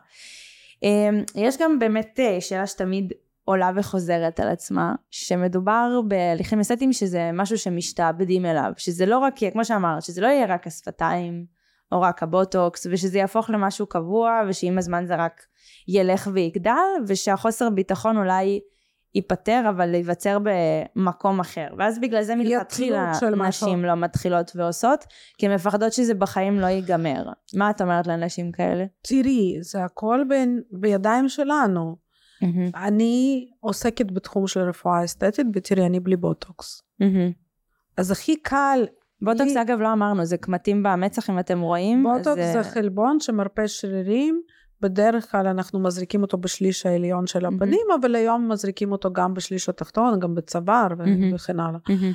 אה, 0.84 1.08
יש 1.34 1.56
גם 1.58 1.78
באמת 1.78 2.20
אה, 2.20 2.40
שאלה 2.40 2.66
שתמיד 2.66 3.12
עולה 3.44 3.70
וחוזרת 3.76 4.40
על 4.40 4.48
עצמה, 4.48 4.94
שמדובר 5.10 6.00
בהליכים 6.08 6.60
אסתטיים 6.60 6.92
שזה 6.92 7.30
משהו 7.32 7.58
שמשתעבדים 7.58 8.46
אליו, 8.46 8.72
שזה 8.76 9.06
לא 9.06 9.18
רק, 9.18 9.34
כמו 9.52 9.64
שאמרת, 9.64 10.02
שזה 10.02 10.20
לא 10.20 10.26
יהיה 10.26 10.46
רק 10.46 10.66
השפתיים, 10.66 11.58
או 11.92 12.00
רק 12.00 12.22
הבוטוקס, 12.22 12.86
ושזה 12.90 13.18
יהפוך 13.18 13.50
למשהו 13.50 13.86
קבוע, 13.86 14.42
ושעם 14.48 14.78
הזמן 14.78 15.06
זה 15.06 15.16
רק 15.16 15.42
ילך 15.88 16.28
ויגדל, 16.32 16.72
ושהחוסר 17.06 17.70
ביטחון 17.70 18.16
אולי 18.16 18.60
ייפתר, 19.14 19.62
אבל 19.68 19.94
ייווצר 19.94 20.38
במקום 20.96 21.40
אחר. 21.40 21.66
ואז 21.78 21.98
בגלל 21.98 22.22
זה 22.22 22.34
מלכתחילה. 22.36 23.12
נשים 23.48 23.84
לא 23.84 23.94
מתחילות 23.94 24.52
ועושות, 24.54 25.04
כי 25.38 25.46
הן 25.46 25.54
מפחדות 25.54 25.92
שזה 25.92 26.14
בחיים 26.14 26.60
לא 26.60 26.66
ייגמר. 26.66 27.22
מה 27.54 27.70
את 27.70 27.80
אומרת 27.80 28.06
לאנשים 28.06 28.52
כאלה? 28.52 28.84
תראי, 29.02 29.58
זה 29.60 29.84
הכל 29.84 30.20
בין, 30.28 30.60
בידיים 30.72 31.28
שלנו. 31.28 31.96
אני 32.76 33.46
עוסקת 33.60 34.12
בתחום 34.12 34.46
של 34.46 34.60
רפואה 34.60 35.04
אסתטית, 35.04 35.46
ותראי, 35.54 35.86
אני 35.86 36.00
בלי 36.00 36.16
בוטוקס. 36.16 36.82
אז 37.96 38.10
הכי 38.10 38.36
קל, 38.36 38.86
בוטוקס 39.22 39.54
לי- 39.54 39.62
אגב 39.62 39.80
לא 39.80 39.92
אמרנו, 39.92 40.24
זה 40.24 40.36
קמטים 40.36 40.82
במצח 40.82 41.30
אם 41.30 41.38
אתם 41.38 41.60
רואים. 41.60 42.02
בוטוקס 42.02 42.38
אה, 42.38 42.52
זה 42.52 42.62
חלבון 42.70 43.20
שמרפה 43.20 43.66
שרירים. 43.66 44.42
בדרך 44.80 45.30
כלל 45.30 45.46
אנחנו 45.46 45.80
מזריקים 45.80 46.22
אותו 46.22 46.38
בשליש 46.38 46.86
העליון 46.86 47.26
של. 47.26 47.46
הפנים, 47.46 47.86
אבל 48.00 48.14
היום 48.14 48.52
מזריקים 48.52 48.92
אותו 48.92 49.12
גם 49.12 49.34
בשליש 49.34 49.68
התחתון, 49.68 50.20
גם 50.20 50.34
בצוואר 50.34 50.88
ו- 50.92 50.96
מהמם. 50.96 51.34
וכן 51.34 51.60
הלאה. 51.60 51.78
מהמם, 51.88 52.12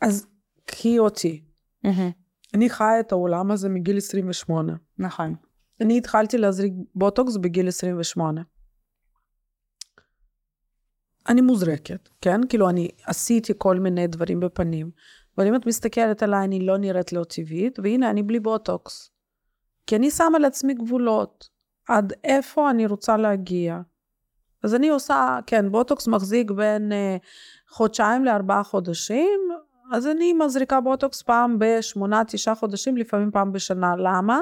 אז 0.00 0.26
קחי 0.64 0.98
אותי. 0.98 1.44
מהמם, 1.84 2.10
אני 2.54 2.70
חיה 2.70 3.00
את 3.00 3.12
העולם 3.12 3.50
הזה 3.50 3.68
מגיל 3.68 3.96
28. 3.96 4.72
נכון. 4.98 5.34
אני 5.80 5.98
התחלתי 5.98 6.38
להזריק 6.38 6.72
בוטוקס 6.94 7.36
בגיל 7.36 7.68
28. 7.68 8.42
אני 11.28 11.40
מוזרקת, 11.40 12.08
כן? 12.20 12.40
כאילו 12.48 12.70
אני 12.70 12.88
עשיתי 13.06 13.52
כל 13.58 13.78
מיני 13.78 14.06
דברים 14.06 14.40
בפנים, 14.40 14.90
אבל 15.38 15.46
אם 15.46 15.54
את 15.54 15.66
מסתכלת 15.66 16.22
עליי, 16.22 16.44
אני 16.44 16.66
לא 16.66 16.78
נראית 16.78 17.12
לא 17.12 17.24
טבעית, 17.24 17.78
והנה, 17.78 18.10
אני 18.10 18.22
בלי 18.22 18.40
בוטוקס. 18.40 19.09
כי 19.86 19.96
אני 19.96 20.10
שמה 20.10 20.38
לעצמי 20.38 20.74
גבולות, 20.74 21.48
עד 21.88 22.12
איפה 22.24 22.70
אני 22.70 22.86
רוצה 22.86 23.16
להגיע. 23.16 23.80
אז 24.64 24.74
אני 24.74 24.88
עושה, 24.88 25.38
כן, 25.46 25.72
בוטוקס 25.72 26.08
מחזיק 26.08 26.50
בין 26.50 26.92
אה, 26.92 27.16
חודשיים 27.68 28.24
לארבעה 28.24 28.62
חודשים, 28.62 29.40
אז 29.92 30.06
אני 30.06 30.32
מזריקה 30.32 30.80
בוטוקס 30.80 31.22
פעם 31.22 31.56
בשמונה, 31.58 32.22
תשעה 32.24 32.54
חודשים, 32.54 32.96
לפעמים 32.96 33.30
פעם 33.30 33.52
בשנה. 33.52 33.96
למה? 33.96 34.40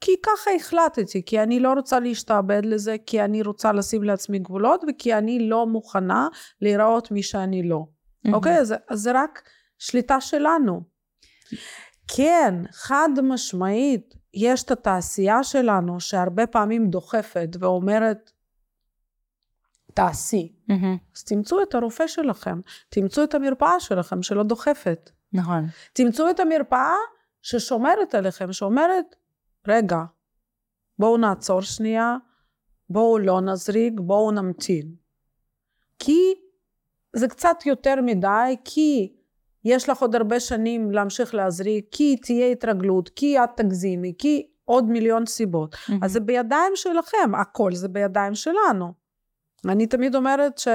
כי 0.00 0.12
ככה 0.22 0.50
החלטתי, 0.56 1.24
כי 1.26 1.42
אני 1.42 1.60
לא 1.60 1.72
רוצה 1.72 2.00
להשתעבד 2.00 2.64
לזה, 2.64 2.96
כי 3.06 3.22
אני 3.22 3.42
רוצה 3.42 3.72
לשים 3.72 4.02
לעצמי 4.02 4.38
גבולות, 4.38 4.84
וכי 4.88 5.14
אני 5.14 5.48
לא 5.48 5.66
מוכנה 5.66 6.28
להיראות 6.62 7.10
מי 7.10 7.22
שאני 7.22 7.68
לא. 7.68 7.84
אוקיי? 8.32 8.58
אז, 8.58 8.74
אז 8.88 9.00
זה 9.00 9.12
רק 9.14 9.42
שליטה 9.78 10.20
שלנו. 10.20 10.80
כן, 12.16 12.54
חד 12.72 13.08
משמעית, 13.22 14.14
יש 14.34 14.62
את 14.62 14.70
התעשייה 14.70 15.44
שלנו 15.44 16.00
שהרבה 16.00 16.46
פעמים 16.46 16.90
דוחפת 16.90 17.48
ואומרת, 17.60 18.32
תעשי. 19.94 20.52
מהמם, 20.68 20.96
אז 21.16 21.24
תמצאו 21.24 21.62
את 21.62 21.74
הרופא 21.74 22.06
שלכם, 22.06 22.60
תמצאו 22.88 23.24
את 23.24 23.34
המרפאה 23.34 23.80
שלכם 23.80 24.22
שלא 24.22 24.42
דוחפת. 24.42 25.10
נכון. 25.32 25.66
תמצאו 25.92 26.30
את 26.30 26.40
המרפאה 26.40 26.94
ששומרת 27.42 28.14
עליכם, 28.14 28.52
שאומרת, 28.52 29.16
רגע, 29.68 29.98
בואו 30.98 31.16
נעצור 31.16 31.62
שנייה, 31.62 32.16
בואו 32.90 33.18
לא 33.18 33.40
נזריק, 33.40 33.92
בואו 33.96 34.30
נמתין. 34.30 34.94
כי 35.98 36.34
זה 37.16 37.28
קצת 37.28 37.66
יותר 37.66 37.94
מדי, 38.02 38.56
כי 38.64 39.17
יש 39.68 39.88
לך 39.88 39.98
עוד 39.98 40.14
הרבה 40.14 40.40
שנים 40.40 40.90
להמשיך 40.90 41.34
להזריק, 41.34 41.86
כי 41.90 42.16
תהיה 42.16 42.46
התרגלות, 42.46 43.08
כי 43.08 43.38
את 43.38 43.50
תגזימי, 43.56 44.12
כי 44.18 44.46
עוד 44.64 44.88
מיליון 44.88 45.26
סיבות. 45.26 45.76
מהמם. 45.88 46.04
אז 46.04 46.12
זה 46.12 46.20
בידיים 46.20 46.72
שלכם, 46.74 47.34
הכל 47.34 47.74
זה 47.74 47.88
בידיים 47.88 48.34
שלנו. 48.34 48.92
אני 49.68 49.86
תמיד 49.86 50.14
אומרת 50.14 50.58
ש... 50.58 50.68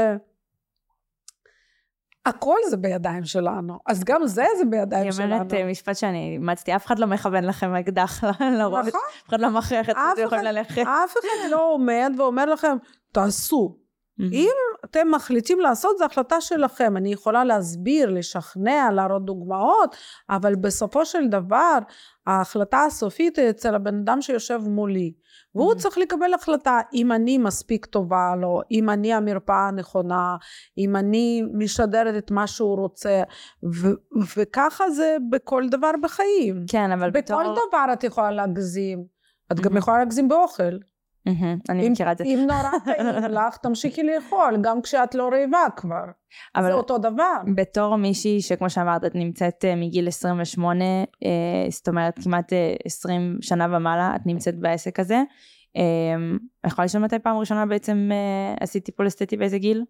הכל 2.25 2.58
זה 2.69 2.77
בידיים 2.77 3.23
שלנו, 3.23 3.79
אז 3.86 4.03
גם 4.03 4.27
זה 4.27 4.45
זה 4.58 4.65
בידיים 4.65 5.03
היא 5.03 5.12
שלנו. 5.12 5.34
אומרת 5.36 5.53
אה, 5.53 5.71
משפט 5.71 5.95
שאני 5.95 6.34
אימצתי, 6.34 6.75
אף 6.75 6.86
אחד 6.86 6.99
לא 6.99 7.08
מכוון 7.08 7.43
לכם 7.43 7.75
אקדח 7.75 8.23
לראש, 8.58 8.88
נכון. 8.88 9.01
אף 9.21 9.29
אחד 9.29 9.39
לא 9.39 9.49
מכריח 9.49 9.89
את 9.89 9.95
זה, 10.15 10.21
יכולים 10.21 10.43
ללכת. 10.43 10.82
אף 10.82 11.12
אחד 11.12 11.49
לא 11.51 11.73
עומד 11.73 12.12
ואומר 12.17 12.45
לכם, 12.45 12.77
תעשו. 13.12 13.83
מהמם. 14.17 14.34
אם 14.34 14.49
אתם 14.86 15.08
מחליטים 15.12 15.60
לעשות, 15.60 15.97
זו 15.97 16.06
החלטה 16.06 16.41
שלכם. 16.41 16.97
אני 16.97 17.13
יכולה 17.13 17.43
להסביר, 17.43 18.10
לשכנע, 18.10 18.89
להראות 18.91 19.26
דוגמאות, 19.26 19.95
אבל 20.30 20.56
בסופו 20.56 21.06
של 21.06 21.28
דבר, 21.28 21.78
ההחלטה 22.28 22.84
הסופית 22.84 23.38
היא 23.39 23.49
אצל 23.49 23.76
הבן 23.76 23.95
אדם 23.99 24.21
שיושב 24.21 24.60
מולי. 24.67 25.13
והוא 25.56 25.73
Mhm. 25.73 25.78
צריך 25.78 25.97
לקבל 25.97 26.34
החלטה 26.34 26.80
אם 26.93 27.12
אני 27.12 27.38
מספיק 27.38 27.86
טובה 27.86 28.34
לו, 28.41 28.62
אם 28.71 28.89
אני 28.89 29.13
המרפאה 29.13 29.67
הנכונה, 29.67 30.36
אם 30.78 30.95
אני 30.95 31.43
משדרת 31.54 32.15
את 32.23 32.32
מה 32.32 32.47
שהוא 32.47 32.78
רוצה, 32.78 33.23
ו- 33.82 34.19
וככה 34.38 34.89
זה 34.89 35.17
בכל 35.30 35.63
דבר 35.69 35.91
בחיים. 36.02 36.65
כן, 36.69 36.91
אבל 36.91 37.12
בתור... 37.12 37.41
בכל 37.43 37.54
דבר 37.69 37.86
את 37.93 38.04
יכולה 38.04 38.32
להגזים. 38.32 39.04
את 39.52 39.60
גם 39.60 39.73
Mhm. 39.73 39.78
יכולה 39.78 39.97
להגזים 39.97 40.28
באוכל. 40.28 40.78
אני 41.70 41.90
מכירה 41.90 42.12
את 42.12 42.18
זה. 42.18 42.24
אם 42.24 42.46
נורא 42.48 42.70
טעים 42.86 43.08
לך, 43.38 43.58
תמשיכי 43.58 44.04
לאכול, 44.04 44.58
גם 44.62 44.82
כשאת 44.82 45.16
לא 45.16 45.24
רעבה 45.24 45.66
כבר. 45.76 46.06
אבל 46.56 46.66
זה 46.66 46.74
אותו 46.74 46.98
דבר. 46.98 47.38
בתור 47.56 47.96
מישהי 47.96 48.42
שכמו 48.42 48.70
שאמרת, 48.70 49.06
את 49.06 49.16
נמצאת 49.16 49.66
אה, 49.66 49.76
מגיל 49.76 50.08
28, 50.08 50.86
אה, 50.86 51.30
זאת 51.70 51.88
אומרת 51.88 52.20
כמעט 52.24 52.54
אה, 52.54 52.76
20 52.86 53.38
שנה 53.42 53.68
ומעלה, 53.72 54.16
את 54.16 54.22
נמצאת 54.26 54.60
בעסק 54.60 55.00
הזה. 55.00 55.22
אה, 55.78 56.15
אני 56.63 56.71
יכולה 56.71 56.86
לשאול 56.86 57.04
מתי 57.04 57.19
פעם 57.19 57.38
ראשונה 57.38 57.65
בעצם 57.65 58.10
אה, 58.12 58.56
עשית 58.60 58.86
טיפול 58.86 59.08
אסתטי 59.08 59.38
באיזה 59.38 59.58
גיל? 59.58 59.84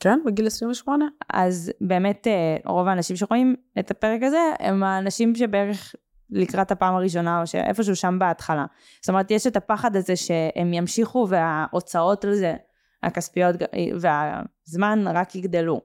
כן, 0.00 0.18
בגיל 0.26 0.46
28. 0.46 1.04
אז 1.32 1.72
באמת 1.80 2.26
אה, 2.26 2.56
רוב 2.64 2.88
האנשים 2.88 3.16
שרואים 3.16 3.56
את 3.78 3.90
הפרק 3.90 4.22
הזה 4.22 4.52
הם 4.60 4.82
האנשים 4.82 5.34
שבערך 5.34 5.94
לקראת 6.30 6.70
הפעם 6.70 6.94
הראשונה 6.94 7.40
או 7.40 7.46
שאיפשהו 7.46 7.96
שם 7.96 8.18
בהתחלה. 8.18 8.64
זאת 9.00 9.08
אומרת 9.08 9.30
יש 9.30 9.46
את 9.46 9.56
הפחד 9.56 9.96
הזה 9.96 10.16
שהם 10.16 10.74
ימשיכו 10.74 11.26
וההוצאות 11.30 12.24
על 12.24 12.34
זה 12.34 12.54
הכספיות 13.02 13.56
והזמן 14.00 15.04
רק 15.08 15.34
יגדלו. 15.34 15.80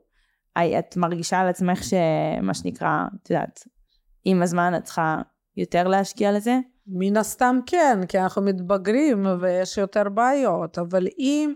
את 0.57 0.97
מרגישה 0.97 1.39
על 1.39 1.47
עצמך 1.47 1.83
שמה 1.83 2.53
שנקרא, 2.53 3.05
את 3.23 3.29
יודעת, 3.29 3.63
עם 4.25 4.41
הזמן 4.41 4.73
את 4.77 4.83
צריכה 4.83 5.21
יותר 5.57 5.87
להשקיע 5.87 6.31
לזה? 6.31 6.59
מן 6.87 7.17
הסתם 7.17 7.59
כן, 7.65 7.99
כי 8.07 8.19
אנחנו 8.19 8.41
מתבגרים 8.41 9.25
ויש 9.39 9.77
יותר 9.77 10.09
בעיות, 10.09 10.77
אבל 10.77 11.07
אם 11.19 11.53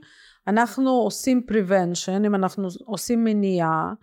אנחנו 0.48 0.90
עושים 0.90 1.42
prevention, 1.52 2.26
אם 2.26 2.36
אנחנו 2.36 2.68
עושים 2.86 3.24
מניעה, 3.24 3.94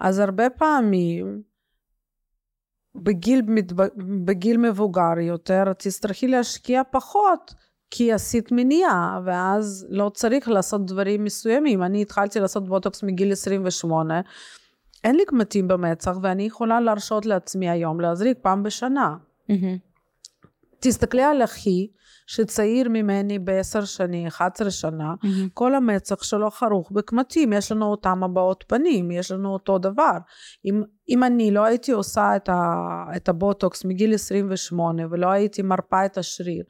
אז 0.00 0.18
הרבה 0.18 0.50
פעמים 0.50 1.42
בגיל. 3.02 3.42
בגיל 4.24 4.56
מבוגר 4.56 5.18
יותר 5.20 5.72
תצטרכי 5.72 6.28
להשקיע 6.28 6.82
פחות 6.90 7.54
כי 7.90 8.12
עשית 8.12 8.52
מניעה 8.52 9.20
ואז 9.24 9.86
לא 9.90 10.10
צריך 10.14 10.48
לעשות 10.48 10.86
דברים 10.86 11.24
מסוימים. 11.24 11.82
אני 11.82 12.02
התחלתי 12.02 12.40
לעשות 12.40 12.68
בוטוקס 12.68 13.02
מגיל 13.02 13.32
28, 13.32 14.20
אין 15.04 15.16
לי 15.16 15.24
קמטים 15.26 15.68
במצח 15.68 16.16
ואני 16.22 16.42
יכולה 16.42 16.80
להרשות 16.80 17.26
לעצמי 17.26 17.70
היום 17.70 18.00
להזריק 18.00 18.38
פעם 18.42 18.62
בשנה. 18.62 19.16
תסתכלי 20.80 21.22
על 21.22 21.44
אחי 21.44 21.86
שצעיר 22.28 22.88
ממני 22.88 23.38
בעשר 23.38 23.84
שנים, 23.84 24.26
11 24.26 24.70
שנה, 24.70 25.14
mm-hmm. 25.14 25.48
כל 25.54 25.74
המצח 25.74 26.22
שלו 26.22 26.50
חרוך 26.50 26.92
בקמטים, 26.92 27.52
יש 27.52 27.72
לנו 27.72 27.86
אותם 27.86 28.24
הבעות 28.24 28.64
פנים, 28.68 29.10
יש 29.10 29.30
לנו 29.30 29.52
אותו 29.52 29.78
דבר. 29.78 30.18
אם, 30.64 30.82
אם 31.08 31.24
אני 31.24 31.50
לא 31.50 31.64
הייתי 31.64 31.92
עושה 31.92 32.36
את, 32.36 32.48
ה, 32.48 32.84
את 33.16 33.28
הבוטוקס 33.28 33.84
מגיל 33.84 34.14
28 34.14 35.02
ולא 35.10 35.30
הייתי 35.30 35.62
מרפה 35.62 36.04
את 36.04 36.18
השריר, 36.18 36.64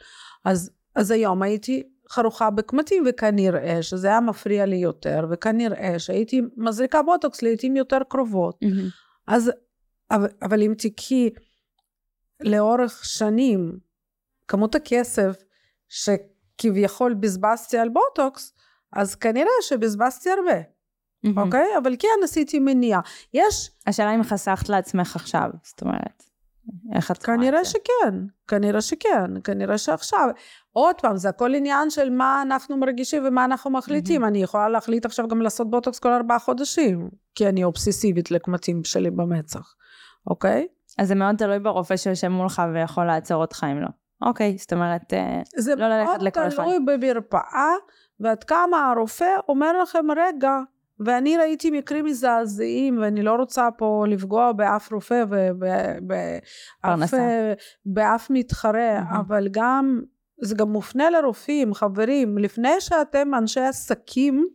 אז, 0.44 0.70
אז 0.94 1.10
היום 1.10 1.42
הייתי 1.42 1.82
חרושה 2.10 2.50
בקמטים 2.50 3.04
וכנראה 3.08 3.82
שזה 3.82 4.08
היה 4.08 4.20
מפריע 4.20 4.66
לי 4.66 4.76
יותר 4.76 5.26
וכנראה 5.30 5.98
שהייתי 5.98 6.40
מזריקה 6.56 7.02
בוטוקס 7.02 7.42
לעיתים 7.42 7.76
יותר 7.76 7.98
קרובות. 8.08 8.58
Mm-hmm. 8.64 8.90
אז, 9.26 9.50
אבל, 10.10 10.28
אבל 10.42 10.62
אם 10.62 10.74
תיקחי 10.78 11.30
לאורך 12.40 13.04
שנים 13.04 13.78
כמות 14.48 14.74
הכסף 14.74 15.42
שכביכול 15.88 17.14
בזבזתי 17.14 17.78
על 17.78 17.88
בוטוקס, 17.88 18.52
אז 18.92 19.14
כנראה 19.14 19.50
שבזבזתי 19.62 20.30
הרבה, 20.30 20.60
mm-hmm. 20.60 21.40
אוקיי? 21.40 21.66
אבל 21.82 21.96
כן 21.98 22.08
עשיתי 22.24 22.58
מניעה. 22.58 23.00
יש... 23.34 23.70
השאלה 23.86 24.14
אם 24.14 24.22
חסכת 24.22 24.68
לעצמך 24.68 25.16
עכשיו, 25.16 25.50
זאת 25.62 25.82
אומרת, 25.82 26.22
איך 26.94 27.10
את 27.10 27.22
כנראה 27.22 27.64
שכן, 27.64 28.14
כנראה 28.48 28.80
שכן, 28.80 29.40
כנראה 29.44 29.78
שעכשיו. 29.78 30.28
עוד 30.72 31.00
פעם, 31.00 31.16
זה 31.16 31.28
הכל 31.28 31.54
עניין 31.54 31.90
של 31.90 32.10
מה 32.10 32.42
אנחנו 32.42 32.76
מרגישים 32.76 33.22
ומה 33.26 33.44
אנחנו 33.44 33.70
מחליטים. 33.70 34.24
Mm-hmm. 34.24 34.28
אני 34.28 34.42
יכולה 34.42 34.68
להחליט 34.68 35.06
עכשיו 35.06 35.28
גם 35.28 35.42
לעשות 35.42 35.70
בוטוקס 35.70 35.98
כל 35.98 36.12
ארבעה 36.12 36.38
חודשים, 36.38 37.08
כי 37.34 37.48
אני 37.48 37.64
אובססיבית 37.64 38.30
לקמטים 38.30 38.84
שלי 38.84 39.10
במצח, 39.10 39.74
אוקיי? 40.26 40.66
אז 40.98 41.08
זה 41.08 41.14
מאוד 41.14 41.36
תלוי 41.36 41.58
ברופא 41.58 41.96
שיושב 41.96 42.28
מולך 42.28 42.62
ויכול 42.74 43.04
לעצור 43.04 43.40
אותך 43.40 43.66
אם 43.72 43.80
לא. 43.80 43.88
אוקיי, 44.22 44.56
זאת 44.58 44.72
אומרת, 44.72 45.14
אה, 45.14 45.42
לא 45.76 45.88
ללכת 45.88 46.22
לכל 46.22 46.40
אחד. 46.40 46.50
זה 46.50 46.56
מאוד 46.62 46.74
תלוי 46.76 46.98
במרפאה, 46.98 47.72
ועד 48.20 48.44
כמה 48.44 48.90
הרופא 48.90 49.36
אומר 49.48 49.82
לכם, 49.82 50.06
רגע, 50.16 50.58
ואני 51.00 51.36
ראיתי 51.36 51.70
מקרים 51.70 52.04
מזעזעים, 52.04 52.98
ואני 53.02 53.22
לא 53.22 53.34
רוצה 53.34 53.68
פה 53.78 54.04
לפגוע 54.08 54.52
באף 54.52 54.92
רופא 54.92 55.24
ובאף 55.28 57.14
באף 57.86 58.30
מתחרה, 58.30 58.98
mm-hmm. 58.98 59.20
אבל 59.20 59.48
גם, 59.50 60.00
זה 60.42 60.54
גם 60.54 60.72
מופנה 60.72 61.10
לרופאים, 61.10 61.74
חברים, 61.74 62.38
לפני 62.38 62.80
שאתם 62.80 63.34
אנשי 63.34 63.60
עסקים, 63.60 64.46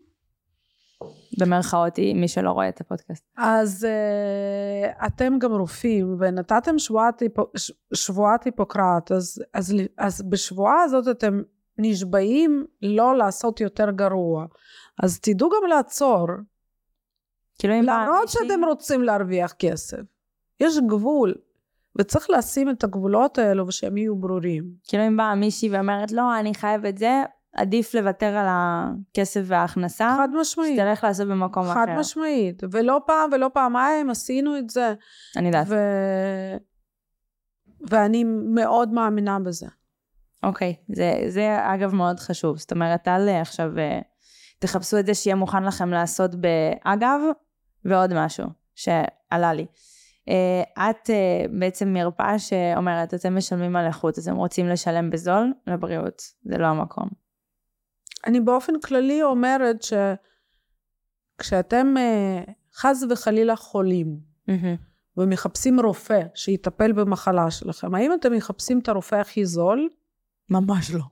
במרכאות, 1.40 2.00
מי 2.16 2.28
שלא 2.28 2.52
רואה 2.52 2.70
את 2.70 2.82
הפודקאסט. 2.82 3.26
אז 3.38 3.88
uh, 3.90 5.06
אתם 5.06 5.40
גם 5.40 5.52
רופאים, 5.52 6.16
ונתתם 6.20 6.80
שבועת, 6.80 7.20
היפו, 7.20 7.44
שבועת 7.94 8.44
היפוקרט, 8.44 9.12
אז, 9.12 9.44
אז, 9.54 9.76
אז 9.98 10.22
בשבועה 10.22 10.82
הזאת 10.82 11.18
אתם 11.18 11.42
נשבעים 11.78 12.66
לא 12.82 13.18
לעשות 13.18 13.62
יותר 13.62 13.92
גרוע. 13.92 14.46
אז 15.04 15.20
תדעו 15.20 15.50
גם 15.50 15.70
לעצור. 15.70 16.28
כאילו 17.60 17.74
אם 17.74 17.84
למרות 17.84 18.30
שאתם 18.30 18.66
רוצים 18.68 19.04
להרוויח 19.04 19.54
כסף. 19.60 20.02
יש 20.60 20.78
גבול. 20.90 21.36
וצריך 22.00 22.30
לשים 22.30 22.70
את 22.70 22.84
הגבולות 22.84 23.38
האלו 23.38 23.68
ושהם 23.68 23.98
יהיו 23.98 24.16
ברורים. 24.16 24.64
כאילו 24.84 25.08
אם 25.08 25.18
באה 25.18 25.36
מישהי 25.36 25.70
ואומרת 25.70 26.12
לא 26.12 26.40
אני 26.40 26.54
חייב 26.54 26.86
את 26.86 26.98
זה 26.98 27.24
עדיף 27.54 27.94
לוותר 27.94 28.36
על 28.38 28.46
הכסף 28.50 29.42
וההכנסה. 29.46 30.16
חד 30.18 30.30
משמעית. 30.42 30.76
שתלך 30.76 31.04
לעשות 31.04 31.28
במקום 31.28 31.64
חד 31.64 31.72
אחר. 31.72 31.86
חד 31.86 32.00
משמעית. 32.00 32.64
ולא 32.72 33.02
פעם 33.06 33.30
ולא 33.34 33.50
פעמיים 33.54 34.10
עשינו 34.10 34.58
את 34.58 34.70
זה. 34.70 34.94
אני 35.38 35.48
יודעת. 35.48 35.68
ו... 35.70 35.76
ואני 37.90 38.24
מאוד 38.24 38.94
מאמינה 38.94 39.40
בזה. 39.40 39.68
אוקיי, 40.44 40.76
זה, 40.90 41.14
זה 41.28 41.58
אגב 41.74 41.96
מאוד 41.96 42.20
חשוב. 42.20 42.58
זאת 42.58 42.72
אומרת, 42.72 43.08
אל 43.08 43.30
עכשיו 43.30 43.80
אה, 43.80 44.00
תחפשו 44.60 45.00
את 45.00 45.06
זה 45.06 45.14
שיהיה 45.14 45.36
מוכן 45.36 45.64
לכם 45.64 45.90
לעשות 45.90 46.32
באגב, 46.36 47.20
ועוד 47.86 48.14
משהו 48.14 48.46
שעלה 48.76 49.54
לי. 49.54 49.66
Uh, 50.30 50.80
את 50.80 51.10
בעצם 51.60 51.94
מרפאה 51.94 52.40
שאומרת, 52.40 53.14
אתם 53.14 53.38
משלמים 53.38 53.76
על 53.76 53.86
איכות, 53.86 54.18
אז 54.18 54.28
הם 54.28 54.36
רוצים 54.36 54.68
לשלם 54.68 55.10
בזול 55.10 55.54
לבריאות, 55.68 56.22
זה 56.44 56.58
לא 56.58 56.66
המקום. 56.68 57.23
אני 58.26 58.40
באופן 58.40 58.80
כללי 58.80 59.24
אומרת 59.24 59.86
שכשאתם 61.40 61.96
uh, 61.98 62.52
חס 62.76 63.04
וחלילה 63.10 63.56
חולים, 63.56 64.20
mm-hmm. 64.50 64.78
ומחפשים 65.18 65.80
רופא 65.80 66.22
שיטפל 66.36 66.92
במחלה 66.92 67.52
שלכם, 67.52 67.96
האם 67.96 68.14
אתם 68.14 68.34
מחפשים 68.34 68.80
את 68.80 68.90
הרופא 68.90 69.16
הכי 69.16 69.46
זול? 69.46 69.90
ממש 70.50 70.92
לא. 70.92 71.04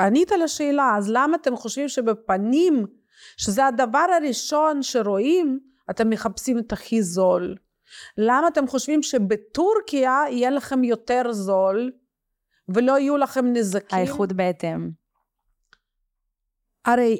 ענית 0.00 0.32
על 0.32 0.42
השאלה, 0.42 0.94
אז 0.96 1.10
למה 1.10 1.36
אתם 1.36 1.56
חושבים 1.56 1.88
שבפנים, 1.88 2.86
שזה 3.36 3.66
הדבר 3.66 4.06
הראשון 4.16 4.82
שרואים, 4.82 5.60
אתם 5.90 6.10
מחפשים 6.10 6.58
את 6.58 6.72
הכי 6.72 7.02
זול? 7.02 7.56
למה 8.18 8.48
אתם 8.48 8.66
חושבים 8.66 9.02
שבטורקיה 9.02 10.22
יהיה 10.30 10.50
לכם 10.50 10.84
יותר 10.84 11.32
זול 11.32 11.92
ולא 12.68 12.98
יהיו 12.98 13.16
לכם 13.16 13.46
נזקים? 13.52 13.98
האיכות 13.98 14.32
בהתאם. 14.32 14.90
הרי 16.86 17.18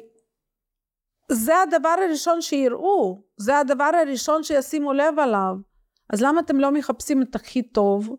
זה 1.31 1.61
הדבר 1.61 1.95
הראשון 2.07 2.41
שיראו, 2.41 3.23
זה 3.37 3.57
הדבר 3.57 3.91
הראשון 4.03 4.43
שישימו 4.43 4.93
לב 4.93 5.19
עליו. 5.19 5.55
אז 6.09 6.21
למה 6.21 6.39
אתם 6.39 6.59
לא 6.59 6.71
מחפשים 6.71 7.21
את 7.21 7.35
הכי 7.35 7.63
טוב? 7.63 8.15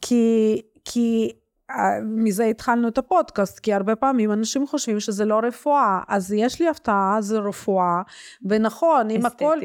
כי, 0.00 0.62
כי 0.84 1.32
אה, 1.70 2.00
מזה 2.02 2.44
התחלנו 2.44 2.88
את 2.88 2.98
הפודקאסט, 2.98 3.58
כי 3.58 3.72
הרבה 3.72 3.96
פעמים 3.96 4.32
אנשים 4.32 4.66
חושבים 4.66 5.00
שזה 5.00 5.24
לא 5.24 5.40
רפואה. 5.42 6.00
אז 6.08 6.32
יש 6.32 6.60
לי 6.60 6.68
הפתעה, 6.68 7.16
זה 7.20 7.38
רפואה, 7.38 8.02
ונכון, 8.48 9.10
אם 9.10 9.26
הכל... 9.26 9.58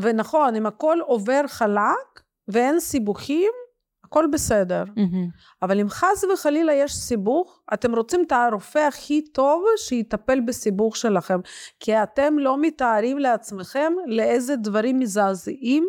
ונכון, 0.00 0.56
אם 0.56 0.66
הכל 0.66 0.98
עובר 1.06 1.42
חלק 1.46 2.20
ואין 2.48 2.80
סיבוכים, 2.80 3.50
הכל 4.10 4.26
בסדר. 4.32 4.84
Mm-hmm. 4.84 5.62
אבל 5.62 5.80
אם 5.80 5.88
חס 5.88 6.24
וחלילה 6.34 6.72
יש 6.72 6.94
סיבוך, 6.94 7.60
אתם 7.74 7.94
רוצים 7.94 8.24
את 8.26 8.32
הרופא 8.32 8.78
הכי 8.78 9.22
טוב 9.32 9.64
שיטפל 9.76 10.40
בסיבוך 10.40 10.96
שלכם. 10.96 11.40
כי 11.80 12.02
אתם 12.02 12.38
לא 12.38 12.60
מתארים 12.60 13.18
לעצמכם 13.18 13.92
לאיזה 14.06 14.56
דברים 14.56 14.98
מזעזעים 14.98 15.86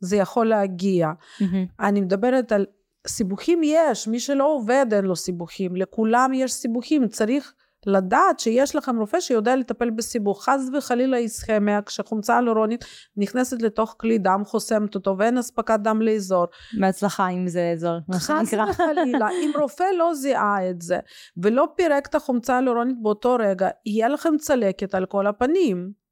זה 0.00 0.16
יכול 0.16 0.46
להגיע. 0.46 1.08
Mm-hmm. 1.10 1.44
אני 1.80 2.00
מדברת 2.00 2.52
על 2.52 2.66
סיבוכים 3.06 3.60
יש, 3.64 4.08
מי 4.08 4.20
שלא 4.20 4.54
עובד 4.54 4.86
אין 4.92 5.04
לו 5.04 5.16
סיבוכים, 5.16 5.76
לכולם 5.76 6.30
יש 6.34 6.52
סיבוכים, 6.52 7.08
צריך 7.08 7.54
לדעת 7.86 8.40
שיש 8.40 8.76
לכם 8.76 8.98
רופא 8.98 9.20
שיודע 9.20 9.56
לטפל 9.56 9.90
בסיבוך. 9.90 10.44
חס 10.44 10.60
וחלילה 10.78 11.16
איסכמיה, 11.16 11.82
כשחומצה 11.82 12.38
אלורונית 12.38 12.84
נכנסת 13.16 13.62
לתוך 13.62 13.94
כלי 13.98 14.18
דם, 14.18 14.42
חוסמת 14.44 14.94
אותו 14.94 15.18
ואין 15.18 15.38
אספקת 15.38 15.80
דם 15.82 16.02
לאזור. 16.02 16.46
בהצלחה 16.80 17.28
אם 17.28 17.48
זה 17.48 17.70
אזור, 17.72 17.98
חס 18.12 18.54
וחלילה, 18.70 19.28
אם 19.30 19.50
רופא 19.60 19.84
לא 19.98 20.14
זיהה 20.14 20.70
את 20.70 20.82
זה 20.82 20.98
ולא 21.36 21.68
פירק 21.76 22.06
את 22.06 22.14
החומצה 22.14 22.54
האלורונית 22.54 23.02
באותו 23.02 23.36
רגע, 23.40 23.68
יהיה 23.86 24.08
לכם 24.08 24.36
צלקת 24.38 24.94
על 24.94 25.06
כל 25.06 25.26
הפנים. 25.26 26.04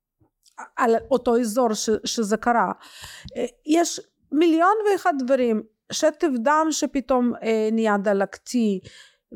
על 0.77 0.95
אותו 1.11 1.41
אזור 1.41 1.75
ש, 1.75 1.91
שזה 2.05 2.37
קרה. 2.37 2.73
יש 3.67 4.01
מיליון 4.33 4.75
ואחד 4.93 5.15
דברים, 5.19 5.63
שטף 5.93 6.29
דם 6.43 6.67
שפתאום 6.71 7.33
אה, 7.43 7.69
נהיה 7.73 7.97
דלקתי, 7.99 8.81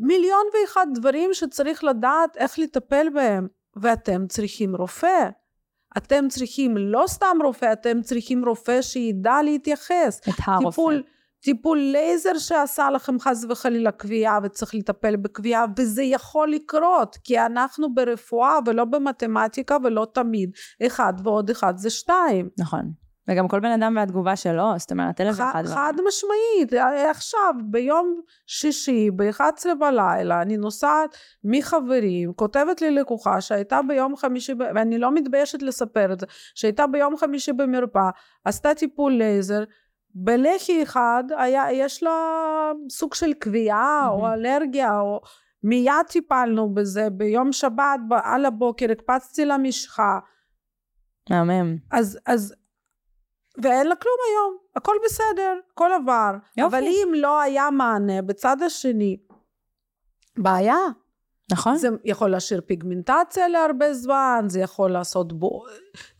מיליון 0.01 0.47
ואחד 0.55 0.86
דברים 0.94 1.30
שצריך 1.34 1.84
לדעת 1.84 2.36
איך 2.36 2.59
לטפל 2.59 3.07
בהם. 3.14 3.47
ואתם 3.76 4.26
צריכים 4.26 4.76
רופא. 4.76 5.28
אתם 5.97 6.28
צריכים 6.28 6.76
לא 6.76 7.05
סתם 7.07 7.36
רופא 7.44 7.72
אתם 7.72 8.03
צריכים 8.03 8.44
רופא 8.44 8.82
שידע 8.82 9.42
להתייחס. 9.44 10.20
את 10.28 10.34
הרופא. 10.44 10.70
טיפול, 10.70 11.03
טיפול 11.40 11.78
לייזר 11.78 12.38
שעשה 12.38 12.90
לכם 12.90 13.18
חס 13.20 13.44
וחלילה 13.49 13.92
קביעה 13.92 14.38
וצריך 14.42 14.74
לטפל 14.74 15.16
בקביעה 15.16 15.64
וזה 15.78 16.03
יכול 16.03 16.51
לקרות 16.51 17.16
כי 17.24 17.40
אנחנו 17.40 17.94
ברפואה 17.94 18.59
ולא 18.66 18.84
במתמטיקה 18.84 19.76
ולא 19.84 20.07
תמיד. 20.14 20.51
אחד 20.86 21.12
ועוד 21.24 21.51
אחד 21.51 21.76
זה 21.76 21.90
שתיים. 21.90 22.49
נכון 22.59 23.05
וגם 23.28 23.48
כל 23.48 23.60
בן 23.60 23.82
אדם 23.82 23.96
והתגובה 23.96 24.36
שלו, 24.36 24.72
זאת 24.76 24.92
אומרת, 24.92 25.20
אלף 25.20 25.30
ואחד 25.30 25.52
חד, 25.52 25.64
דברים. 25.64 25.76
חד 25.76 25.92
משמעית, 26.08 26.82
עכשיו, 27.10 27.54
ביום 27.70 28.20
שישי, 28.46 29.10
ב-11 29.10 29.74
בלילה, 29.78 30.42
אני 30.42 30.56
נוסעת 30.56 31.16
מחברים, 31.44 32.32
כותבת 32.32 32.80
לי 32.80 32.90
לקוחה 32.90 33.40
שהייתה 33.40 33.80
ביום 33.88 34.16
חמישי, 34.16 34.52
ואני 34.74 34.98
לא 34.98 35.14
מתביישת 35.14 35.62
לספר 35.62 36.12
את 36.12 36.20
זה, 36.20 36.26
שהייתה 36.54 36.86
ביום 36.86 37.16
חמישי 37.16 37.52
במרפאה, 37.52 38.10
עשתה 38.44 38.74
טיפול 38.74 39.12
לייזר, 39.12 39.64
בלחי 40.14 40.82
אחד 40.82 41.24
היה, 41.38 41.72
יש 41.72 42.02
לה 42.02 42.12
סוג 42.90 43.14
של 43.14 43.32
קביעה 43.32 44.08
או 44.08 44.20
מהמם. 44.20 44.34
אלרגיה, 44.34 45.00
או 45.00 45.20
מיד 45.62 46.06
טיפלנו 46.08 46.74
בזה, 46.74 47.10
ביום 47.10 47.52
שבת 47.52 48.00
על 48.24 48.44
הבוקר 48.44 48.86
הקפצתי 48.92 49.44
לה 49.44 49.58
משחה, 49.58 50.18
מהמם. 51.30 51.76
אז, 51.90 52.18
אז, 52.26 52.54
ואין 53.62 53.86
לה 53.86 53.96
כלום 53.96 54.16
היום, 54.30 54.57
הכל 54.76 54.96
בסדר, 55.04 55.59
הכל 55.72 55.90
עבר. 55.92 56.30
יופי. 56.57 56.76
אבל 56.76 56.84
אם 56.84 57.09
לא 57.14 57.40
היה 57.40 57.70
מענה 57.70 58.22
בצד 58.22 58.62
השני, 58.62 59.16
בעיה. 60.38 60.76
נכון? 61.52 61.76
זה 61.76 61.88
יכול 62.04 62.30
להשאיר 62.30 62.61
פיגמנטציה 62.66 63.48
להרבה 63.48 63.94
זמן, 63.94 64.44
זה 64.48 64.61
יכול 64.61 64.90
לעשות 64.90 65.32
בו, 65.32 65.62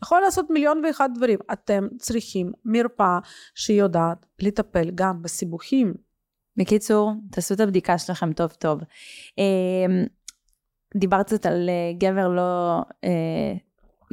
יכול 0.03 0.21
לעשות 0.21 0.49
מיליון 0.49 0.81
ואחד 0.85 1.09
דברים. 1.15 1.39
אתם 1.53 1.87
צריכים 1.99 2.51
מרפאה 2.65 3.19
שיודעת 3.55 4.25
לטפל 4.39 4.91
גם 4.95 5.21
בסיבוכים. 5.21 5.93
בקיצור, 6.57 7.11
תעשו 7.31 7.53
את 7.53 7.59
הבדיקה 7.59 7.97
שלכם 7.97 8.33
טוב 8.33 8.51
טוב. 8.51 8.79
אה, 9.39 10.03
דיברת 10.95 11.25
קצת 11.25 11.45
על 11.45 11.69
אה, 11.69 11.93
גבר 11.97 12.27
לא 12.27 12.81
אה, 13.03 13.53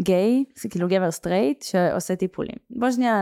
גיי, 0.00 0.44
זה 0.56 0.68
כאילו 0.68 0.88
גבר 0.88 1.10
סטרייט 1.10 1.62
שעושה 1.62 2.16
טיפולים. 2.16 2.56
בוא 2.70 2.90
שנייה 2.90 3.20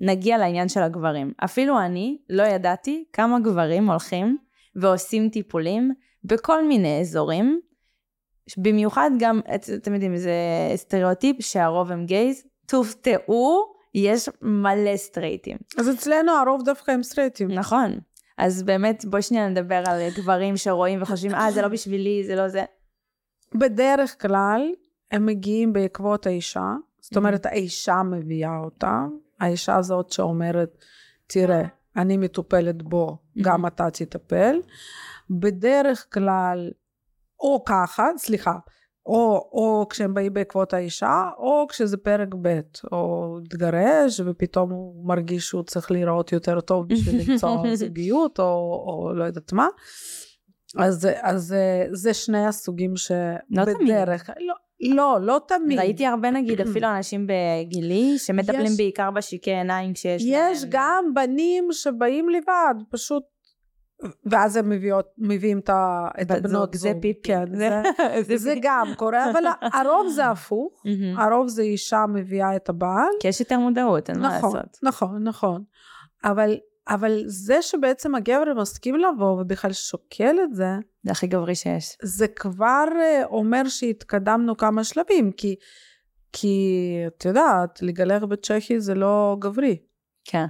נגיע 0.00 0.38
לעניין 0.38 0.68
של 0.68 0.82
הגברים. 0.82 1.32
אפילו 1.44 1.80
אני 1.80 2.18
לא 2.30 2.42
ידעתי 2.42 3.04
כמה 3.12 3.40
גברים 3.40 3.90
הולכים 3.90 4.36
ועושים 4.76 5.28
טיפולים 5.28 5.92
בכל 6.24 6.64
מיני 6.66 7.00
אזורים. 7.00 7.60
במיוחד 8.58 9.10
גם, 9.18 9.40
את- 9.54 9.70
אתם 9.74 9.94
יודעים, 9.94 10.16
זה 10.16 10.32
סטריאוטיפ 10.76 11.36
שהרוב 11.40 11.92
הם 11.92 12.06
גייז. 12.06 12.42
תופתעו, 12.66 13.74
יש 13.94 14.28
מלא 14.42 14.96
סטרייטים. 14.96 15.56
אז 15.78 15.90
אצלנו 15.90 16.32
הרוב 16.32 16.62
דווקא 16.64 16.90
הם 16.90 17.02
סטרייטים. 17.02 17.48
נכון. 17.50 17.98
אז 18.38 18.62
באמת, 18.62 19.04
בואי 19.04 19.22
שנייה 19.22 19.48
נדבר 19.48 19.82
על 19.86 20.00
גברים 20.16 20.56
שרואים 20.56 21.02
וחושבים, 21.02 21.34
אה, 21.34 21.50
זה 21.52 21.62
לא 21.62 21.68
בשבילי, 21.68 22.24
זה 22.26 22.36
לא 22.36 22.48
זה. 22.48 22.64
בדרך 23.54 24.22
כלל 24.22 24.72
הם 25.14 25.26
מגיעים 25.26 25.72
בעקבות 25.72 26.26
האישה, 26.26 26.72
זאת 27.00 27.16
אומרת 27.16 27.46
האישה 27.46 28.02
מביאה 28.02 28.58
אותם, 28.64 29.08
האישה 29.40 29.76
הזאת 29.76 30.10
שאומרת, 30.10 30.84
תראה, 31.26 31.62
אני 31.96 32.16
מטופלת, 32.16 32.82
בוא, 32.82 33.18
גם 33.42 33.66
אתה 33.66 33.90
תטפל. 33.90 34.60
בדרך 35.30 36.06
כלל, 36.12 36.70
או 37.40 37.64
ככה, 37.64 38.08
סליחה, 38.16 38.54
או, 39.06 39.48
או 39.52 39.86
כשהם 39.90 40.14
באים 40.14 40.34
בעקבות 40.34 40.74
האישה, 40.74 41.22
או 41.38 41.66
כשזה 41.68 41.96
פרק 41.96 42.28
ב', 42.42 42.60
או 42.92 43.38
התגרש, 43.44 44.20
ופתאום 44.24 44.70
הוא 44.70 45.08
מרגיש 45.08 45.48
שהוא 45.48 45.62
צריך 45.62 45.90
להיראות 45.90 46.32
יותר 46.32 46.60
טוב 46.60 46.88
בשביל 46.88 47.30
למצוא 47.30 47.66
זוגיות, 47.74 48.38
או, 48.38 48.44
או 48.86 49.12
לא 49.14 49.24
יודעת 49.24 49.52
מה. 49.52 49.68
אז, 50.78 51.08
אז 51.22 51.52
אה, 51.52 51.86
זה 51.92 52.14
שני 52.14 52.46
הסוגים 52.46 52.94
לא 53.50 53.64
תמיד. 53.64 53.76
שבדרך 53.76 54.30
לא, 54.40 54.54
לא, 54.80 55.18
לא 55.22 55.40
תמיד. 55.48 55.78
ראיתי 55.78 56.06
הרבה, 56.06 56.30
נגיד, 56.30 56.60
אפילו 56.70 56.88
אנשים 56.96 57.26
בגילי, 57.26 58.18
שמטפלים 58.18 58.60
יש- 58.66 58.76
בעיקר 58.76 59.10
בשיקי 59.10 59.50
עיניים 59.50 59.92
כשיש 59.94 60.22
יש 60.26 60.62
להם- 60.62 60.70
גם 60.72 61.04
בנים 61.14 61.68
שבאים 61.72 62.28
לבד, 62.28 62.74
פשוט, 62.90 63.22
ואז 64.30 64.56
הם 64.56 64.68
מביאות, 64.68 65.06
מביאים 65.18 65.58
את, 65.58 65.70
הבנות 66.30 66.74
זוג, 66.74 66.92
זה. 66.92 66.92
פיפי. 67.00 67.22
כן, 67.22 67.44
זה, 67.58 67.82
זה 68.22 68.36
זה. 68.36 68.54
גם 68.62 68.86
קורה, 68.96 69.30
אבל 69.30 69.44
הרוב 69.72 70.08
זה 70.08 70.26
הפוך. 70.26 70.82
הרוב 71.18 71.48
זה 71.48 71.62
אישה 71.62 72.04
מביאה 72.14 72.56
את 72.56 72.68
הבעל. 72.68 73.08
כי 73.20 73.28
יש 73.28 73.40
יותר 73.40 73.58
מודעות, 73.58 74.10
אין 74.10 74.18
מה 74.20 74.38
נכון, 74.38 74.56
לעשות. 74.56 74.78
נכון, 74.82 75.22
נכון. 75.28 75.62
אבל, 76.24 76.56
אבל 76.88 77.22
זה 77.26 77.62
שבעצם 77.62 78.14
הגבר 78.14 78.54
מסכים 78.60 78.94
לבוא 78.96 79.40
ובכלל 79.40 79.72
שוקל 79.72 80.36
את 80.44 80.54
זה, 80.54 80.70
זה 81.02 81.12
הכי 81.12 81.26
גברי 81.26 81.54
שיש. 81.54 81.96
זה 82.02 82.28
כבר 82.28 82.84
אה, 83.00 83.24
אומר 83.24 83.68
שהתקדמנו 83.68 84.56
כמה 84.56 84.84
שלבים, 84.84 85.32
כי, 85.32 85.56
כי 86.32 86.78
את 87.06 87.24
יודעת, 87.24 87.82
לגלח 87.82 88.22
בצ'כי 88.22 88.80
זה 88.80 88.94
לא 88.94 89.36
גברי 89.38 89.76
כן, 90.24 90.46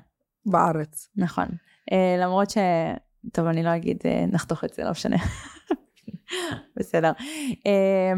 בארץ. 0.46 1.08
נכון. 1.16 1.46
אה, 1.92 2.16
למרות 2.18 2.50
ש... 2.50 2.58
טוב, 3.32 3.46
אני 3.46 3.62
לא 3.62 3.76
אגיד, 3.76 3.98
אה, 4.04 4.24
נחתוך 4.26 4.64
את 4.64 4.74
זה, 4.74 4.84
לא 4.84 4.90
משנה. 4.90 5.16
בסדר. 6.76 7.12
אה, 7.66 8.12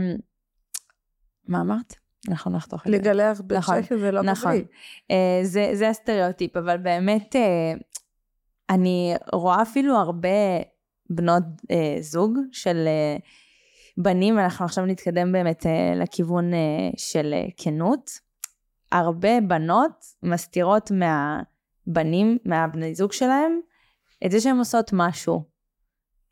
מה 1.48 1.60
אמרת? 1.60 1.94
אנחנו 2.28 2.50
נחתוך 2.50 2.86
את 2.86 2.92
זה. 2.92 2.98
לגלח 2.98 3.40
נכון, 3.50 3.80
בצ'כי 3.80 3.98
זה 3.98 4.10
לא 4.10 4.22
נכון. 4.22 4.52
גברי. 4.52 4.64
אה, 5.10 5.40
זה, 5.42 5.70
זה 5.72 5.88
הסטריאוטיפ, 5.88 6.56
אבל 6.56 6.76
באמת 6.76 7.36
אה, 7.36 7.72
אני 8.70 9.14
רואה 9.32 9.62
אפילו 9.62 9.96
הרבה 9.96 10.28
בנות 11.10 11.42
אה, 11.70 11.96
זוג 12.00 12.38
של 12.52 12.84
אה, 12.86 13.16
בנים, 13.98 14.38
אנחנו 14.38 14.64
עכשיו 14.64 14.86
נתקדם 14.86 15.32
באמת 15.32 15.66
אה, 15.66 15.92
לכיוון 15.94 16.54
אה, 16.54 16.58
של 16.96 17.34
אה, 17.34 17.46
כנות. 17.56 18.10
הרבה 18.92 19.40
בנות 19.40 20.04
מסתירות 20.22 20.90
מהבנים, 20.90 22.38
מהבני 22.44 22.94
זוג 22.94 23.12
שלהם, 23.12 23.60
את 24.26 24.30
זה 24.30 24.40
שהן 24.40 24.58
עושות 24.58 24.90
משהו. 24.92 25.44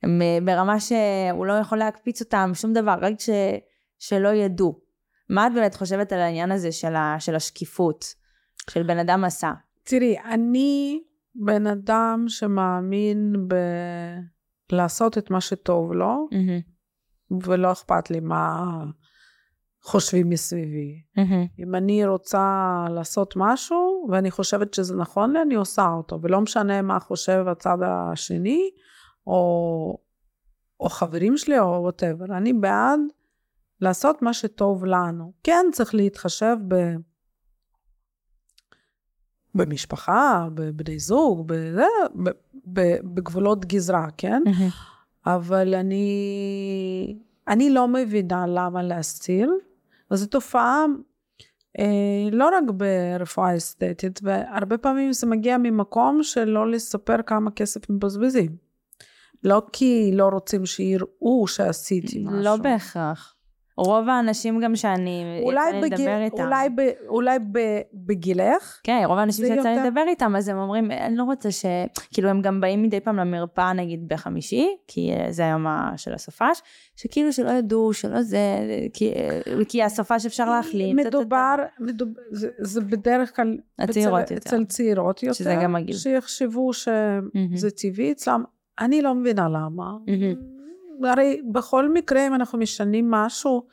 הם 0.03 0.23
אה, 0.23 0.39
ברמה 0.45 0.81
שהוא 0.81 1.47
לא 1.47 1.53
יכול 1.53 1.79
להקפיץ 1.79 2.21
אותם, 2.21 2.51
שום 2.55 2.73
דבר, 2.73 2.95
רק 3.01 3.21
ש, 3.21 3.31
שלא 3.99 4.29
ידעו. 4.29 4.81
מה 5.31 5.47
את 5.47 5.53
באמת 5.55 5.75
חושבת 5.75 6.13
על 6.13 6.21
העניין 6.21 6.53
הזה 6.53 6.73
של, 6.73 6.95
ה, 6.95 7.17
של 7.19 7.35
השקיפות, 7.35 8.05
של 8.71 8.83
בן 8.83 8.99
אדם 8.99 9.25
עשה? 9.25 9.53
תראי, 9.83 10.17
אני 10.19 11.01
בן 11.35 11.67
אדם 11.67 12.25
שמאמין 12.29 13.49
ב... 13.49 13.55
לעשות 14.73 15.19
את 15.19 15.31
מה 15.31 15.41
שטוב 15.41 15.93
לו, 15.93 16.29
ולא 17.43 17.73
אכפת 17.73 18.11
לי 18.11 18.21
מה 18.21 18.65
חושבים 19.83 20.29
מסביבי. 20.29 21.03
אם 21.59 21.75
אני 21.75 22.07
רוצה 22.07 22.85
לעשות 22.91 23.35
משהו, 23.37 24.07
ואני 24.11 24.31
חושבת 24.31 24.75
שזה 24.75 24.97
נכון 24.97 25.33
לי, 25.33 25.43
אני 25.43 25.55
עושה 25.55 25.87
אותו, 25.87 26.19
ולא 26.23 26.41
משנה 26.41 26.83
מה 26.83 27.01
חושב 27.01 27.45
הצד 27.49 27.79
השני, 27.83 28.71
או, 29.27 29.99
או 30.81 30.89
חברים 30.89 31.37
שלי, 31.37 31.59
או 31.59 31.67
וואטאבר. 31.83 32.25
אני 32.37 32.53
בעד 32.53 33.01
לעשות 33.81 34.23
מה 34.23 34.33
שטוב 34.33 34.85
לנו. 34.85 35.33
כן, 35.43 35.67
צריך 35.73 35.95
להתחשב 35.95 36.57
ב... 36.69 36.75
במשפחה, 39.55 40.49
בבני 40.55 40.99
זוג, 40.99 41.43
בזה, 41.47 41.87
בגבולות 43.05 43.65
גזרה, 43.65 44.07
כן? 44.17 44.43
אבל 45.27 45.75
אני, 45.75 47.17
אני 47.49 47.71
לא 47.71 47.89
מבינה 47.89 48.47
למה 48.47 48.83
להסתיר, 48.83 49.51
וזו 50.11 50.27
תופעה 50.27 50.85
אה, 51.79 52.29
לא 52.33 52.49
רק 52.49 52.65
ברפואה 52.77 53.57
אסתטית, 53.57 54.21
והרבה 54.23 54.79
פעמים 54.79 55.13
זה 55.13 55.27
מגיע 55.27 55.59
ממקום 55.59 56.23
של 56.23 56.45
לא 56.45 56.71
לספר 56.71 57.17
כמה 57.27 57.51
כסף 57.51 57.91
מבזבזים. 57.91 58.57
לא 59.45 59.63
כי 59.73 60.11
לא 60.15 60.29
רוצים 60.29 60.67
שיראו 60.67 61.47
שעשיתי 61.47 62.25
משהו. 62.25 62.43
לא 62.43 62.57
בהכרח. 62.57 63.34
רוב 63.77 64.09
האנשים 64.09 64.61
גם 64.61 64.77
שאני 64.77 65.25
יצא 65.39 65.47
אולי, 65.47 65.73
לי 65.73 65.81
בגיל, 65.81 66.01
לדבר 66.01 66.23
איתם. 66.25 66.43
אולי, 66.45 66.69
ב, 66.69 66.81
אולי 67.09 67.39
ב, 67.53 67.59
בגילך, 67.95 68.81
כן, 68.85 69.03
רוב 69.07 69.19
האנשים 69.19 69.47
שיצא 69.47 69.69
לי 69.69 69.71
יותר- 69.71 69.87
לדבר 69.87 70.05
איתם, 70.09 70.37
אז 70.37 70.49
הם 70.49 70.59
אומרים, 70.59 70.91
אני 70.91 71.17
לא 71.17 71.23
רוצה 71.23 71.51
ש... 71.51 71.65
כאילו, 72.13 72.29
הם 72.29 72.43
גם 72.43 72.61
באים 72.61 72.83
מדי 72.83 73.01
פעם 73.01 73.17
למרפאה, 73.17 73.73
נגיד, 73.73 74.09
בחמישי, 74.09 74.69
כי 74.89 75.13
אה, 75.13 75.27
זה 75.33 75.43
היום 75.43 75.67
של 75.97 76.15
הסופש, 76.15 76.61
שכאילו 76.97 77.33
שלא 77.33 77.51
ידעו, 77.51 77.93
שלא 77.93 78.23
זה, 78.23 78.39
כי, 78.93 79.13
אה, 79.13 79.41
כי 79.69 79.83
הסופש 79.83 80.27
אפשר 80.27 80.51
להחלים. 80.51 81.03
טה. 81.03 81.09
מדובר, 81.09 81.55
מדובר 81.81 82.21
זה, 82.31 82.49
זה 82.59 82.81
בדרך 82.81 83.37
כלל 83.37 83.57
הצעירות 83.79 84.21
אצל, 84.23 84.35
יותר. 84.35 84.51
אצל 84.51 84.65
צעירות 84.65 85.23
יותר, 85.23 85.33
שזה 85.35 85.57
גם 85.63 85.77
הגיל. 85.77 85.97
שיחשבו 85.97 86.73
שזה 86.73 87.21
מהמם. 87.35 87.57
טבעי 87.83 88.13
אצלם. 88.13 88.45
אני 88.81 89.03
לא 89.03 89.15
מבינה 89.15 89.49
למה. 89.49 89.69
מהמם. 90.07 90.54
הרי 91.05 91.43
בכל 91.53 91.93
מקרה 91.93 92.27
אם 92.27 92.35
אנחנו 92.35 92.59
משנים 92.59 93.11
משהו, 93.11 93.67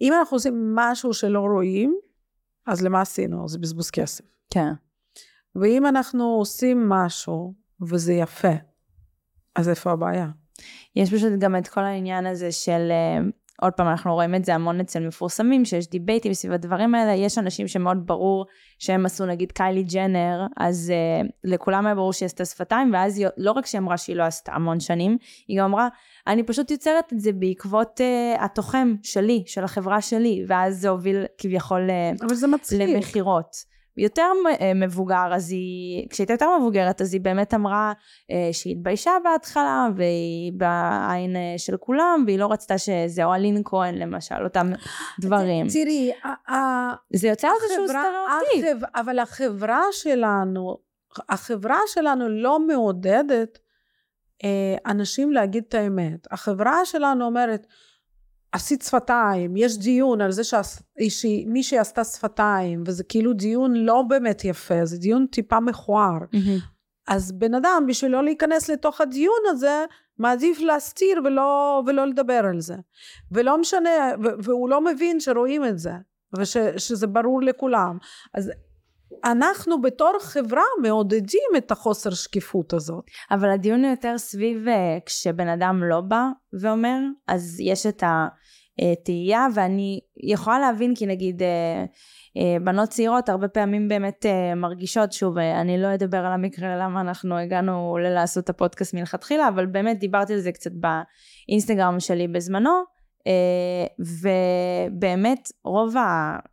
אם 0.00 0.12
אנחנו 0.12 0.34
עושים 0.34 0.74
משהו 0.74 1.14
שלא 1.14 1.40
רואים, 1.40 1.98
אז 2.66 2.82
למה 2.82 3.00
עשינו? 3.00 3.48
זה 3.48 3.58
בזבוז 3.58 3.90
כסף. 3.90 4.24
כן. 4.50 4.72
ואם 5.56 5.86
אנחנו 5.86 6.24
עושים 6.24 6.88
משהו 6.88 7.54
וזה 7.80 8.12
יפה, 8.12 8.52
אז 9.56 9.68
איפה 9.68 9.92
הבעיה? 9.92 10.28
יש 10.96 11.14
פשוט 11.14 11.32
גם 11.38 11.56
את 11.56 11.68
כל 11.68 11.80
העניין 11.80 12.26
הזה 12.26 12.52
של 12.52 12.88
אה, 12.90 13.18
עוד 13.60 13.72
פעם, 13.72 13.88
אנחנו 13.88 14.14
רואים 14.14 14.34
את 14.34 14.44
זה 14.44 14.54
המון 14.54 14.80
אצל 14.80 15.06
מפורסמים, 15.06 15.64
שיש 15.64 15.90
דיבייטים 15.90 16.34
סביב 16.34 16.52
הדברים 16.52 16.94
האלה, 16.94 17.12
יש 17.12 17.38
אנשים 17.38 17.68
שמאוד 17.68 18.06
ברור 18.06 18.46
שהם 18.78 19.06
עשו 19.06 19.26
נגיד 19.26 19.52
קיילי 19.52 19.82
ג'נר, 19.82 20.46
אז 20.56 20.92
uh, 21.24 21.28
לכולם 21.44 21.86
היה 21.86 21.94
ברור 21.94 22.12
שהיא 22.12 22.26
עשתה 22.26 22.44
שפתיים, 22.44 22.92
ואז 22.92 23.18
היא, 23.18 23.26
לא 23.36 23.52
רק 23.52 23.66
שהיא 23.66 23.78
אמרה 23.78 23.96
שהיא 23.96 24.16
לא 24.16 24.22
עשתה 24.22 24.52
המון 24.52 24.80
שנים, 24.80 25.18
היא 25.48 25.58
גם 25.58 25.64
אמרה, 25.64 25.88
אני 26.26 26.42
פשוט 26.42 26.70
יוצרת 26.70 27.12
את 27.12 27.20
זה 27.20 27.32
בעקבות 27.32 28.00
uh, 28.00 28.44
התוחם 28.44 28.94
שלי, 29.02 29.42
של 29.46 29.64
החברה 29.64 30.00
שלי, 30.00 30.44
ואז 30.48 30.80
זה 30.80 30.88
הוביל 30.88 31.24
כביכול 31.38 31.88
uh, 31.90 32.24
אבל 32.24 32.34
זה 32.34 32.46
מצחיק. 32.46 32.80
למכירות. 32.80 33.79
יותר 33.96 34.26
אה, 34.60 34.74
מבוגר, 34.74 35.34
אז 35.34 35.50
היא, 35.50 36.08
כשהייתה 36.10 36.32
יותר 36.32 36.58
מבוגרת, 36.58 37.00
אז 37.00 37.14
היא 37.14 37.20
באמת 37.20 37.54
אמרה 37.54 37.92
אה, 38.30 38.48
שהיא 38.52 38.76
התביישה 38.76 39.10
בהתחלה, 39.24 39.88
והיא 39.96 40.52
בעין 40.52 41.36
אה, 41.36 41.54
של 41.56 41.76
כולם, 41.76 42.24
והיא 42.26 42.38
לא 42.38 42.52
רצתה 42.52 42.78
שזה, 42.78 43.24
או 43.24 43.34
אלין 43.34 43.62
כהן 43.64 43.94
למשל, 43.94 44.44
אותם 44.44 44.70
דברים. 45.22 45.66
תראי, 45.68 46.12
זה 47.12 47.28
יוצר 47.28 47.48
איזשהו 47.62 47.88
סטריאוטיפ. 47.88 48.88
אבל 48.94 49.18
החברה 49.18 49.82
שלנו, 49.92 50.76
החברה 51.28 51.78
שלנו 51.86 52.28
לא 52.28 52.60
מעודדת 52.66 53.58
אנשים 54.86 55.32
להגיד 55.32 55.64
את 55.68 55.74
האמת. 55.74 56.26
החברה 56.30 56.84
שלנו 56.84 57.26
אומרת, 57.26 57.66
עשית 58.52 58.82
שפתיים, 58.82 59.56
יש 59.56 59.78
דיון 59.78 60.20
על 60.20 60.32
זה 60.32 60.42
שמישהי 61.08 61.78
עשתה 61.78 62.04
שפתיים, 62.04 62.82
וזה 62.86 63.04
כאילו 63.04 63.32
דיון 63.32 63.74
לא 63.74 64.02
באמת 64.08 64.44
יפה, 64.44 64.84
זה 64.84 64.98
דיון 64.98 65.26
טיפה 65.26 65.60
מכוער. 65.60 66.18
Mm-hmm. 66.18 66.60
אז 67.08 67.32
בן 67.32 67.54
אדם, 67.54 67.84
בשביל 67.88 68.10
לא 68.10 68.24
להיכנס 68.24 68.70
לתוך 68.70 69.00
הדיון 69.00 69.40
הזה, 69.50 69.84
מעדיף 70.18 70.60
להסתיר 70.60 71.20
ולא, 71.24 71.82
ולא 71.86 72.06
לדבר 72.06 72.42
על 72.44 72.60
זה. 72.60 72.76
ולא 73.32 73.58
משנה, 73.58 73.90
והוא 74.42 74.68
לא 74.68 74.80
מבין 74.84 75.20
שרואים 75.20 75.64
את 75.64 75.78
זה, 75.78 75.92
ושזה 76.38 77.06
ברור 77.06 77.42
לכולם. 77.42 77.98
אז 78.34 78.50
אנחנו 79.24 79.80
בתור 79.80 80.12
חברה 80.20 80.62
מעודדים 80.82 81.50
את 81.56 81.70
החוסר 81.70 82.10
שקיפות 82.10 82.72
הזאת. 82.72 83.04
אבל 83.30 83.50
הדיון 83.50 83.84
הוא 83.84 83.90
יותר 83.90 84.18
סביב 84.18 84.68
אה, 84.68 84.98
כשבן 85.06 85.48
אדם 85.48 85.82
לא 85.84 86.00
בא 86.00 86.24
ואומר, 86.60 86.98
אז 87.28 87.60
יש 87.60 87.86
את 87.86 88.02
התהייה, 88.78 89.46
ואני 89.54 90.00
יכולה 90.22 90.58
להבין 90.58 90.94
כי 90.94 91.06
נגיד 91.06 91.42
אה, 91.42 91.84
אה, 92.36 92.56
בנות 92.64 92.88
צעירות 92.88 93.28
הרבה 93.28 93.48
פעמים 93.48 93.88
באמת 93.88 94.26
מרגישות, 94.56 95.12
שוב, 95.12 95.38
אני 95.38 95.82
לא 95.82 95.94
אדבר 95.94 96.18
על 96.18 96.32
המקרה 96.32 96.76
למה 96.76 97.00
אנחנו 97.00 97.38
הגענו 97.38 97.98
לעשות 98.02 98.44
את 98.44 98.50
הפודקאסט 98.50 98.94
מלכתחילה, 98.94 99.48
אבל 99.48 99.66
באמת 99.66 99.98
דיברתי 99.98 100.32
על 100.32 100.40
זה 100.40 100.52
קצת 100.52 100.70
באינסטגרם 100.72 102.00
שלי 102.00 102.28
בזמנו. 102.28 102.99
אה, 103.26 103.86
ובאמת 103.98 105.52
רוב 105.64 105.94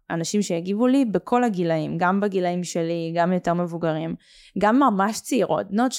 האנשים 0.09 0.41
שהגיבו 0.41 0.88
לי 0.88 1.05
בכל 1.05 1.43
הגילאים, 1.43 1.97
גם 1.97 2.20
בגילאים 2.20 2.63
שלי, 2.63 3.13
גם 3.15 3.34
יותר 3.34 3.53
מבוגרים, 3.53 4.15
גם 4.57 4.80
ממש 4.80 5.22
צעירות, 5.22 5.72
בנות 5.72 5.91
13-12, 5.91 5.95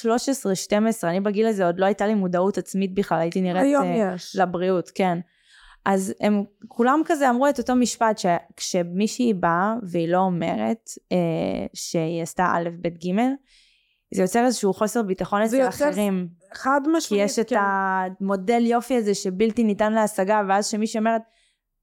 אני 1.03 1.19
בגיל 1.19 1.47
הזה 1.47 1.65
עוד 1.65 1.79
לא 1.79 1.85
הייתה 1.85 2.07
לי 2.07 2.13
מודעות 2.13 2.57
עצמית 2.57 2.93
בכלל, 2.93 3.19
הייתי 3.19 3.41
נראית 3.41 3.63
היום 3.63 3.83
uh, 3.83 4.15
יש. 4.15 4.35
לבריאות, 4.35 4.91
כן. 4.95 5.19
אז 5.85 6.13
הם 6.21 6.43
כולם 6.67 7.01
כזה 7.05 7.29
אמרו 7.29 7.49
את 7.49 7.59
אותו 7.59 7.75
משפט 7.75 8.17
שכשמישהי 8.17 9.33
באה 9.33 9.73
והיא 9.83 10.09
לא 10.09 10.17
אומרת 10.17 10.89
אה, 11.11 11.65
שהיא 11.73 12.21
עשתה 12.21 12.45
א', 12.55 12.69
ב', 12.81 12.87
ג', 12.87 13.11
זה 14.13 14.21
יוצר 14.21 14.45
איזשהו 14.45 14.73
חוסר 14.73 15.01
ביטחון 15.01 15.41
אצל 15.41 15.67
אחרים. 15.67 16.27
חד 16.53 16.81
משמעית, 16.87 17.07
כי 17.07 17.15
יש 17.15 17.39
את 17.39 17.49
כן. 17.49 17.59
המודל 17.59 18.65
יופי 18.65 18.95
הזה 18.95 19.13
שבלתי 19.13 19.63
ניתן 19.63 19.93
להשגה, 19.93 20.41
ואז 20.47 20.67
שמישהי 20.67 20.99
אומרת, 20.99 21.21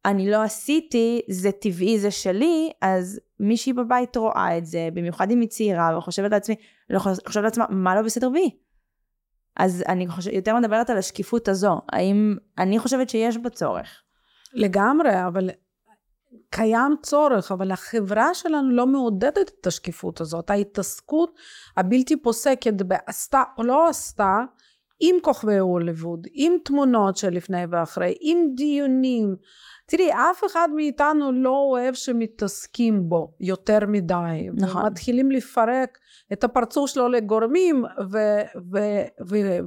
אני 0.05 0.31
לא 0.31 0.43
עשיתי, 0.43 1.21
זה 1.31 1.53
טבעי, 1.53 1.99
זה 1.99 2.11
שלי, 2.11 2.71
אז 2.83 3.21
מישהי 3.41 3.73
בבית 3.73 4.17
רואה 4.17 4.59
את 4.59 4.67
זה, 4.67 4.89
במיוחד 4.95 5.31
אם 5.31 5.41
היא 5.41 5.49
צעירה, 5.49 5.99
וחושבת 5.99 6.31
לעצמי, 6.31 6.55
לא 6.91 6.99
חושבת 6.99 7.45
לעצמה, 7.45 7.65
מה 7.71 7.95
לא 7.95 8.03
בסדר 8.03 8.31
בי? 8.31 8.51
אז 9.57 9.85
אני 9.89 10.09
חושב, 10.09 10.31
יותר 10.31 10.57
מדברת 10.57 10.91
על 10.91 10.99
השקיפות 10.99 11.49
הזו, 11.49 11.81
האם, 11.93 12.37
אני 12.59 12.79
חושבת 12.79 13.11
שיש 13.11 13.37
בה 13.37 13.51
צורך. 13.51 14.03
לגמרי, 14.55 15.27
אבל 15.27 15.51
קיים 16.51 16.95
צורך, 17.03 17.53
אבל 17.53 17.71
החברה 17.71 18.35
שלנו 18.35 18.71
לא 18.71 18.87
מעודדת 18.87 19.51
את 19.61 19.67
השקיפות 19.67 20.21
הזאת. 20.21 20.51
ההתעסקות 20.51 21.35
הבלתי 21.77 22.17
פוסקת 22.17 22.83
בעשתה 22.83 23.43
או 23.59 23.63
לא 23.63 23.89
עשתה, 23.89 24.41
עם 25.01 25.17
כוכבי 25.23 25.59
הוליווד, 25.59 26.27
עם 26.33 26.53
תמונות 26.65 27.17
של 27.17 27.31
לפני 27.31 27.65
ואחרי, 27.71 28.15
עם 28.21 28.39
דיונים. 28.55 29.37
תראי, 29.87 30.13
אף 30.13 30.43
אחד 30.47 30.69
מאיתנו 30.75 31.33
לא 31.33 31.67
אוהב 31.71 31.95
שמתעסקים 31.95 33.09
בו 33.09 33.35
יותר 33.41 33.79
מדי. 33.89 34.49
נכון. 34.55 34.87
מתחילים 34.87 35.31
לפרק 35.31 35.99
את 36.33 36.45
הפרצוף 36.45 36.91
שלו 36.91 37.09
לגורמים, 37.09 37.85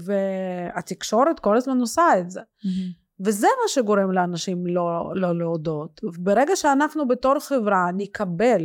והתקשורת 0.05 1.39
כל 1.39 1.57
הזמן 1.57 1.79
עושה 1.79 2.19
את 2.19 2.31
זה. 2.31 2.41
Mm-hmm. 2.41 2.98
וזה 3.19 3.47
מה 3.47 3.67
שגורם 3.67 4.11
לאנשים 4.11 4.67
לא, 4.67 5.11
לא 5.15 5.35
להודות. 5.35 6.01
ברגע 6.03 6.55
שאנחנו 6.55 7.07
בתור 7.07 7.39
חברה 7.39 7.85
נקבל 7.93 8.61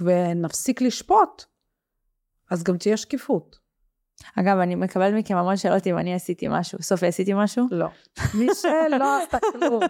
ונפסיק 0.00 0.80
לשפוט, 0.80 1.44
אז 2.50 2.62
גם 2.62 2.76
תהיה 2.76 2.96
שקיפות. 2.96 3.65
אגב, 4.36 4.58
אני 4.58 4.74
מקבלת 4.74 5.14
מכם 5.14 5.36
המון 5.36 5.56
שאלות 5.56 5.86
אם 5.86 5.98
אני 5.98 6.14
עשיתי 6.14 6.46
משהו. 6.50 6.82
סופי, 6.82 7.06
עשיתי 7.06 7.32
משהו? 7.34 7.66
לא. 7.70 7.86
מישל 8.34 8.96
לא 8.98 9.22
עשתה 9.22 9.38
כלום. 9.52 9.80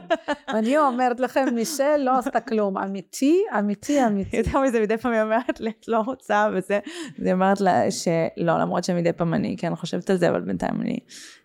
אני 0.48 0.78
אומרת 0.78 1.20
לכם, 1.20 1.46
מישל 1.54 1.96
לא 1.96 2.18
עשתה 2.18 2.40
כלום. 2.40 2.78
אמיתי, 2.78 3.42
אמיתי, 3.58 4.06
אמיתי. 4.06 4.36
יותר 4.36 4.60
מזה, 4.60 4.80
מדי 4.80 4.96
פעם 4.96 5.12
היא 5.12 5.22
אומרת 5.22 5.60
לי, 5.60 5.70
את 5.80 5.88
לא 5.88 5.98
רוצה, 5.98 6.48
וזה, 6.54 6.78
היא 7.18 7.32
אומרת 7.32 7.60
לה 7.60 7.90
שלא, 7.90 8.58
למרות 8.60 8.84
שמדי 8.84 9.12
פעם 9.12 9.34
אני 9.34 9.56
כן 9.58 9.76
חושבת 9.76 10.10
על 10.10 10.16
זה, 10.16 10.28
אבל 10.28 10.40
בינתיים 10.40 10.80
אני 10.80 10.98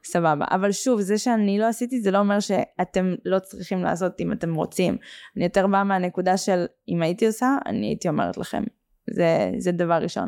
סבבה. 0.03 0.45
אבל 0.51 0.71
שוב, 0.71 1.01
זה 1.01 1.17
שאני 1.17 1.59
לא 1.59 1.65
עשיתי, 1.65 2.01
זה 2.01 2.11
לא 2.11 2.17
אומר 2.17 2.39
שאתם 2.39 3.15
לא 3.25 3.39
צריכים 3.39 3.84
לעשות 3.84 4.21
אם 4.21 4.32
אתם 4.32 4.55
רוצים. 4.55 4.97
אני 5.38 5.43
יותר 5.43 5.67
באה 5.67 5.84
מהנקודה 5.84 6.38
של, 6.38 6.65
אם 6.89 7.01
הייתי 7.01 7.27
עושה, 7.27 7.57
אני 7.65 7.88
הייתי 7.88 8.09
אומרת 8.09 8.38
לכם. 8.38 8.63
זה, 9.09 9.51
זה 9.57 9.71
דבר 9.71 9.99
ראשון. 10.01 10.27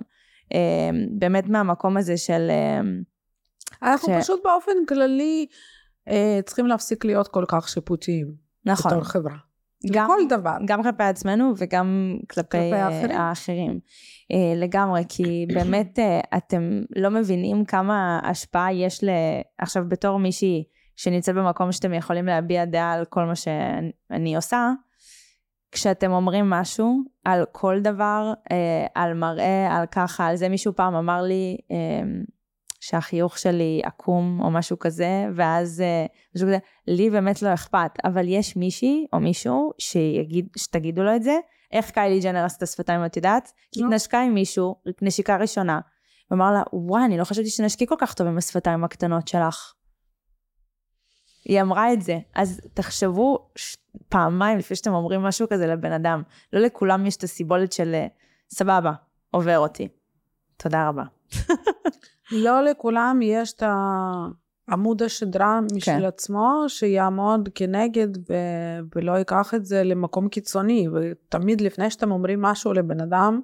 אמ, 0.52 1.08
באמת 1.12 1.50
מהמקום 1.50 1.98
הזה 1.98 2.18
של... 2.18 2.52
אמ, 2.52 3.02
אנחנו 3.84 4.14
ש... 4.14 4.24
פשוט 4.24 4.42
באופן 4.44 4.72
כללי 4.88 5.46
אה, 6.08 6.40
צריכים 6.46 6.68
להפסיק 6.68 7.06
להיות 7.06 7.28
כל 7.28 7.46
כך 7.48 7.70
שיפוטיים. 7.70 8.34
נכון. 8.66 8.92
בתור 8.92 9.04
חברה. 9.04 9.36
גם, 9.92 10.08
כל 10.08 10.28
דבר. 10.30 10.56
גם 10.66 10.84
כלפי 10.84 11.04
עצמנו 11.04 11.54
וגם 11.58 12.18
כלפי, 12.30 12.50
כלפי 12.50 12.74
אה, 12.74 12.86
האחרים. 12.86 13.18
האחרים. 13.18 13.80
אה, 14.32 14.54
לגמרי, 14.56 15.04
כי 15.10 15.46
באמת 15.56 16.00
אתם 16.38 16.82
לא 16.96 17.10
מבינים 17.10 17.66
כמה 17.66 18.20
השפעה 18.24 18.74
יש 18.74 19.04
ל... 19.04 19.10
עכשיו 19.58 19.84
בתור 19.88 20.20
מישהי 20.20 20.64
שנמצאת 20.96 21.36
במקום 21.36 21.72
שאתם 21.72 21.94
יכולים 21.94 22.26
להביע 22.26 22.66
דעה 22.66 22.94
על 22.94 23.06
כל 23.06 23.26
מה 23.26 23.36
שאני 23.36 24.36
עושה, 24.36 24.72
כשאתם 25.74 26.12
אומרים 26.12 26.50
משהו 26.50 27.04
על 27.26 27.46
כל 27.52 27.80
דבר, 27.80 28.34
אה, 28.52 28.86
על 28.96 29.14
מראה, 29.14 29.78
על 29.78 29.86
ככה, 29.86 30.28
על 30.28 30.36
זה 30.36 30.50
מישהו 30.50 30.76
פעם 30.76 30.96
אמר 30.96 31.22
לי 31.22 31.58
אה, 31.72 31.78
שהחיוך 32.80 33.38
שלי 33.38 33.82
עקום 33.84 34.42
או 34.44 34.52
משהו 34.52 34.80
כזה, 34.80 35.26
ואז 35.36 35.82
אה, 35.82 36.06
משהו 36.36 36.48
כזה, 36.48 36.58
לי 36.88 37.10
באמת 37.10 37.42
לא 37.42 37.54
אכפת, 37.54 37.92
אבל 38.04 38.26
יש 38.28 38.56
מישהי 38.56 39.06
או 39.14 39.20
מישהו 39.20 39.72
שיגיד, 39.80 40.48
שתגידו 40.58 41.04
לו 41.04 41.16
את 41.16 41.24
זה, 41.24 41.38
איך 41.72 41.92
קיילי 41.92 42.20
ג'נר 42.20 42.46
עשתה 42.46 42.66
שפתיים, 42.66 43.06
את 43.06 43.18
יודעת? 43.18 43.52
כי 43.72 43.82
לא. 43.82 43.86
התנשקה 43.86 44.22
עם 44.22 44.34
מישהו, 44.34 44.76
נשיקה 45.02 45.38
ראשונה, 45.38 45.80
ואמר 46.32 46.52
לה, 46.52 46.64
וואי, 46.74 47.06
אני 47.06 47.18
לא 47.18 47.24
חשבתי 47.24 47.50
שנשקי 47.50 47.88
כל 47.88 47.96
כך 48.00 48.14
טוב 48.14 48.28
עם 48.28 48.38
השפתיים 48.38 48.84
הקטנות 48.84 49.28
שלך. 49.28 49.74
היא 51.46 51.62
אמרה 51.62 51.94
את 51.94 52.02
זה. 52.02 52.20
אז 52.36 52.62
תחשבו 52.74 53.50
פעמיים 54.10 54.58
לפני 54.58 54.76
שאתם 54.76 54.94
אומרים 54.94 55.22
משהו 55.22 55.48
כזה 55.50 55.68
לבן 55.68 55.92
אדם. 55.92 56.22
לא 56.54 56.60
לכולם 56.60 57.06
יש 57.06 57.18
את 57.18 57.24
הסיבולת 57.24 57.72
של 57.72 57.96
סבבה, 58.50 58.92
עובר 59.32 59.60
אותי. 59.60 59.88
תודה 60.58 60.88
רבה. 60.90 61.04
לא 62.46 62.64
לכולם 62.64 63.20
יש 63.24 63.54
את 63.54 63.64
עמוד 64.70 65.04
השדרה 65.04 65.60
משל 65.62 65.86
כן. 65.86 66.06
עצמו, 66.06 66.66
שיעמוד 66.68 67.50
כנגד 67.56 68.08
ו- 68.18 68.80
ולא 68.96 69.12
ייקח 69.12 69.54
את 69.54 69.66
זה 69.66 69.84
למקום 69.84 70.30
קיצוני. 70.30 70.88
ותמיד 70.90 71.62
לפני 71.62 71.92
שאתם 71.92 72.12
אומרים 72.12 72.42
משהו 72.42 72.74
לבן 72.74 73.02
אדם, 73.02 73.42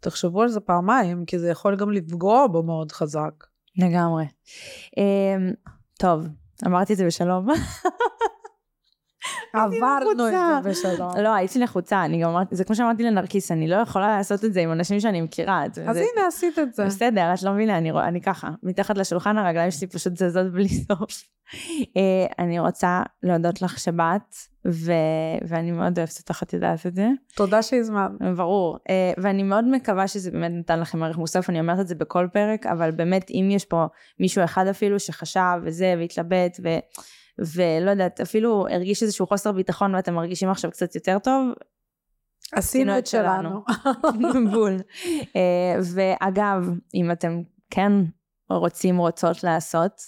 תחשבו 0.00 0.42
על 0.42 0.48
זה 0.48 0.60
פעמיים, 0.60 1.24
כי 1.24 1.38
זה 1.38 1.48
יכול 1.48 1.76
גם 1.76 1.90
לפגוע 1.90 2.46
בו 2.46 2.62
מאוד 2.62 2.92
חזק. 2.92 3.44
לגמרי. 3.78 4.24
Um, 4.86 5.70
טוב, 5.98 6.26
אמרתי 6.66 6.92
את 6.92 6.98
זה 6.98 7.06
בשלום. 7.06 7.46
עברנו 9.52 10.28
את. 10.28 10.32
זה 10.32 10.70
בשלום. 10.70 11.16
לא, 11.16 11.34
הייתי 11.34 11.58
לחוצה, 11.58 12.04
אני 12.04 12.22
גם 12.22 12.30
אמרתי, 12.30 12.56
זה 12.56 12.64
כמו 12.64 12.76
שאמרתי 12.76 13.02
לנרקיס, 13.02 13.52
אני 13.52 13.68
לא 13.68 13.76
יכולה 13.76 14.16
לעשות 14.16 14.44
את 14.44 14.52
זה 14.52 14.60
עם 14.60 14.72
אנשים 14.72 15.00
שאני 15.00 15.20
מכירה. 15.20 15.64
אז 15.86 15.96
הנה, 15.96 16.26
עשית 16.28 16.58
את 16.58 16.74
זה. 16.74 16.84
בסדר, 16.84 17.34
את 17.34 17.42
לא 17.42 17.52
מבינה, 17.52 17.78
אני, 17.78 18.20
ככה, 18.20 18.50
מתחת 18.62 18.98
לשולחן 18.98 19.38
הרגליים 19.38 19.70
שלי 19.70 19.86
פשוט 19.86 20.16
זזות 20.16 20.52
בלי 20.52 20.68
סוף. 20.68 21.24
אה, 21.96 22.26
אני 22.38 22.58
רוצה 22.58 23.02
להודות 23.22 23.62
לך 23.62 23.78
שבאת, 23.78 24.34
ו... 24.66 24.92
ואני 25.48 25.70
מאוד 25.70 25.98
אוהבת 25.98 26.18
אותך, 26.18 26.42
את 26.42 26.52
יודעת 26.52 26.86
את 26.86 26.94
זה. 26.94 27.08
תודה 27.34 27.62
שהזמנת. 27.62 28.10
ברור. 28.36 28.78
אה, 28.90 29.12
ואני 29.18 29.42
מאוד 29.42 29.64
מקווה 29.64 30.08
שזה 30.08 30.30
באמת 30.30 30.52
נתן 30.54 30.80
לכם 30.80 31.02
ערך 31.02 31.18
מוסף, 31.18 31.50
אני 31.50 31.60
אומרת 31.60 31.80
את 31.80 31.88
זה 31.88 31.94
בכל 31.94 32.28
פרק, 32.32 32.66
אבל 32.66 32.90
באמת, 32.90 33.30
אם 33.30 33.48
יש 33.50 33.64
פה 33.64 33.84
מישהו 34.20 34.44
אחד 34.44 34.66
אפילו 34.66 35.00
שחשב 35.00 35.60
וזה, 35.62 35.94
והתלבט, 35.98 36.60
ו... 36.64 36.68
ולא 37.38 37.90
יודעת, 37.90 38.20
אפילו 38.20 38.66
הרגיש 38.70 39.02
איזשהו 39.02 39.26
חוסר 39.26 39.52
ביטחון 39.52 39.94
ואתם 39.94 40.14
מרגישים 40.14 40.48
עכשיו 40.48 40.70
קצת 40.70 40.94
יותר 40.94 41.18
טוב, 41.18 41.52
עשינו 42.52 42.98
את 42.98 43.06
שלנו. 43.06 43.64
בול. 44.52 44.76
אה, 45.36 45.80
ואגב, 45.94 46.70
אם 46.94 47.10
אתם 47.10 47.42
כן 47.70 47.92
רוצים, 48.50 48.96
רוצות 48.96 49.44
לעשות, 49.44 50.02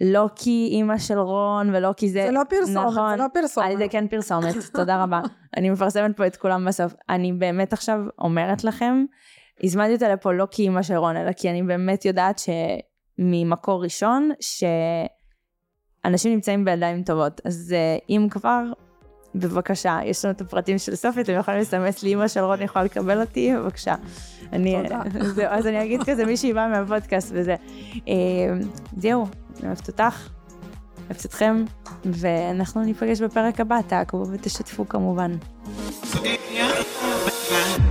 לא 0.00 0.26
כי 0.36 0.68
אימא 0.72 0.98
של 0.98 1.18
רון 1.18 1.74
ולא 1.74 1.92
כי 1.96 2.08
זה... 2.08 2.22
זה 2.26 2.30
לא 2.30 2.40
פרסומת, 2.48 2.86
נכון. 2.86 3.10
זה 3.10 3.16
לא 3.16 3.26
פרסומת. 3.34 3.78
זה 3.78 3.86
כן 3.90 4.08
פרסומת, 4.08 4.54
תודה 4.72 5.02
רבה. 5.02 5.20
אני 5.56 5.70
מפרסמת 5.70 6.16
פה 6.16 6.26
את 6.26 6.36
כולם 6.36 6.64
בסוף. 6.64 6.94
אני 7.08 7.32
באמת 7.32 7.72
עכשיו 7.72 7.98
אומרת 8.18 8.64
לכם, 8.64 9.04
הזמנתי 9.62 9.94
אותה 9.94 10.08
לפה 10.08 10.32
לא 10.32 10.46
כי 10.50 10.62
אימא 10.62 10.82
של 10.82 10.94
רון, 10.94 11.16
אלא 11.16 11.32
כי 11.32 11.50
אני 11.50 11.62
באמת 11.62 12.04
יודעת 12.04 12.40
שממקור 13.18 13.84
ראשון, 13.84 14.30
שאנשים 16.06 16.32
נמצאים 16.32 16.64
בידיים 16.64 17.02
טובות. 17.02 17.40
אז 17.44 17.74
אה, 17.76 17.98
אם 18.10 18.26
כבר, 18.30 18.62
בבקשה, 19.34 19.98
יש 20.04 20.24
לנו 20.24 20.34
את 20.34 20.40
הפרטים 20.40 20.78
של 20.78 20.94
סופי, 20.94 21.20
אתם 21.20 21.32
יכולים 21.32 21.60
לסמס 21.60 22.02
לי, 22.02 22.14
אמא 22.14 22.28
של 22.28 22.40
רון 22.40 22.62
יכולה 22.62 22.84
לקבל 22.84 23.20
אותי, 23.20 23.56
בבקשה. 23.56 23.94
אני, 24.52 24.76
תודה. 24.82 25.02
זהו, 25.34 25.46
אז 25.48 25.66
אני 25.66 25.84
אגיד 25.84 26.02
כזה, 26.02 26.24
מישהי 26.24 26.52
באה 26.52 26.68
מהפודקאסט 26.68 27.30
וזה. 27.34 27.56
אה, 28.08 28.14
זהו, 28.96 29.26
אני 29.58 29.66
אוהבת 29.66 29.88
אותך, 29.88 30.28
אוהבת 31.04 31.26
אתכם, 31.26 31.64
ואנחנו 32.04 32.82
ניפגש 32.82 33.20
בפרק 33.20 33.60
הבא, 33.60 33.80
תעקבו 33.86 34.26
ותשתפו 34.30 34.88
כמובן. 34.88 35.36
Yeah. 36.12 37.85